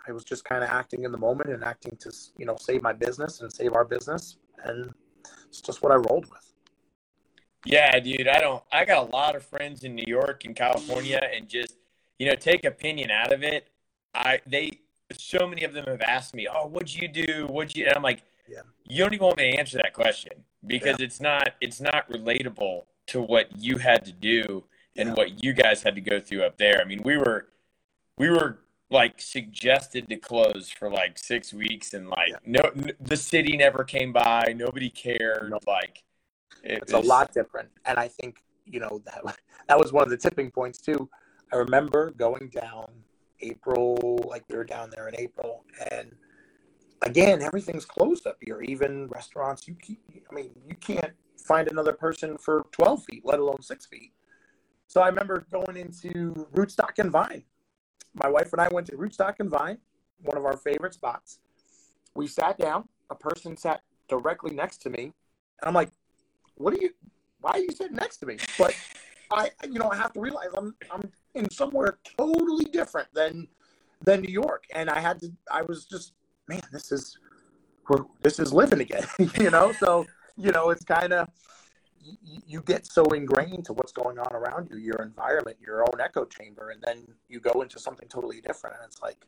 I 0.09 0.12
was 0.12 0.25
just 0.25 0.45
kind 0.45 0.62
of 0.62 0.71
acting 0.71 1.05
in 1.05 1.11
the 1.11 1.19
moment 1.19 1.51
and 1.51 1.64
acting 1.64 1.97
to 2.01 2.12
you 2.37 2.47
know 2.47 2.57
save 2.61 2.83
my 2.83 2.92
business 2.92 3.40
and 3.40 3.53
save 3.53 3.73
our 3.73 3.85
business, 3.85 4.38
and 4.64 4.92
it's 5.49 5.61
just 5.61 5.83
what 5.83 5.92
I 5.92 5.97
rolled 5.97 6.31
with. 6.31 6.53
Yeah, 7.64 7.99
dude, 7.99 8.29
I 8.29 8.40
don't. 8.40 8.62
I 8.71 8.85
got 8.85 9.09
a 9.09 9.11
lot 9.11 9.35
of 9.35 9.45
friends 9.45 9.85
in 9.85 9.95
New 9.95 10.05
York 10.07 10.45
and 10.45 10.55
California, 10.55 11.21
and 11.35 11.49
just 11.49 11.75
you 12.19 12.27
know, 12.27 12.35
take 12.35 12.64
opinion 12.64 13.11
out 13.11 13.33
of 13.33 13.42
it. 13.42 13.69
I 14.14 14.40
they 14.47 14.81
so 15.12 15.47
many 15.47 15.64
of 15.64 15.73
them 15.73 15.85
have 15.87 16.01
asked 16.01 16.35
me, 16.35 16.49
"Oh, 16.53 16.66
what'd 16.66 16.95
you 16.95 17.09
do? 17.09 17.47
What'd 17.49 17.77
you?" 17.77 17.87
And 17.87 17.97
I'm 17.97 18.03
like, 18.03 18.23
yeah. 18.49 18.62
"You 18.87 19.05
don't 19.05 19.14
even 19.14 19.27
want 19.27 19.38
me 19.38 19.53
to 19.53 19.59
answer 19.59 19.79
that 19.79 19.92
question 19.92 20.33
because 20.66 20.99
yeah. 20.99 21.07
it's 21.07 21.21
not 21.21 21.55
it's 21.61 21.81
not 21.81 22.11
relatable 22.11 22.83
to 23.09 23.23
what 23.23 23.49
you 23.57 23.79
had 23.79 24.05
to 24.05 24.12
do 24.12 24.64
and 24.97 25.11
yeah. 25.11 25.14
what 25.14 25.42
you 25.42 25.53
guys 25.53 25.83
had 25.83 25.95
to 25.95 26.01
go 26.01 26.21
through 26.21 26.42
up 26.42 26.57
there. 26.57 26.81
I 26.81 26.85
mean, 26.85 27.03
we 27.05 27.16
were 27.16 27.49
we 28.19 28.31
were 28.31 28.59
like 28.90 29.21
suggested 29.21 30.09
to 30.09 30.16
close 30.16 30.71
for 30.71 30.90
like 30.90 31.19
six 31.19 31.53
weeks, 31.53 31.95
and 31.95 32.09
like 32.09 32.35
no, 32.47 32.62
the 33.01 33.16
city 33.16 33.57
never 33.57 33.85
came 33.85 34.12
by. 34.12 34.55
Nobody 34.57 34.90
cared. 34.90 35.53
Like 35.66 36.03
it 36.67 36.83
it's 36.83 36.93
was... 36.93 37.05
a 37.05 37.09
lot 37.09 37.33
different. 37.33 37.69
And 37.85 37.99
I 37.99 38.09
think, 38.09 38.43
you 38.65 38.81
know, 38.81 39.01
that, 39.05 39.23
that 39.69 39.79
was 39.79 39.93
one 39.93 40.05
of 40.05 40.11
the 40.11 40.17
tipping 40.17 40.51
points 40.51 40.79
too. 40.79 41.09
I 41.53 41.57
remember 41.57 42.11
going 42.11 42.51
down 42.53 42.91
April, 43.41 44.25
like 44.29 44.45
we 44.49 44.57
were 44.57 44.65
down 44.65 44.91
there 44.91 45.09
in 45.09 45.15
April, 45.17 45.65
and 45.93 46.11
again, 47.03 47.43
everything's 47.43 47.85
closed 47.85 48.27
up 48.27 48.39
here. 48.41 48.63
Even 48.63 49.07
restaurants, 49.09 49.69
you 49.69 49.77
keep, 49.81 50.01
I 50.31 50.35
mean, 50.35 50.51
you 50.67 50.75
can't 50.75 51.13
find 51.37 51.69
another 51.69 51.93
person 51.93 52.37
for 52.39 52.67
12 52.73 53.05
feet, 53.05 53.23
let 53.25 53.39
alone 53.39 53.63
six 53.63 53.87
feet. 53.87 54.13
So 54.89 55.01
I 55.01 55.09
remember 55.09 55.47
going 55.51 55.77
into 55.77 56.47
Rootstock 56.55 56.99
and 56.99 57.11
Vine. 57.11 57.43
My 58.15 58.29
wife 58.29 58.53
and 58.53 58.61
I 58.61 58.69
went 58.69 58.87
to 58.89 58.97
Rootstock 58.97 59.37
and 59.41 59.51
Vine, 59.51 59.79
one 60.23 60.39
of 60.39 60.45
our 60.45 60.57
favorite 60.57 60.95
spots. 60.95 61.39
We 62.15 62.27
sat 62.27 62.59
down. 62.59 62.89
A 63.11 63.15
person 63.15 63.57
sat 63.57 63.83
directly 64.09 64.53
next 64.53 64.79
to 64.79 64.91
me, 64.91 65.05
and 65.05 65.13
I'm 65.63 65.75
like, 65.75 65.91
what 66.57 66.75
are 66.75 66.81
you? 66.81 66.90
Why 67.40 67.53
are 67.53 67.59
you 67.59 67.71
sitting 67.71 67.97
next 67.97 68.19
to 68.19 68.27
me? 68.27 68.38
But 68.59 68.75
I, 69.31 69.51
you 69.64 69.79
know, 69.79 69.90
I 69.90 69.97
have 69.97 70.12
to 70.14 70.21
realize 70.21 70.49
I'm 70.57 70.75
I'm 70.90 71.11
in 71.35 71.51
somewhere 71.51 71.99
totally 72.19 72.64
different 72.66 73.09
than 73.14 73.49
than 74.05 74.21
New 74.21 74.33
York, 74.33 74.64
and 74.75 74.90
I 74.90 75.01
had 75.01 75.21
to. 75.21 75.33
I 75.51 75.62
was 75.62 75.85
just, 75.85 76.12
man, 76.49 76.62
this 76.73 76.92
is 76.92 77.19
this 78.23 78.38
is 78.38 78.53
living 78.53 78.81
again, 78.81 79.07
you 79.40 79.51
know. 79.51 79.73
So 79.73 80.07
you 80.37 80.53
know, 80.53 80.71
it's 80.71 80.85
kind 80.85 81.12
of 81.12 81.29
you 82.47 82.62
get 82.62 82.87
so 82.87 83.05
ingrained 83.07 83.64
to 83.64 83.73
what's 83.73 83.92
going 83.92 84.19
on 84.19 84.33
around 84.33 84.69
you, 84.71 84.77
your 84.77 85.03
environment, 85.03 85.57
your 85.61 85.83
own 85.83 86.01
echo 86.01 86.25
chamber, 86.25 86.71
and 86.71 86.81
then 86.83 87.07
you 87.29 87.40
go 87.40 87.62
into 87.62 87.79
something 87.79 88.09
totally 88.09 88.40
different, 88.40 88.77
and 88.77 88.85
it's 88.87 89.03
like, 89.03 89.27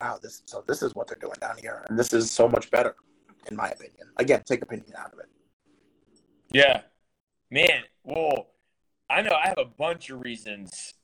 wow, 0.00 0.18
this 0.22 0.42
so 0.46 0.62
this 0.66 0.82
is 0.82 0.94
what 0.94 1.08
they're 1.08 1.18
doing 1.20 1.36
down 1.40 1.56
here, 1.58 1.84
and 1.88 1.98
this 1.98 2.12
is 2.12 2.30
so 2.30 2.48
much 2.48 2.70
better, 2.70 2.96
in 3.50 3.56
my 3.56 3.68
opinion. 3.68 4.08
Again, 4.18 4.42
take 4.44 4.62
opinion 4.62 4.92
out 4.98 5.12
of 5.12 5.18
it. 5.18 5.26
Yeah, 6.50 6.82
man. 7.50 7.82
Well, 8.04 8.48
I 9.08 9.22
know 9.22 9.32
I 9.32 9.48
have 9.48 9.58
a 9.58 9.64
bunch 9.64 10.10
of 10.10 10.20
reasons 10.20 10.94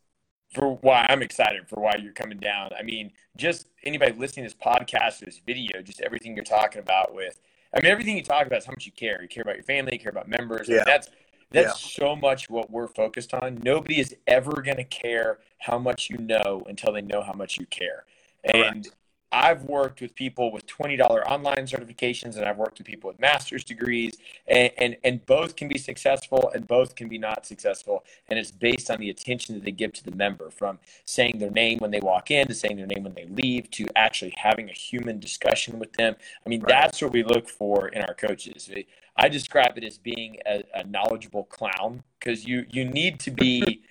for 0.52 0.76
why 0.76 1.06
I'm 1.08 1.22
excited 1.22 1.68
for 1.68 1.80
why 1.80 1.96
you're 2.00 2.12
coming 2.12 2.38
down. 2.38 2.70
I 2.78 2.82
mean, 2.82 3.12
just 3.36 3.68
anybody 3.84 4.12
listening 4.12 4.48
to 4.48 4.54
this 4.54 4.64
podcast, 4.64 5.22
or 5.22 5.26
this 5.26 5.40
video, 5.44 5.80
just 5.82 6.00
everything 6.00 6.34
you're 6.34 6.44
talking 6.44 6.80
about 6.80 7.14
with. 7.14 7.40
I 7.74 7.80
mean, 7.80 7.90
everything 7.90 8.16
you 8.16 8.22
talk 8.22 8.46
about 8.46 8.58
is 8.58 8.66
how 8.66 8.72
much 8.72 8.84
you 8.84 8.92
care. 8.92 9.22
You 9.22 9.28
care 9.28 9.42
about 9.42 9.56
your 9.56 9.64
family, 9.64 9.94
you 9.94 9.98
care 9.98 10.10
about 10.10 10.28
members. 10.28 10.68
Yeah. 10.68 10.76
I 10.76 10.78
mean, 10.78 10.84
that's 10.86 11.08
that's 11.50 11.98
yeah. 11.98 12.04
so 12.06 12.16
much 12.16 12.48
what 12.48 12.70
we're 12.70 12.88
focused 12.88 13.34
on. 13.34 13.60
Nobody 13.62 14.00
is 14.00 14.16
ever 14.26 14.62
going 14.62 14.78
to 14.78 14.84
care 14.84 15.38
how 15.58 15.78
much 15.78 16.08
you 16.10 16.18
know 16.18 16.62
until 16.66 16.92
they 16.92 17.02
know 17.02 17.22
how 17.22 17.34
much 17.34 17.58
you 17.58 17.66
care. 17.66 18.04
And 18.44 18.84
Correct. 18.84 18.90
I've 19.32 19.64
worked 19.64 20.02
with 20.02 20.14
people 20.14 20.52
with 20.52 20.66
$20 20.66 21.00
online 21.26 21.66
certifications 21.66 22.36
and 22.36 22.44
I've 22.44 22.58
worked 22.58 22.78
with 22.78 22.86
people 22.86 23.08
with 23.08 23.18
master's 23.18 23.64
degrees 23.64 24.18
and, 24.46 24.70
and, 24.76 24.96
and 25.02 25.24
both 25.24 25.56
can 25.56 25.68
be 25.68 25.78
successful 25.78 26.52
and 26.54 26.66
both 26.66 26.94
can 26.94 27.08
be 27.08 27.16
not 27.16 27.46
successful. 27.46 28.04
And 28.28 28.38
it's 28.38 28.50
based 28.50 28.90
on 28.90 29.00
the 29.00 29.08
attention 29.08 29.54
that 29.54 29.64
they 29.64 29.70
give 29.70 29.94
to 29.94 30.04
the 30.04 30.14
member 30.14 30.50
from 30.50 30.78
saying 31.06 31.38
their 31.38 31.50
name 31.50 31.78
when 31.78 31.90
they 31.90 32.00
walk 32.00 32.30
in 32.30 32.46
to 32.48 32.54
saying 32.54 32.76
their 32.76 32.86
name 32.86 33.04
when 33.04 33.14
they 33.14 33.26
leave 33.26 33.70
to 33.72 33.86
actually 33.96 34.34
having 34.36 34.68
a 34.68 34.74
human 34.74 35.18
discussion 35.18 35.78
with 35.78 35.94
them. 35.94 36.14
I 36.44 36.48
mean, 36.48 36.60
right. 36.60 36.68
that's 36.68 37.00
what 37.00 37.12
we 37.12 37.22
look 37.22 37.48
for 37.48 37.88
in 37.88 38.02
our 38.02 38.14
coaches. 38.14 38.70
I 39.16 39.28
describe 39.28 39.78
it 39.78 39.84
as 39.84 39.96
being 39.96 40.38
a, 40.46 40.62
a 40.74 40.84
knowledgeable 40.84 41.44
clown 41.44 42.02
because 42.18 42.44
you, 42.44 42.66
you 42.70 42.84
need 42.84 43.18
to 43.20 43.30
be, 43.30 43.82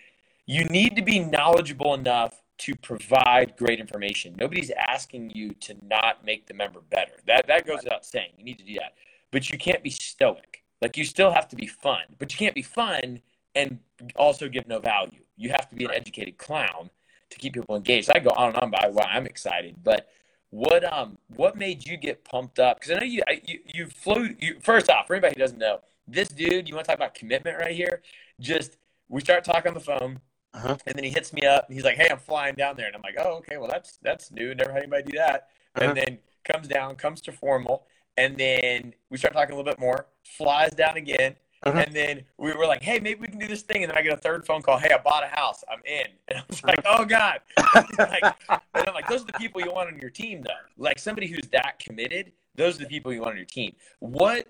you 0.45 0.65
need 0.65 0.95
to 0.95 1.01
be 1.01 1.19
knowledgeable 1.19 1.95
enough 1.95 2.41
to 2.59 2.75
provide 2.75 3.55
great 3.57 3.79
information. 3.79 4.35
Nobody's 4.37 4.71
asking 4.71 5.31
you 5.31 5.53
to 5.61 5.75
not 5.83 6.25
make 6.25 6.47
the 6.47 6.53
member 6.53 6.81
better. 6.89 7.13
That 7.27 7.47
that 7.47 7.65
goes 7.65 7.83
without 7.83 8.05
saying. 8.05 8.31
You 8.37 8.43
need 8.45 8.59
to 8.59 8.65
do 8.65 8.75
that. 8.75 8.93
But 9.31 9.49
you 9.49 9.57
can't 9.57 9.83
be 9.83 9.89
stoic. 9.89 10.63
Like 10.81 10.97
you 10.97 11.05
still 11.05 11.31
have 11.31 11.47
to 11.49 11.55
be 11.55 11.67
fun, 11.67 12.01
but 12.19 12.31
you 12.31 12.37
can't 12.37 12.55
be 12.55 12.61
fun 12.61 13.21
and 13.55 13.79
also 14.15 14.47
give 14.49 14.67
no 14.67 14.79
value. 14.79 15.21
You 15.37 15.49
have 15.49 15.69
to 15.69 15.75
be 15.75 15.85
an 15.85 15.91
educated 15.91 16.37
clown 16.37 16.89
to 17.29 17.37
keep 17.37 17.53
people 17.53 17.75
engaged. 17.75 18.09
I 18.13 18.19
go 18.19 18.31
on 18.31 18.49
and 18.49 18.57
on 18.57 18.69
about 18.69 18.93
why 18.93 19.05
I'm 19.05 19.25
excited, 19.25 19.75
but 19.83 20.07
What 20.49 20.83
um 20.83 21.17
what 21.35 21.55
made 21.55 21.87
you 21.87 21.97
get 21.97 22.25
pumped 22.25 22.59
up? 22.59 22.79
Because 22.79 22.91
I 22.91 22.99
know 22.99 23.05
you 23.05 23.23
you 23.45 23.59
you 23.65 23.87
flew. 23.87 24.35
You, 24.39 24.59
first 24.61 24.89
off, 24.89 25.07
for 25.07 25.15
anybody 25.15 25.35
who 25.35 25.41
doesn't 25.41 25.57
know, 25.57 25.79
this 26.07 26.27
dude, 26.29 26.67
you 26.67 26.75
want 26.75 26.85
to 26.85 26.89
talk 26.91 26.97
about 26.97 27.15
commitment 27.15 27.57
right 27.57 27.75
here? 27.75 28.01
Just 28.39 28.77
we 29.07 29.21
start 29.21 29.45
talking 29.45 29.69
on 29.69 29.73
the 29.73 29.79
phone, 29.79 30.19
uh-huh. 30.53 30.77
and 30.85 30.95
then 30.95 31.03
he 31.03 31.09
hits 31.09 31.33
me 31.33 31.43
up. 31.43 31.67
And 31.67 31.75
he's 31.75 31.83
like, 31.83 31.95
"Hey, 31.95 32.09
I'm 32.09 32.19
flying 32.19 32.55
down 32.55 32.75
there," 32.77 32.87
and 32.87 32.95
I'm 32.95 33.01
like, 33.01 33.15
"Oh, 33.17 33.37
okay. 33.37 33.57
Well, 33.57 33.69
that's 33.69 33.97
that's 34.01 34.31
new. 34.31 34.53
Never 34.55 34.71
had 34.71 34.83
anybody 34.83 35.11
do 35.11 35.17
that." 35.17 35.47
Uh-huh. 35.75 35.89
And 35.89 35.97
then 35.97 36.17
comes 36.43 36.67
down, 36.67 36.95
comes 36.95 37.21
to 37.21 37.31
formal, 37.31 37.85
and 38.17 38.37
then 38.37 38.93
we 39.09 39.17
start 39.17 39.33
talking 39.33 39.53
a 39.53 39.57
little 39.57 39.71
bit 39.71 39.79
more. 39.79 40.07
Flies 40.23 40.71
down 40.71 40.97
again, 40.97 41.35
uh-huh. 41.63 41.83
And 41.85 41.95
then 41.95 42.23
we 42.37 42.53
were 42.53 42.65
like, 42.65 42.81
hey, 42.81 42.99
maybe 42.99 43.21
we 43.21 43.27
can 43.27 43.37
do 43.37 43.47
this 43.47 43.61
thing. 43.61 43.83
And 43.83 43.91
then 43.91 43.97
I 43.97 44.01
get 44.01 44.13
a 44.13 44.17
third 44.17 44.45
phone 44.45 44.61
call. 44.61 44.79
Hey, 44.79 44.91
I 44.91 44.97
bought 44.97 45.23
a 45.23 45.27
house. 45.27 45.63
I'm 45.71 45.81
in. 45.85 46.07
And 46.27 46.39
I 46.39 46.43
was 46.49 46.63
like, 46.63 46.81
oh, 46.85 47.05
God. 47.05 47.39
like, 47.99 48.23
and 48.49 48.87
I'm 48.87 48.93
like, 48.93 49.07
those 49.07 49.21
are 49.21 49.27
the 49.27 49.33
people 49.33 49.61
you 49.61 49.71
want 49.71 49.93
on 49.93 49.99
your 49.99 50.09
team, 50.09 50.41
though. 50.41 50.51
Like 50.77 50.97
somebody 50.97 51.27
who's 51.27 51.47
that 51.51 51.77
committed, 51.77 52.31
those 52.55 52.77
are 52.77 52.83
the 52.83 52.89
people 52.89 53.13
you 53.13 53.19
want 53.19 53.31
on 53.31 53.37
your 53.37 53.45
team. 53.45 53.75
What, 53.99 54.47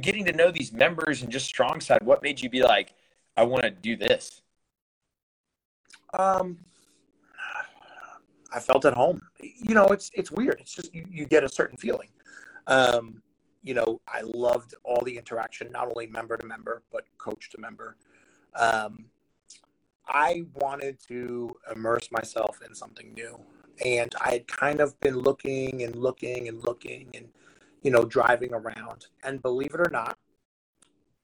getting 0.00 0.24
to 0.26 0.32
know 0.32 0.50
these 0.50 0.72
members 0.72 1.22
and 1.22 1.30
just 1.30 1.46
strong 1.46 1.80
side, 1.80 2.02
what 2.02 2.22
made 2.22 2.40
you 2.40 2.50
be 2.50 2.62
like, 2.62 2.94
I 3.36 3.44
want 3.44 3.62
to 3.62 3.70
do 3.70 3.96
this? 3.96 4.42
Um, 6.14 6.58
I 8.52 8.58
felt 8.58 8.84
at 8.84 8.94
home. 8.94 9.20
You 9.40 9.74
know, 9.74 9.86
it's 9.86 10.10
it's 10.14 10.30
weird. 10.30 10.58
It's 10.60 10.74
just 10.74 10.94
you, 10.94 11.06
you 11.10 11.26
get 11.26 11.44
a 11.44 11.48
certain 11.48 11.76
feeling. 11.76 12.08
Um, 12.66 13.22
you 13.62 13.74
know, 13.74 14.00
I 14.08 14.22
loved 14.22 14.74
all 14.84 15.02
the 15.04 15.16
interaction, 15.16 15.70
not 15.70 15.88
only 15.88 16.06
member 16.06 16.36
to 16.36 16.46
member, 16.46 16.82
but 16.92 17.04
coach 17.18 17.50
to 17.50 17.60
member. 17.60 17.96
Um, 18.54 19.06
I 20.08 20.44
wanted 20.54 20.98
to 21.08 21.54
immerse 21.74 22.10
myself 22.10 22.60
in 22.66 22.74
something 22.74 23.12
new. 23.14 23.38
And 23.84 24.12
I 24.20 24.32
had 24.32 24.48
kind 24.48 24.80
of 24.80 24.98
been 25.00 25.18
looking 25.18 25.82
and 25.82 25.94
looking 25.94 26.48
and 26.48 26.62
looking 26.62 27.08
and, 27.14 27.28
you 27.82 27.90
know, 27.90 28.04
driving 28.04 28.52
around. 28.52 29.06
And 29.22 29.40
believe 29.40 29.72
it 29.72 29.80
or 29.80 29.90
not, 29.90 30.18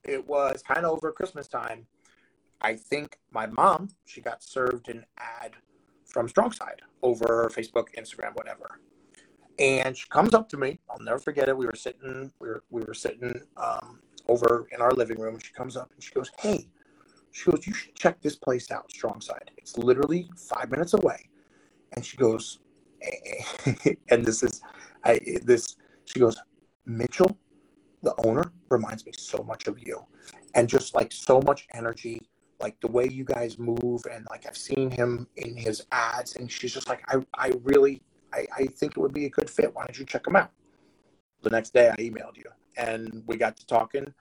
it 0.04 0.26
was 0.26 0.62
kind 0.62 0.86
of 0.86 0.92
over 0.92 1.10
Christmas 1.12 1.48
time. 1.48 1.86
I 2.60 2.74
think 2.74 3.18
my 3.30 3.46
mom, 3.46 3.90
she 4.04 4.20
got 4.20 4.42
served 4.42 4.88
an 4.88 5.04
ad 5.18 5.52
from 6.04 6.28
Strongside 6.28 6.80
over 7.02 7.50
Facebook, 7.54 7.88
Instagram, 7.96 8.34
whatever 8.34 8.80
and 9.58 9.96
she 9.96 10.06
comes 10.08 10.34
up 10.34 10.48
to 10.50 10.56
me. 10.56 10.78
I'll 10.90 10.98
never 11.00 11.18
forget 11.18 11.48
it. 11.48 11.56
We 11.56 11.66
were 11.66 11.74
sitting, 11.74 12.30
we 12.40 12.48
were, 12.48 12.64
we 12.70 12.82
were 12.82 12.94
sitting 12.94 13.40
um, 13.56 14.00
over 14.28 14.66
in 14.72 14.80
our 14.80 14.92
living 14.92 15.18
room. 15.18 15.38
She 15.38 15.52
comes 15.52 15.76
up 15.76 15.90
and 15.94 16.02
she 16.02 16.12
goes, 16.12 16.30
"Hey," 16.38 16.68
she 17.32 17.50
goes, 17.50 17.66
"You 17.66 17.72
should 17.72 17.94
check 17.94 18.20
this 18.20 18.36
place 18.36 18.70
out, 18.70 18.90
Strong 18.90 19.22
Side. 19.22 19.50
It's 19.56 19.78
literally 19.78 20.30
five 20.36 20.70
minutes 20.70 20.94
away." 20.94 21.28
And 21.92 22.04
she 22.04 22.16
goes, 22.16 22.58
and 24.10 24.24
this 24.24 24.42
is, 24.42 24.60
I 25.04 25.20
this. 25.42 25.76
She 26.04 26.20
goes, 26.20 26.36
Mitchell, 26.84 27.36
the 28.02 28.14
owner, 28.26 28.52
reminds 28.68 29.06
me 29.06 29.12
so 29.16 29.44
much 29.46 29.66
of 29.68 29.78
you, 29.86 30.04
and 30.54 30.68
just 30.68 30.94
like 30.94 31.12
so 31.12 31.40
much 31.40 31.66
energy. 31.72 32.28
Like 32.60 32.80
the 32.80 32.88
way 32.88 33.08
you 33.08 33.24
guys 33.24 33.58
move, 33.58 34.02
and 34.10 34.26
like 34.30 34.46
I've 34.46 34.56
seen 34.56 34.90
him 34.90 35.26
in 35.36 35.56
his 35.56 35.84
ads, 35.92 36.36
and 36.36 36.50
she's 36.50 36.72
just 36.72 36.88
like, 36.88 37.02
I, 37.08 37.24
I 37.34 37.52
really 37.62 38.02
I, 38.32 38.46
I 38.56 38.66
think 38.66 38.92
it 38.92 39.00
would 39.00 39.14
be 39.14 39.26
a 39.26 39.30
good 39.30 39.50
fit. 39.50 39.74
Why 39.74 39.84
don't 39.84 39.98
you 39.98 40.04
check 40.04 40.26
him 40.26 40.36
out? 40.36 40.50
The 41.42 41.50
next 41.50 41.72
day, 41.72 41.88
I 41.88 41.96
emailed 41.96 42.36
you, 42.36 42.50
and 42.76 43.22
we 43.26 43.36
got 43.36 43.56
to 43.58 43.66
talking, 43.66 44.12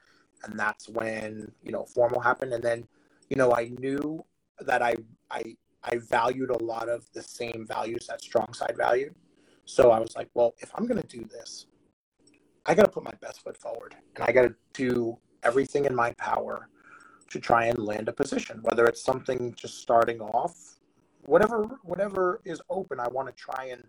and 0.44 0.60
that's 0.60 0.90
when 0.90 1.52
you 1.64 1.72
know 1.72 1.86
formal 1.86 2.20
happened. 2.20 2.54
And 2.54 2.64
then, 2.64 2.88
you 3.30 3.38
know, 3.38 3.54
I 3.54 3.72
knew 3.80 4.24
that 4.62 4.82
I 4.82 4.96
I 5.32 5.56
I 5.84 5.98
valued 5.98 6.50
a 6.50 6.64
lot 6.64 6.90
of 6.90 7.06
the 7.14 7.22
same 7.22 7.66
values 7.68 8.08
that 8.08 8.22
Strong 8.22 8.54
Side 8.54 8.76
valued. 8.78 9.16
So 9.66 9.92
I 9.92 10.00
was 10.00 10.16
like, 10.16 10.30
well, 10.34 10.54
if 10.60 10.72
I'm 10.76 10.88
to 10.88 10.96
do 11.08 11.26
this, 11.26 11.66
I 12.66 12.76
got 12.76 12.84
to 12.84 12.92
put 12.92 13.04
my 13.04 13.14
best 13.22 13.42
foot 13.44 13.58
forward, 13.58 13.96
and 14.16 14.24
I 14.24 14.32
got 14.32 14.44
to 14.44 14.56
do 14.74 15.18
everything 15.44 15.86
in 15.86 15.96
my 15.96 16.12
power 16.14 16.70
to 17.30 17.40
try 17.40 17.66
and 17.66 17.80
land 17.80 18.08
a 18.08 18.14
position, 18.14 18.60
whether 18.62 18.86
it's 18.86 19.02
something 19.02 19.54
just 19.56 19.82
starting 19.82 20.22
off, 20.22 20.76
whatever 21.26 21.64
whatever 21.84 22.42
is 22.46 22.62
open. 22.70 23.00
I 23.00 23.08
want 23.08 23.28
to 23.28 23.34
try 23.34 23.70
and 23.72 23.84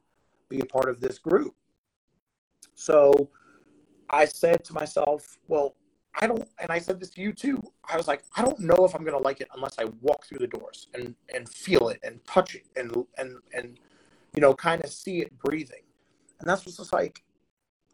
be 0.48 0.60
a 0.60 0.64
part 0.64 0.88
of 0.88 1.00
this 1.00 1.18
group. 1.18 1.54
So 2.74 3.30
I 4.10 4.24
said 4.24 4.64
to 4.64 4.72
myself, 4.72 5.38
well, 5.48 5.74
I 6.18 6.26
don't, 6.26 6.48
and 6.58 6.70
I 6.70 6.78
said 6.78 6.98
this 6.98 7.10
to 7.10 7.20
you 7.20 7.32
too. 7.32 7.62
I 7.88 7.96
was 7.96 8.08
like, 8.08 8.22
I 8.36 8.42
don't 8.42 8.58
know 8.58 8.84
if 8.84 8.94
I'm 8.94 9.02
going 9.02 9.16
to 9.16 9.22
like 9.22 9.40
it 9.40 9.48
unless 9.54 9.78
I 9.78 9.84
walk 10.00 10.26
through 10.26 10.38
the 10.38 10.46
doors 10.46 10.88
and, 10.94 11.14
and 11.34 11.48
feel 11.48 11.88
it 11.88 12.00
and 12.02 12.24
touch 12.26 12.54
it 12.54 12.64
and, 12.76 13.04
and, 13.18 13.36
and, 13.52 13.78
you 14.34 14.40
know, 14.40 14.54
kind 14.54 14.82
of 14.82 14.90
see 14.90 15.20
it 15.20 15.36
breathing. 15.38 15.82
And 16.40 16.48
that's 16.48 16.64
what's 16.64 16.78
just 16.78 16.92
like, 16.92 17.22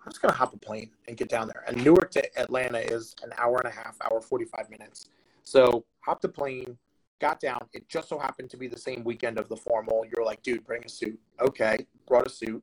I'm 0.04 0.10
just 0.10 0.22
going 0.22 0.32
to 0.32 0.38
hop 0.38 0.54
a 0.54 0.58
plane 0.58 0.90
and 1.08 1.16
get 1.16 1.28
down 1.28 1.48
there. 1.48 1.64
And 1.66 1.82
Newark 1.82 2.10
to 2.12 2.38
Atlanta 2.38 2.78
is 2.78 3.14
an 3.22 3.32
hour 3.38 3.58
and 3.58 3.72
a 3.72 3.74
half, 3.74 3.96
hour, 4.02 4.20
45 4.20 4.70
minutes. 4.70 5.08
So 5.44 5.84
hopped 6.00 6.24
a 6.24 6.28
plane, 6.28 6.76
got 7.20 7.40
down. 7.40 7.66
It 7.72 7.88
just 7.88 8.08
so 8.08 8.18
happened 8.18 8.50
to 8.50 8.56
be 8.56 8.68
the 8.68 8.78
same 8.78 9.04
weekend 9.04 9.38
of 9.38 9.48
the 9.48 9.56
formal. 9.56 10.04
You're 10.14 10.24
like, 10.24 10.42
dude, 10.42 10.64
bring 10.64 10.84
a 10.84 10.88
suit. 10.88 11.18
Okay, 11.40 11.86
brought 12.06 12.26
a 12.26 12.30
suit, 12.30 12.62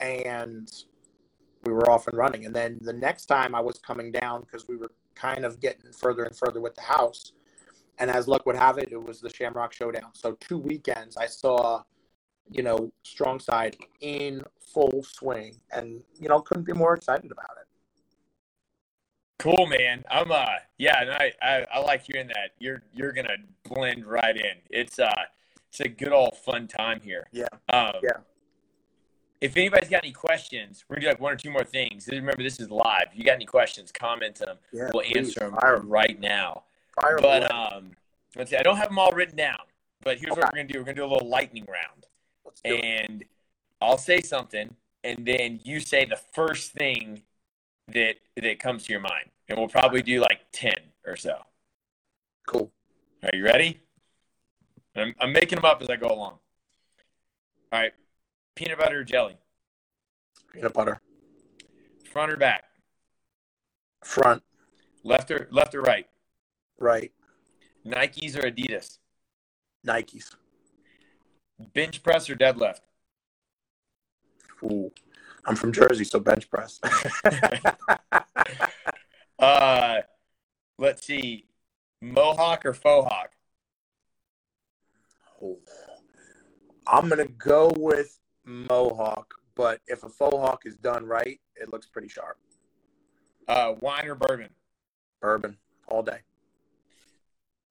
and 0.00 0.70
we 1.64 1.72
were 1.72 1.90
off 1.90 2.06
and 2.06 2.16
running. 2.16 2.46
And 2.46 2.54
then 2.54 2.78
the 2.80 2.92
next 2.92 3.26
time 3.26 3.54
I 3.54 3.60
was 3.60 3.78
coming 3.78 4.12
down 4.12 4.42
because 4.42 4.68
we 4.68 4.76
were 4.76 4.92
kind 5.14 5.44
of 5.44 5.60
getting 5.60 5.92
further 5.92 6.24
and 6.24 6.36
further 6.36 6.60
with 6.60 6.74
the 6.74 6.82
house. 6.82 7.32
And 7.98 8.10
as 8.10 8.28
luck 8.28 8.46
would 8.46 8.56
have 8.56 8.78
it, 8.78 8.90
it 8.92 9.02
was 9.02 9.20
the 9.20 9.30
Shamrock 9.30 9.72
Showdown. 9.72 10.10
So 10.12 10.36
two 10.38 10.58
weekends 10.58 11.16
I 11.16 11.26
saw, 11.26 11.82
you 12.50 12.62
know, 12.62 12.92
Strong 13.02 13.40
Side 13.40 13.76
in 14.00 14.42
full 14.72 15.02
swing, 15.02 15.56
and 15.72 16.02
you 16.20 16.28
know, 16.28 16.40
couldn't 16.40 16.64
be 16.64 16.74
more 16.74 16.94
excited 16.94 17.32
about 17.32 17.56
it. 17.60 17.65
Cool, 19.38 19.66
man. 19.66 20.04
I'm 20.10 20.32
uh 20.32 20.46
yeah, 20.78 21.02
and 21.02 21.10
I, 21.10 21.32
I, 21.42 21.66
I 21.74 21.78
like 21.80 22.04
hearing 22.04 22.28
that. 22.28 22.52
You're 22.58 22.82
you're 22.92 23.12
gonna 23.12 23.36
blend 23.64 24.06
right 24.06 24.36
in. 24.36 24.56
It's 24.70 24.98
uh 24.98 25.12
it's 25.68 25.80
a 25.80 25.88
good 25.88 26.12
old 26.12 26.36
fun 26.38 26.66
time 26.66 27.00
here. 27.02 27.26
Yeah. 27.32 27.48
Um, 27.68 27.92
yeah. 28.02 28.18
If 29.42 29.56
anybody's 29.56 29.90
got 29.90 30.04
any 30.04 30.12
questions, 30.12 30.84
we're 30.88 30.96
gonna 30.96 31.06
do 31.06 31.08
like 31.10 31.20
one 31.20 31.34
or 31.34 31.36
two 31.36 31.50
more 31.50 31.64
things. 31.64 32.08
Remember, 32.10 32.42
this 32.42 32.58
is 32.58 32.70
live. 32.70 33.08
If 33.12 33.18
you 33.18 33.24
got 33.24 33.34
any 33.34 33.44
questions, 33.44 33.92
comment 33.92 34.36
them. 34.36 34.56
Yeah, 34.72 34.90
we'll 34.94 35.04
please, 35.04 35.16
answer 35.16 35.40
them 35.40 35.54
fire. 35.60 35.80
right 35.80 36.18
now. 36.18 36.64
Fire 36.98 37.18
but 37.20 37.52
um, 37.52 37.90
let's 38.36 38.50
see. 38.50 38.56
I 38.56 38.62
don't 38.62 38.78
have 38.78 38.88
them 38.88 38.98
all 38.98 39.12
written 39.12 39.36
down, 39.36 39.58
but 40.02 40.18
here's 40.18 40.32
okay. 40.32 40.40
what 40.40 40.52
we're 40.52 40.62
gonna 40.62 40.72
do. 40.72 40.78
We're 40.78 40.84
gonna 40.86 40.96
do 40.96 41.04
a 41.04 41.12
little 41.12 41.28
lightning 41.28 41.66
round, 41.68 42.06
and 42.64 43.22
it. 43.22 43.28
I'll 43.82 43.98
say 43.98 44.22
something, 44.22 44.74
and 45.04 45.26
then 45.26 45.60
you 45.62 45.80
say 45.80 46.06
the 46.06 46.18
first 46.32 46.72
thing 46.72 47.22
that 47.88 48.16
that 48.36 48.58
comes 48.58 48.84
to 48.84 48.92
your 48.92 49.00
mind, 49.00 49.30
and 49.48 49.58
we'll 49.58 49.68
probably 49.68 50.02
do 50.02 50.20
like 50.20 50.40
ten 50.52 50.76
or 51.06 51.16
so. 51.16 51.38
Cool. 52.46 52.70
Are 53.22 53.36
you 53.36 53.44
ready? 53.44 53.80
I'm, 54.94 55.14
I'm 55.20 55.32
making 55.32 55.56
them 55.56 55.64
up 55.64 55.82
as 55.82 55.90
I 55.90 55.96
go 55.96 56.08
along. 56.08 56.38
All 57.72 57.80
right. 57.80 57.92
Peanut 58.54 58.78
butter 58.78 59.00
or 59.00 59.04
jelly? 59.04 59.36
Peanut 60.52 60.72
butter. 60.72 61.00
Front 62.10 62.32
or 62.32 62.36
back? 62.36 62.64
Front. 64.04 64.42
Left 65.04 65.30
or 65.30 65.48
left 65.50 65.74
or 65.74 65.82
right? 65.82 66.06
Right. 66.78 67.12
Nikes 67.86 68.36
or 68.36 68.50
Adidas? 68.50 68.98
Nikes. 69.86 70.34
Bench 71.74 72.02
press 72.02 72.30
or 72.30 72.36
deadlift? 72.36 72.80
Ooh. 74.62 74.90
I'm 75.46 75.54
from 75.54 75.72
Jersey, 75.72 76.04
so 76.04 76.18
bench 76.18 76.50
press. 76.50 76.80
uh, 79.38 79.98
let's 80.76 81.06
see, 81.06 81.46
Mohawk 82.02 82.66
or 82.66 82.74
faux 82.74 83.08
hawk? 83.08 83.30
Oh, 85.42 85.58
I'm 86.86 87.08
gonna 87.08 87.28
go 87.28 87.72
with 87.76 88.18
Mohawk, 88.44 89.34
but 89.54 89.80
if 89.86 90.02
a 90.02 90.08
faux 90.08 90.36
hawk 90.36 90.62
is 90.66 90.76
done 90.76 91.06
right, 91.06 91.40
it 91.54 91.72
looks 91.72 91.86
pretty 91.86 92.08
sharp. 92.08 92.38
Uh, 93.46 93.74
wine 93.80 94.06
or 94.06 94.16
bourbon? 94.16 94.50
Bourbon 95.20 95.56
all 95.86 96.02
day. 96.02 96.18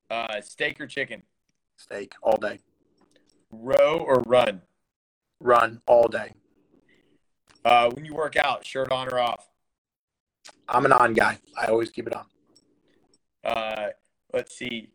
Uh, 0.10 0.40
steak 0.40 0.80
or 0.80 0.88
chicken? 0.88 1.24
Steak 1.76 2.14
all 2.22 2.38
day. 2.38 2.60
Row 3.52 4.00
or 4.00 4.22
run? 4.22 4.62
Run 5.42 5.82
all 5.88 6.08
day. 6.08 6.36
Uh, 7.66 7.90
when 7.90 8.06
you 8.06 8.14
work 8.14 8.36
out, 8.36 8.64
shirt 8.64 8.92
on 8.92 9.12
or 9.12 9.20
off? 9.20 9.50
I'm 10.70 10.86
an 10.86 10.92
on 10.92 11.16
guy. 11.16 11.40
I 11.60 11.66
always 11.66 11.90
keep 11.90 12.06
it 12.06 12.14
on. 12.14 12.26
Uh, 13.44 13.88
let's 14.32 14.56
see. 14.56 14.92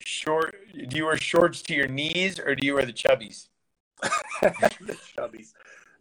Short. 0.00 0.56
Do 0.88 0.96
you 0.96 1.04
wear 1.04 1.18
shorts 1.18 1.60
to 1.62 1.74
your 1.74 1.86
knees 1.86 2.38
or 2.38 2.54
do 2.54 2.66
you 2.66 2.74
wear 2.74 2.86
the 2.86 2.94
chubbies? 2.94 3.48
the 4.40 4.96
chubbies. 5.16 5.52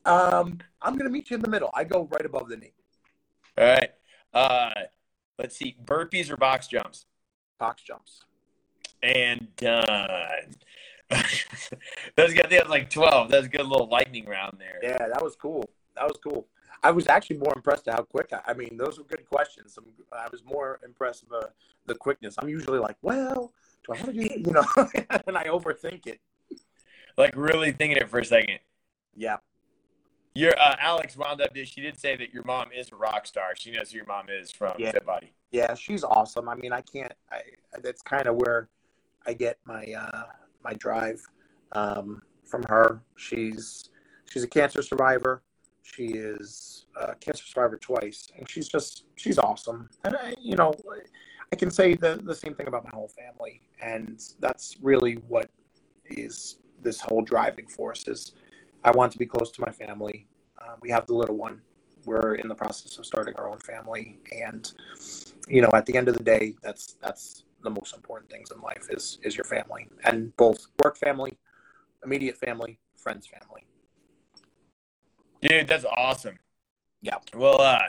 Um, 0.06 0.60
I'm 0.82 0.98
gonna 0.98 1.10
meet 1.10 1.30
you 1.30 1.36
in 1.36 1.42
the 1.42 1.50
middle. 1.50 1.70
I 1.74 1.84
go 1.84 2.08
right 2.12 2.26
above 2.26 2.48
the 2.48 2.56
knee. 2.56 2.74
All 3.58 3.66
right. 3.66 3.92
Uh, 4.34 4.72
let's 5.38 5.58
see. 5.58 5.76
Burpees 5.84 6.32
or 6.32 6.38
box 6.38 6.68
jumps? 6.68 7.06
Box 7.60 7.84
jumps. 7.84 8.22
And 9.04 9.54
done. 9.58 9.86
That's 9.86 10.58
good. 11.12 12.18
I 12.18 12.28
think 12.28 12.50
that 12.50 12.64
was 12.64 12.70
like 12.70 12.90
twelve. 12.90 13.30
That 13.30 13.38
was 13.38 13.46
a 13.48 13.50
good 13.50 13.66
little 13.66 13.88
lightning 13.88 14.26
round 14.26 14.58
there. 14.60 14.80
Yeah, 14.82 15.08
that 15.08 15.22
was 15.24 15.36
cool. 15.36 15.70
That 15.96 16.06
was 16.06 16.18
cool. 16.24 16.48
I 16.84 16.92
was 16.92 17.08
actually 17.08 17.38
more 17.38 17.54
impressed 17.56 17.88
at 17.88 17.96
how 17.96 18.04
quick. 18.04 18.32
I, 18.34 18.52
I 18.52 18.54
mean, 18.54 18.76
those 18.78 18.98
were 18.98 19.04
good 19.04 19.26
questions. 19.30 19.78
I'm, 19.78 19.86
I 20.12 20.28
was 20.32 20.44
more 20.44 20.80
impressed 20.84 21.26
with 21.30 21.44
uh, 21.44 21.48
the 21.86 21.96
quickness. 21.96 22.36
I'm 22.40 22.50
usually 22.50 22.80
like, 22.80 22.98
well, 23.02 23.54
do 23.86 23.94
I 23.94 23.98
want 23.98 24.06
to 24.08 24.14
do 24.14 24.22
you 24.46 24.52
know? 24.52 24.66
and 25.28 25.38
I 25.38 25.46
overthink 25.46 26.08
it. 26.08 26.20
Like 27.18 27.36
really 27.36 27.72
thinking 27.72 27.98
it 27.98 28.10
for 28.10 28.20
a 28.20 28.26
second. 28.26 28.60
Yeah. 29.16 29.38
Your 30.34 30.58
uh, 30.58 30.78
Alex 30.80 31.18
wound 31.18 31.42
up. 31.42 31.50
She 31.56 31.82
did 31.82 32.00
say 32.00 32.16
that 32.16 32.34
your 32.34 32.44
mom 32.44 32.70
is 32.76 32.92
a 32.92 32.96
rock 32.96 33.28
star. 33.28 33.54
She 33.56 33.72
knows 33.72 33.92
who 33.92 33.98
your 33.98 34.06
mom 34.06 34.28
is 34.30 34.50
from 34.50 34.74
Yeah. 34.80 34.92
Fit 34.92 35.06
Body. 35.06 35.34
Yeah, 35.52 35.76
she's 35.76 36.04
awesome. 36.04 36.48
I 36.48 36.56
mean, 36.56 36.72
I 36.72 36.82
can't. 36.82 37.12
I 37.30 37.42
that's 37.84 38.02
kind 38.02 38.28
of 38.28 38.38
where 38.38 38.70
I 39.28 39.34
get 39.34 39.60
my 39.66 39.86
uh, 39.94 40.24
my 40.64 40.74
drive 40.74 41.22
um, 41.74 42.22
from 42.46 42.64
her. 42.64 43.02
She's 43.16 43.90
she's 44.30 44.44
a 44.44 44.48
cancer 44.48 44.82
survivor. 44.82 45.42
She 45.84 46.08
is 46.08 46.86
a 46.96 47.16
cancer 47.16 47.44
survivor 47.46 47.78
twice, 47.78 48.32
and 48.38 48.50
she's 48.50 48.68
just 48.68 49.06
she's 49.16 49.38
awesome. 49.38 49.90
And 50.04 50.16
I, 50.16 50.34
you 50.40 50.56
know, 50.56 50.74
I 51.52 51.56
can 51.56 51.72
say 51.72 51.96
the 51.96 52.22
the 52.24 52.36
same 52.36 52.56
thing 52.56 52.68
about 52.68 52.84
my 52.84 52.92
whole 52.94 53.10
family, 53.10 53.62
and 53.82 54.22
that's 54.40 54.78
really 54.82 55.16
what 55.28 55.50
is 56.10 56.58
this 56.82 57.02
whole 57.02 57.22
driving 57.22 57.68
force. 57.68 58.08
Is 58.08 58.34
I 58.84 58.92
want 58.92 59.12
to 59.14 59.18
be 59.18 59.26
close 59.26 59.52
to 59.52 59.62
my 59.62 59.72
family. 59.72 60.28
Uh, 60.58 60.76
we 60.82 60.90
have 60.90 61.08
the 61.08 61.14
little 61.14 61.38
one. 61.38 61.62
We're 62.06 62.36
in 62.36 62.48
the 62.48 62.56
process 62.56 62.98
of 62.98 63.06
starting 63.06 63.36
our 63.36 63.50
own 63.50 63.60
family, 63.60 64.20
and 64.32 64.72
you 65.48 65.62
know, 65.62 65.70
at 65.74 65.86
the 65.86 65.96
end 65.96 66.08
of 66.08 66.18
the 66.18 66.24
day, 66.24 66.56
that's 66.64 66.94
that's 67.02 67.44
the 67.64 67.70
most 67.70 67.96
important 67.96 68.32
things 68.32 68.52
in 68.52 68.62
life 68.62 68.88
is 68.90 69.20
is 69.24 69.36
your 69.36 69.46
family, 69.46 69.88
and 70.04 70.36
both 70.38 70.68
work 70.84 70.98
family, 70.98 71.38
immediate 72.04 72.38
family, 72.38 72.80
friends 72.98 73.28
family. 73.28 73.66
Dude, 75.42 75.68
that's 75.68 75.86
awesome. 75.86 76.38
Yeah. 77.02 77.16
Well, 77.36 77.60
uh, 77.62 77.80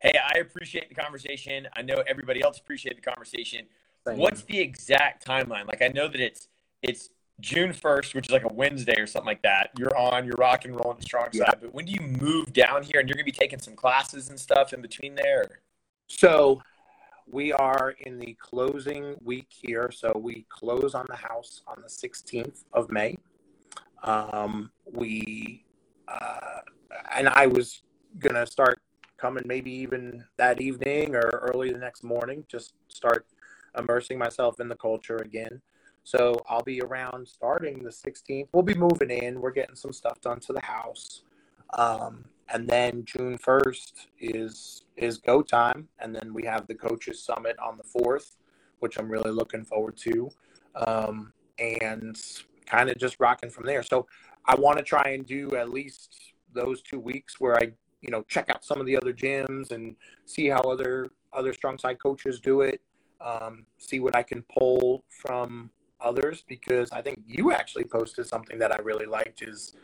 hey, 0.00 0.16
I 0.34 0.38
appreciate 0.38 0.88
the 0.88 0.94
conversation. 0.94 1.66
I 1.74 1.82
know 1.82 2.02
everybody 2.06 2.42
else 2.42 2.58
appreciate 2.58 2.96
the 2.96 3.02
conversation. 3.02 3.66
What's 4.04 4.42
the 4.42 4.58
exact 4.58 5.26
timeline? 5.26 5.66
Like, 5.66 5.82
I 5.82 5.88
know 5.88 6.08
that 6.08 6.20
it's 6.20 6.48
it's 6.82 7.10
June 7.40 7.72
first, 7.72 8.14
which 8.14 8.28
is 8.28 8.32
like 8.32 8.44
a 8.44 8.52
Wednesday 8.52 9.00
or 9.00 9.06
something 9.06 9.26
like 9.26 9.42
that. 9.42 9.70
You're 9.78 9.96
on, 9.96 10.24
you're 10.24 10.36
rock 10.36 10.64
and 10.64 10.74
rolling 10.74 10.98
the 10.98 11.04
strong 11.04 11.28
Yeah. 11.32 11.46
side. 11.46 11.58
But 11.60 11.74
when 11.74 11.86
do 11.86 11.92
you 11.92 12.00
move 12.00 12.52
down 12.52 12.82
here, 12.82 13.00
and 13.00 13.08
you're 13.08 13.14
gonna 13.14 13.24
be 13.24 13.32
taking 13.32 13.58
some 13.58 13.74
classes 13.74 14.28
and 14.28 14.38
stuff 14.38 14.72
in 14.72 14.82
between 14.82 15.14
there? 15.14 15.60
So 16.08 16.62
we 17.32 17.50
are 17.50 17.94
in 18.00 18.18
the 18.18 18.36
closing 18.38 19.16
week 19.24 19.48
here. 19.48 19.90
So 19.90 20.12
we 20.14 20.46
close 20.50 20.94
on 20.94 21.06
the 21.08 21.16
house 21.16 21.62
on 21.66 21.82
the 21.82 21.88
16th 21.88 22.64
of 22.74 22.90
May. 22.90 23.16
Um, 24.04 24.70
we, 24.92 25.64
uh, 26.06 26.60
and 27.16 27.28
I 27.30 27.46
was 27.46 27.82
going 28.18 28.34
to 28.34 28.46
start 28.46 28.80
coming 29.16 29.44
maybe 29.46 29.72
even 29.72 30.22
that 30.36 30.60
evening 30.60 31.16
or 31.16 31.50
early 31.54 31.72
the 31.72 31.78
next 31.78 32.04
morning, 32.04 32.44
just 32.48 32.74
start 32.88 33.26
immersing 33.78 34.18
myself 34.18 34.60
in 34.60 34.68
the 34.68 34.76
culture 34.76 35.16
again. 35.16 35.62
So 36.04 36.36
I'll 36.48 36.62
be 36.62 36.82
around 36.82 37.26
starting 37.26 37.82
the 37.82 37.90
16th. 37.90 38.48
We'll 38.52 38.62
be 38.62 38.74
moving 38.74 39.10
in. 39.10 39.40
We're 39.40 39.52
getting 39.52 39.76
some 39.76 39.92
stuff 39.92 40.20
done 40.20 40.40
to 40.40 40.52
the 40.52 40.60
house. 40.60 41.22
Um, 41.78 42.26
and 42.48 42.68
then 42.68 43.04
June 43.04 43.38
1st 43.38 44.06
is 44.20 44.84
is 44.96 45.18
go 45.18 45.42
time, 45.42 45.88
and 45.98 46.14
then 46.14 46.34
we 46.34 46.44
have 46.44 46.66
the 46.66 46.74
coaches 46.74 47.24
summit 47.24 47.56
on 47.58 47.78
the 47.78 48.00
4th, 48.00 48.36
which 48.80 48.98
I'm 48.98 49.10
really 49.10 49.30
looking 49.30 49.64
forward 49.64 49.96
to, 49.98 50.30
um, 50.76 51.32
and 51.58 52.16
kind 52.66 52.90
of 52.90 52.98
just 52.98 53.18
rocking 53.18 53.50
from 53.50 53.64
there. 53.64 53.82
So 53.82 54.06
I 54.44 54.54
want 54.54 54.78
to 54.78 54.84
try 54.84 55.10
and 55.10 55.26
do 55.26 55.56
at 55.56 55.70
least 55.70 56.34
those 56.52 56.82
two 56.82 57.00
weeks 57.00 57.40
where 57.40 57.56
I 57.56 57.72
you 58.00 58.10
know 58.10 58.22
check 58.28 58.50
out 58.50 58.64
some 58.64 58.80
of 58.80 58.86
the 58.86 58.96
other 58.96 59.12
gyms 59.12 59.70
and 59.70 59.96
see 60.26 60.48
how 60.48 60.60
other 60.60 61.08
other 61.32 61.52
strong 61.52 61.78
side 61.78 61.98
coaches 61.98 62.40
do 62.40 62.60
it, 62.60 62.80
um, 63.20 63.64
see 63.78 64.00
what 64.00 64.14
I 64.14 64.22
can 64.22 64.44
pull 64.54 65.04
from 65.08 65.70
others 66.00 66.44
because 66.46 66.90
I 66.90 67.00
think 67.00 67.20
you 67.26 67.52
actually 67.52 67.84
posted 67.84 68.26
something 68.26 68.58
that 68.58 68.72
I 68.72 68.82
really 68.82 69.06
liked 69.06 69.42
is 69.42 69.74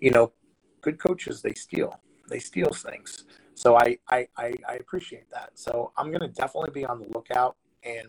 you 0.00 0.10
know 0.10 0.32
good 0.80 0.98
coaches 0.98 1.42
they 1.42 1.54
steal 1.54 2.00
they 2.28 2.38
steal 2.38 2.70
things 2.70 3.24
so 3.54 3.76
I, 3.76 3.98
I 4.08 4.28
i 4.36 4.52
i 4.68 4.74
appreciate 4.74 5.30
that 5.30 5.50
so 5.54 5.92
i'm 5.96 6.10
gonna 6.12 6.28
definitely 6.28 6.70
be 6.72 6.84
on 6.84 6.98
the 7.00 7.06
lookout 7.08 7.56
and 7.84 8.08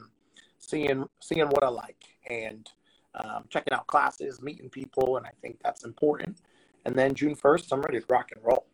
seeing 0.60 1.06
seeing 1.22 1.48
what 1.48 1.64
i 1.64 1.70
like 1.70 2.04
and 2.30 2.70
um, 3.16 3.46
checking 3.50 3.74
out 3.74 3.88
classes 3.88 4.42
meeting 4.42 4.70
people 4.70 5.18
and 5.18 5.26
i 5.26 5.32
think 5.42 5.58
that's 5.64 5.84
important 5.86 6.40
and 6.86 6.96
then 6.96 7.14
june 7.14 7.36
1st 7.36 7.72
i'm 7.72 7.82
ready 7.82 8.00
to 8.00 8.06
rock 8.10 8.30
and 8.36 8.44
roll 8.44 8.66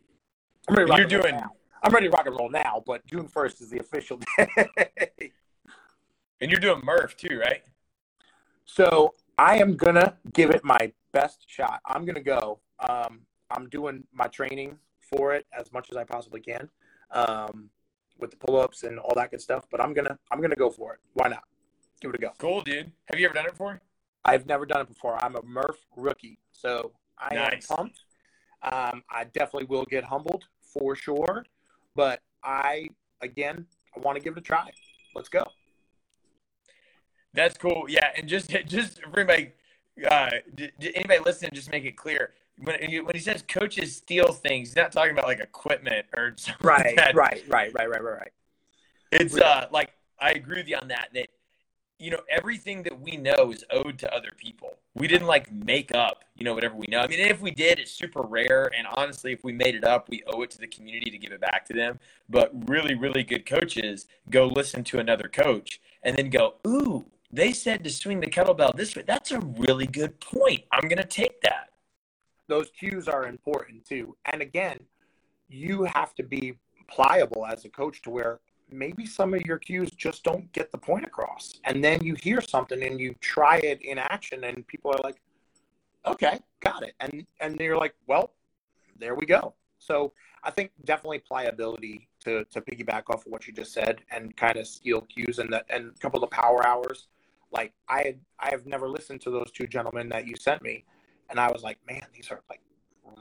i'm 0.68 0.76
ready 0.76 0.88
to 0.88 0.92
rock 0.92 0.98
You're 1.00 1.06
and 1.06 1.14
roll 1.14 1.22
doing- 1.24 1.36
now. 1.36 1.52
i'm 1.84 1.94
ready 1.94 2.08
to 2.08 2.12
rock 2.12 2.26
and 2.28 2.36
roll 2.38 2.50
now 2.50 2.84
but 2.86 3.06
june 3.06 3.28
1st 3.28 3.62
is 3.62 3.70
the 3.70 3.80
official 3.80 4.20
day 4.38 5.32
And 6.42 6.52
you're 6.52 6.60
doing 6.60 6.82
Murph 6.84 7.16
too, 7.16 7.40
right? 7.40 7.62
So 8.66 9.14
I 9.38 9.58
am 9.60 9.78
gonna 9.78 10.18
give 10.34 10.50
it 10.50 10.62
my 10.64 10.92
best 11.14 11.46
shot. 11.48 11.80
I'm 11.86 12.04
gonna 12.06 12.22
go. 12.22 12.60
Um, 12.90 13.22
I'm 13.50 13.70
doing 13.70 14.04
my 14.14 14.28
training 14.28 14.78
for 15.16 15.34
it 15.34 15.46
as 15.58 15.72
much 15.72 15.90
as 15.92 15.98
I 15.98 16.04
possibly 16.04 16.42
can, 16.42 16.70
um, 17.12 17.70
with 18.20 18.32
the 18.32 18.38
pull-ups 18.38 18.84
and 18.84 19.00
all 19.00 19.14
that 19.16 19.32
good 19.32 19.42
stuff. 19.42 19.66
But 19.72 19.82
I'm 19.82 19.94
gonna 19.94 20.18
I'm 20.32 20.42
gonna 20.42 20.56
go 20.56 20.70
for 20.70 20.94
it. 20.94 21.00
Why 21.14 21.28
not? 21.30 21.44
Give 22.02 22.10
it 22.10 22.16
a 22.16 22.20
go. 22.22 22.32
Cool, 22.38 22.62
dude. 22.62 22.92
Have 23.06 23.20
you 23.20 23.26
ever 23.26 23.34
done 23.34 23.46
it 23.46 23.52
before? 23.52 23.82
I've 24.26 24.46
never 24.46 24.66
done 24.66 24.82
it 24.82 24.88
before. 24.88 25.24
I'm 25.24 25.36
a 25.36 25.42
Murph 25.44 25.86
rookie, 25.96 26.40
so 26.52 26.92
I 27.18 27.36
Nice. 27.36 27.70
am 27.70 27.78
pumped. 27.78 28.00
Um, 28.64 29.04
I 29.10 29.26
definitely 29.26 29.66
will 29.66 29.86
get 29.86 30.04
humbled 30.04 30.46
for 30.62 30.96
sure, 30.96 31.46
but 31.96 32.22
I 32.44 32.88
again 33.22 33.66
I 33.96 34.00
want 34.00 34.18
to 34.18 34.24
give 34.24 34.34
it 34.34 34.40
a 34.40 34.42
try. 34.44 34.70
Let's 35.16 35.30
go. 35.30 35.44
That's 37.34 37.58
cool. 37.58 37.86
Yeah, 37.88 38.10
and 38.16 38.28
just 38.28 38.50
just 38.66 39.02
for 39.04 39.20
anybody, 39.20 39.52
uh, 40.10 40.30
d- 40.56 40.72
anybody 40.96 41.20
listening, 41.20 41.52
just 41.54 41.72
make 41.72 41.86
it 41.86 41.98
clear 41.98 42.34
when 42.64 42.90
he, 42.90 43.00
when 43.00 43.16
he 43.16 43.22
says 43.22 43.44
coaches 43.48 43.96
steal 43.96 44.32
things, 44.34 44.70
he's 44.70 44.76
not 44.76 44.92
talking 44.92 45.12
about 45.12 45.26
like 45.28 45.40
equipment 45.40 46.06
or 46.16 46.34
something 46.38 46.72
like 46.76 46.86
Right, 46.86 46.96
that. 46.96 47.16
right, 47.16 47.44
right, 47.48 47.74
right, 47.74 47.90
right, 47.90 48.04
right, 48.04 48.18
right. 48.20 48.32
It's 49.12 49.38
uh 49.38 49.68
like 49.72 49.94
I 50.20 50.32
agree 50.32 50.58
with 50.58 50.68
you 50.68 50.78
on 50.78 50.88
that. 50.88 51.10
That 51.14 51.28
you 52.00 52.10
know 52.12 52.22
everything 52.30 52.84
that 52.84 53.00
we 53.00 53.18
know 53.18 53.52
is 53.52 53.64
owed 53.72 54.00
to 54.00 54.14
other 54.14 54.32
people. 54.38 54.78
We 54.96 55.08
didn't 55.08 55.28
like 55.28 55.52
make 55.52 55.94
up 55.94 56.24
you 56.36 56.44
know 56.46 56.54
whatever 56.54 56.76
we 56.76 56.88
know. 56.90 57.00
I 57.00 57.08
mean, 57.08 57.20
if 57.20 57.42
we 57.42 57.52
did, 57.52 57.80
it's 57.80 57.92
super 57.92 58.22
rare. 58.24 58.72
And 58.76 58.88
honestly, 58.88 59.32
if 59.34 59.44
we 59.44 59.52
made 59.54 59.76
it 59.76 59.84
up, 59.84 60.10
we 60.10 60.24
owe 60.28 60.42
it 60.42 60.52
to 60.52 60.58
the 60.58 60.68
community 60.68 61.12
to 61.12 61.18
give 61.18 61.32
it 61.32 61.42
back 61.42 61.66
to 61.68 61.74
them. 61.74 62.00
But 62.30 62.52
really, 62.68 62.96
really 62.96 63.24
good 63.24 63.46
coaches 63.46 64.08
go 64.30 64.48
listen 64.48 64.84
to 64.86 65.00
another 65.00 65.28
coach 65.28 65.80
and 66.02 66.18
then 66.18 66.30
go, 66.30 66.56
ooh, 66.68 67.06
they 67.32 67.52
said 67.54 67.84
to 67.84 67.90
swing 67.90 68.20
the 68.20 68.28
kettlebell 68.28 68.76
this 68.76 68.96
way. 68.96 69.04
That's 69.06 69.32
a 69.32 69.40
really 69.40 69.88
good 69.88 70.20
point. 70.20 70.64
I'm 70.72 70.88
gonna 70.88 71.04
take 71.06 71.42
that. 71.42 71.70
Those 72.48 72.70
cues 72.72 73.08
are 73.08 73.28
important 73.28 73.86
too. 73.86 74.16
And 74.26 74.42
again, 74.42 74.80
you 75.50 75.84
have 75.84 76.14
to 76.16 76.24
be 76.24 76.56
pliable 76.88 77.46
as 77.46 77.66
a 77.66 77.70
coach 77.70 78.02
to 78.04 78.10
where 78.10 78.40
maybe 78.72 79.06
some 79.06 79.34
of 79.34 79.42
your 79.42 79.58
cues 79.58 79.92
just 79.92 80.24
don't 80.24 80.52
get 80.52 80.72
the 80.72 80.78
point 80.78 81.06
across. 81.06 81.60
And 81.66 81.84
then 81.84 82.04
you 82.04 82.16
hear 82.16 82.42
something 82.42 82.82
and 82.84 83.00
you 83.00 83.16
try 83.22 83.58
it 83.58 83.82
in 83.82 83.98
action 83.98 84.44
and 84.44 84.66
people 84.68 84.92
are 84.92 85.02
like, 85.04 85.22
okay, 86.06 86.40
got 86.60 86.84
it. 86.84 86.94
And 87.00 87.26
and 87.40 87.60
you're 87.60 87.78
like, 87.78 87.96
well, 88.08 88.34
there 89.00 89.16
we 89.16 89.26
go. 89.26 89.54
So 89.80 90.14
I 90.44 90.52
think 90.52 90.72
definitely 90.86 91.20
pliability 91.20 92.08
to, 92.22 92.46
to 92.46 92.62
piggyback 92.62 93.04
off 93.10 93.26
of 93.26 93.32
what 93.32 93.48
you 93.48 93.54
just 93.54 93.74
said 93.74 94.02
and 94.12 94.36
kind 94.36 94.58
of 94.58 94.68
steal 94.68 95.02
cues 95.02 95.40
and 95.40 95.54
and 95.70 95.92
a 95.96 96.00
couple 96.00 96.24
of 96.24 96.30
power 96.32 96.66
hours. 96.66 97.08
Like 97.52 97.74
I 97.88 98.04
had 98.04 98.20
I 98.40 98.50
have 98.50 98.66
never 98.66 98.90
listened 98.90 99.22
to 99.22 99.30
those 99.30 99.52
two 99.52 99.68
gentlemen 99.68 100.10
that 100.10 100.28
you 100.28 100.36
sent 100.36 100.62
me 100.62 100.86
and 101.30 101.40
I 101.40 101.52
was 101.52 101.64
like, 101.64 101.78
man, 101.88 102.04
these 102.14 102.30
are 102.32 102.42
like 102.50 102.62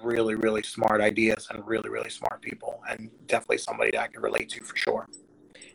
really, 0.03 0.35
really 0.35 0.63
smart 0.63 1.01
ideas 1.01 1.49
and 1.51 1.67
really, 1.67 1.89
really 1.89 2.11
smart 2.11 2.41
people, 2.41 2.83
and 2.89 3.11
definitely 3.27 3.59
somebody 3.59 3.91
that 3.93 4.01
I 4.01 4.07
can 4.09 4.23
relate 4.23 4.49
to 4.51 4.65
for 4.65 4.77
sure. 4.77 5.09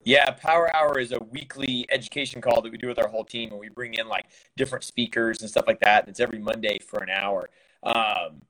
Yeah, 0.03 0.31
Power 0.31 0.73
Hour 0.75 0.99
is 0.99 1.11
a 1.11 1.19
weekly 1.19 1.85
education 1.91 2.41
call 2.41 2.61
that 2.61 2.71
we 2.71 2.77
do 2.77 2.87
with 2.87 2.99
our 2.99 3.09
whole 3.09 3.25
team, 3.25 3.51
and 3.51 3.59
we 3.59 3.69
bring 3.69 3.95
in 3.95 4.07
like 4.07 4.27
different 4.55 4.83
speakers 4.83 5.41
and 5.41 5.49
stuff 5.49 5.65
like 5.67 5.79
that. 5.81 6.03
And 6.03 6.09
it's 6.09 6.19
every 6.19 6.39
Monday 6.39 6.79
for 6.79 7.03
an 7.03 7.09
hour. 7.09 7.49
Um, 7.83 8.41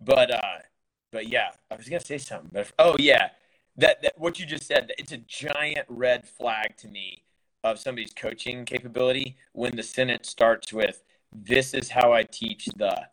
but 0.00 0.32
uh, 0.32 0.58
but 1.12 1.28
yeah, 1.28 1.50
I 1.70 1.76
was 1.76 1.88
gonna 1.88 2.00
say 2.00 2.18
something. 2.18 2.50
But 2.52 2.72
oh 2.78 2.96
yeah, 2.98 3.30
that 3.76 4.02
that 4.02 4.18
what 4.18 4.38
you 4.38 4.46
just 4.46 4.66
said. 4.66 4.92
It's 4.98 5.12
a 5.12 5.18
giant 5.18 5.86
red 5.88 6.26
flag 6.26 6.76
to 6.78 6.88
me 6.88 7.22
of 7.62 7.78
somebody's 7.78 8.12
coaching 8.12 8.64
capability 8.64 9.36
when 9.52 9.76
the 9.76 9.82
sentence 9.82 10.28
starts 10.28 10.72
with 10.72 11.02
"This 11.32 11.74
is 11.74 11.90
how 11.90 12.12
I 12.12 12.24
teach 12.24 12.66
the," 12.76 13.08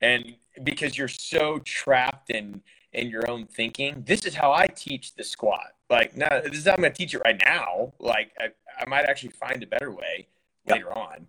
and 0.00 0.36
because 0.64 0.96
you're 0.96 1.08
so 1.08 1.58
trapped 1.60 2.30
in 2.30 2.62
in 2.92 3.08
your 3.08 3.30
own 3.30 3.46
thinking. 3.46 4.02
This 4.06 4.24
is 4.24 4.34
how 4.34 4.52
I 4.52 4.66
teach 4.66 5.14
the 5.14 5.22
squat. 5.22 5.74
Like, 5.90 6.16
no, 6.16 6.26
this 6.44 6.58
is 6.58 6.64
how 6.64 6.72
I'm 6.72 6.78
going 6.78 6.92
to 6.92 6.96
teach 6.96 7.14
it 7.14 7.20
right 7.24 7.40
now. 7.44 7.92
Like, 7.98 8.32
I, 8.38 8.48
I 8.80 8.88
might 8.88 9.04
actually 9.04 9.30
find 9.30 9.62
a 9.62 9.66
better 9.66 9.90
way 9.90 10.28
Yep. 10.66 10.76
later 10.76 10.98
on. 10.98 11.26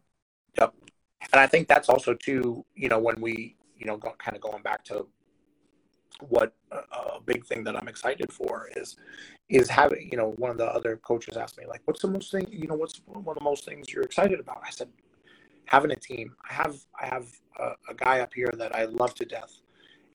yep 0.58 0.74
and 1.32 1.40
I 1.40 1.48
think 1.48 1.68
that's 1.68 1.90
also 1.90 2.14
too, 2.14 2.66
you 2.76 2.90
know, 2.90 3.00
when 3.00 3.20
we, 3.22 3.56
you 3.78 3.86
know, 3.86 3.98
go, 3.98 4.14
kind 4.18 4.36
of 4.36 4.42
going 4.42 4.64
back 4.64 4.84
to 4.86 5.08
what 6.28 6.54
a 6.72 7.22
big 7.22 7.46
thing 7.46 7.64
that 7.64 7.76
I'm 7.76 7.88
excited 7.88 8.32
for 8.32 8.70
is 8.76 8.98
is 9.48 9.70
having, 9.70 10.10
you 10.12 10.18
know, 10.18 10.34
one 10.38 10.52
of 10.52 10.58
the 10.58 10.66
other 10.66 10.98
coaches 10.98 11.38
asked 11.38 11.58
me 11.58 11.66
like, 11.66 11.82
"What's 11.86 12.02
the 12.02 12.08
most 12.10 12.32
thing, 12.32 12.46
you 12.52 12.68
know, 12.68 12.76
what's 12.76 13.00
one 13.06 13.26
of 13.28 13.36
the 13.36 13.44
most 13.44 13.66
things 13.66 13.92
you're 13.92 14.04
excited 14.04 14.40
about?" 14.40 14.62
I 14.66 14.70
said, 14.70 14.90
"Having 15.70 15.92
a 15.92 15.96
team. 15.96 16.36
I 16.50 16.54
have 16.54 16.76
I 17.00 17.06
have 17.06 17.28
a, 17.60 17.72
a 17.90 17.94
guy 17.96 18.20
up 18.20 18.34
here 18.34 18.52
that 18.58 18.76
I 18.76 18.86
love 18.86 19.14
to 19.16 19.26
death, 19.26 19.54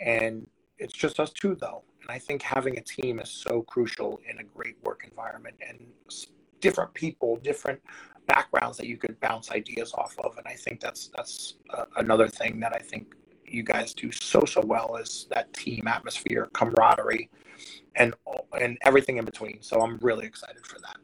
and 0.00 0.46
it's 0.78 0.92
just 0.92 1.20
us 1.20 1.32
two 1.32 1.54
though." 1.54 1.82
And 2.02 2.10
I 2.10 2.18
think 2.18 2.42
having 2.42 2.76
a 2.76 2.82
team 2.82 3.18
is 3.20 3.30
so 3.30 3.62
crucial 3.62 4.20
in 4.28 4.38
a 4.38 4.44
great 4.44 4.76
work 4.84 5.06
environment 5.08 5.56
and 5.66 5.78
different 6.60 6.92
people, 6.92 7.36
different 7.36 7.80
backgrounds 8.26 8.76
that 8.78 8.86
you 8.86 8.96
could 8.96 9.18
bounce 9.20 9.50
ideas 9.50 9.92
off 9.94 10.18
of. 10.18 10.36
And 10.36 10.46
I 10.46 10.54
think 10.54 10.80
that's 10.80 11.10
that's 11.16 11.54
uh, 11.70 11.84
another 11.96 12.28
thing 12.28 12.60
that 12.60 12.74
I 12.74 12.80
think 12.80 13.14
you 13.46 13.62
guys 13.62 13.94
do 13.94 14.10
so 14.10 14.44
so 14.44 14.60
well 14.62 14.96
is 14.96 15.26
that 15.30 15.52
team 15.52 15.86
atmosphere, 15.86 16.48
camaraderie, 16.52 17.30
and 17.96 18.14
and 18.60 18.78
everything 18.82 19.18
in 19.18 19.24
between. 19.24 19.62
So 19.62 19.80
I'm 19.80 19.98
really 19.98 20.26
excited 20.26 20.66
for 20.66 20.78
that. 20.80 20.96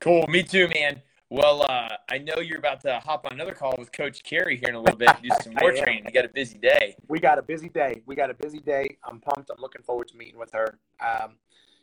Cool, 0.00 0.26
me 0.28 0.42
too, 0.42 0.68
man. 0.68 1.02
Well, 1.30 1.62
uh, 1.68 1.88
I 2.08 2.18
know 2.18 2.40
you're 2.40 2.58
about 2.58 2.80
to 2.82 3.00
hop 3.00 3.26
on 3.26 3.32
another 3.32 3.52
call 3.52 3.74
with 3.78 3.92
Coach 3.92 4.22
Carey 4.22 4.56
here 4.56 4.70
in 4.70 4.74
a 4.74 4.80
little 4.80 4.96
bit 4.96 5.10
do 5.22 5.28
some 5.42 5.52
more 5.60 5.72
training. 5.72 6.04
You 6.06 6.12
got 6.12 6.24
a 6.24 6.30
busy 6.30 6.56
day. 6.58 6.96
We 7.06 7.20
got 7.20 7.38
a 7.38 7.42
busy 7.42 7.68
day. 7.68 8.02
We 8.06 8.14
got 8.14 8.30
a 8.30 8.34
busy 8.34 8.60
day. 8.60 8.96
I'm 9.04 9.20
pumped. 9.20 9.50
I'm 9.50 9.60
looking 9.60 9.82
forward 9.82 10.08
to 10.08 10.16
meeting 10.16 10.38
with 10.38 10.50
her. 10.52 10.78
Um, 11.00 11.34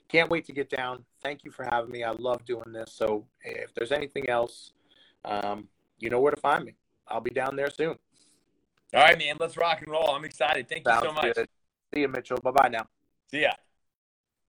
can't 0.08 0.32
wait 0.32 0.46
to 0.46 0.52
get 0.52 0.70
down. 0.70 1.06
Thank 1.22 1.44
you 1.44 1.52
for 1.52 1.64
having 1.64 1.92
me. 1.92 2.04
I 2.04 2.12
love 2.12 2.44
doing 2.46 2.72
this. 2.74 2.94
So 2.94 3.26
if 3.44 3.74
there's 3.76 3.92
anything 3.92 4.30
else, 4.30 4.72
um, 5.26 5.68
you 6.00 6.10
know 6.10 6.20
where 6.20 6.32
to 6.32 6.42
find 6.42 6.66
me. 6.66 6.74
I'll 7.08 7.22
be 7.22 7.32
down 7.32 7.56
there 7.56 7.70
soon. 7.70 7.98
All 8.96 9.02
right, 9.02 9.18
man. 9.18 9.36
Let's 9.40 9.58
rock 9.58 9.82
and 9.82 9.92
roll. 9.92 10.10
I'm 10.10 10.26
excited. 10.26 10.68
Thank 10.68 10.88
Sounds 10.88 11.04
you 11.04 11.10
so 11.10 11.14
much. 11.14 11.36
Good. 11.36 11.50
See 11.94 12.00
you, 12.02 12.08
Mitchell. 12.08 12.38
Bye 12.44 12.52
bye 12.52 12.70
now. 12.70 12.88
See 13.30 13.42
ya. 13.42 13.52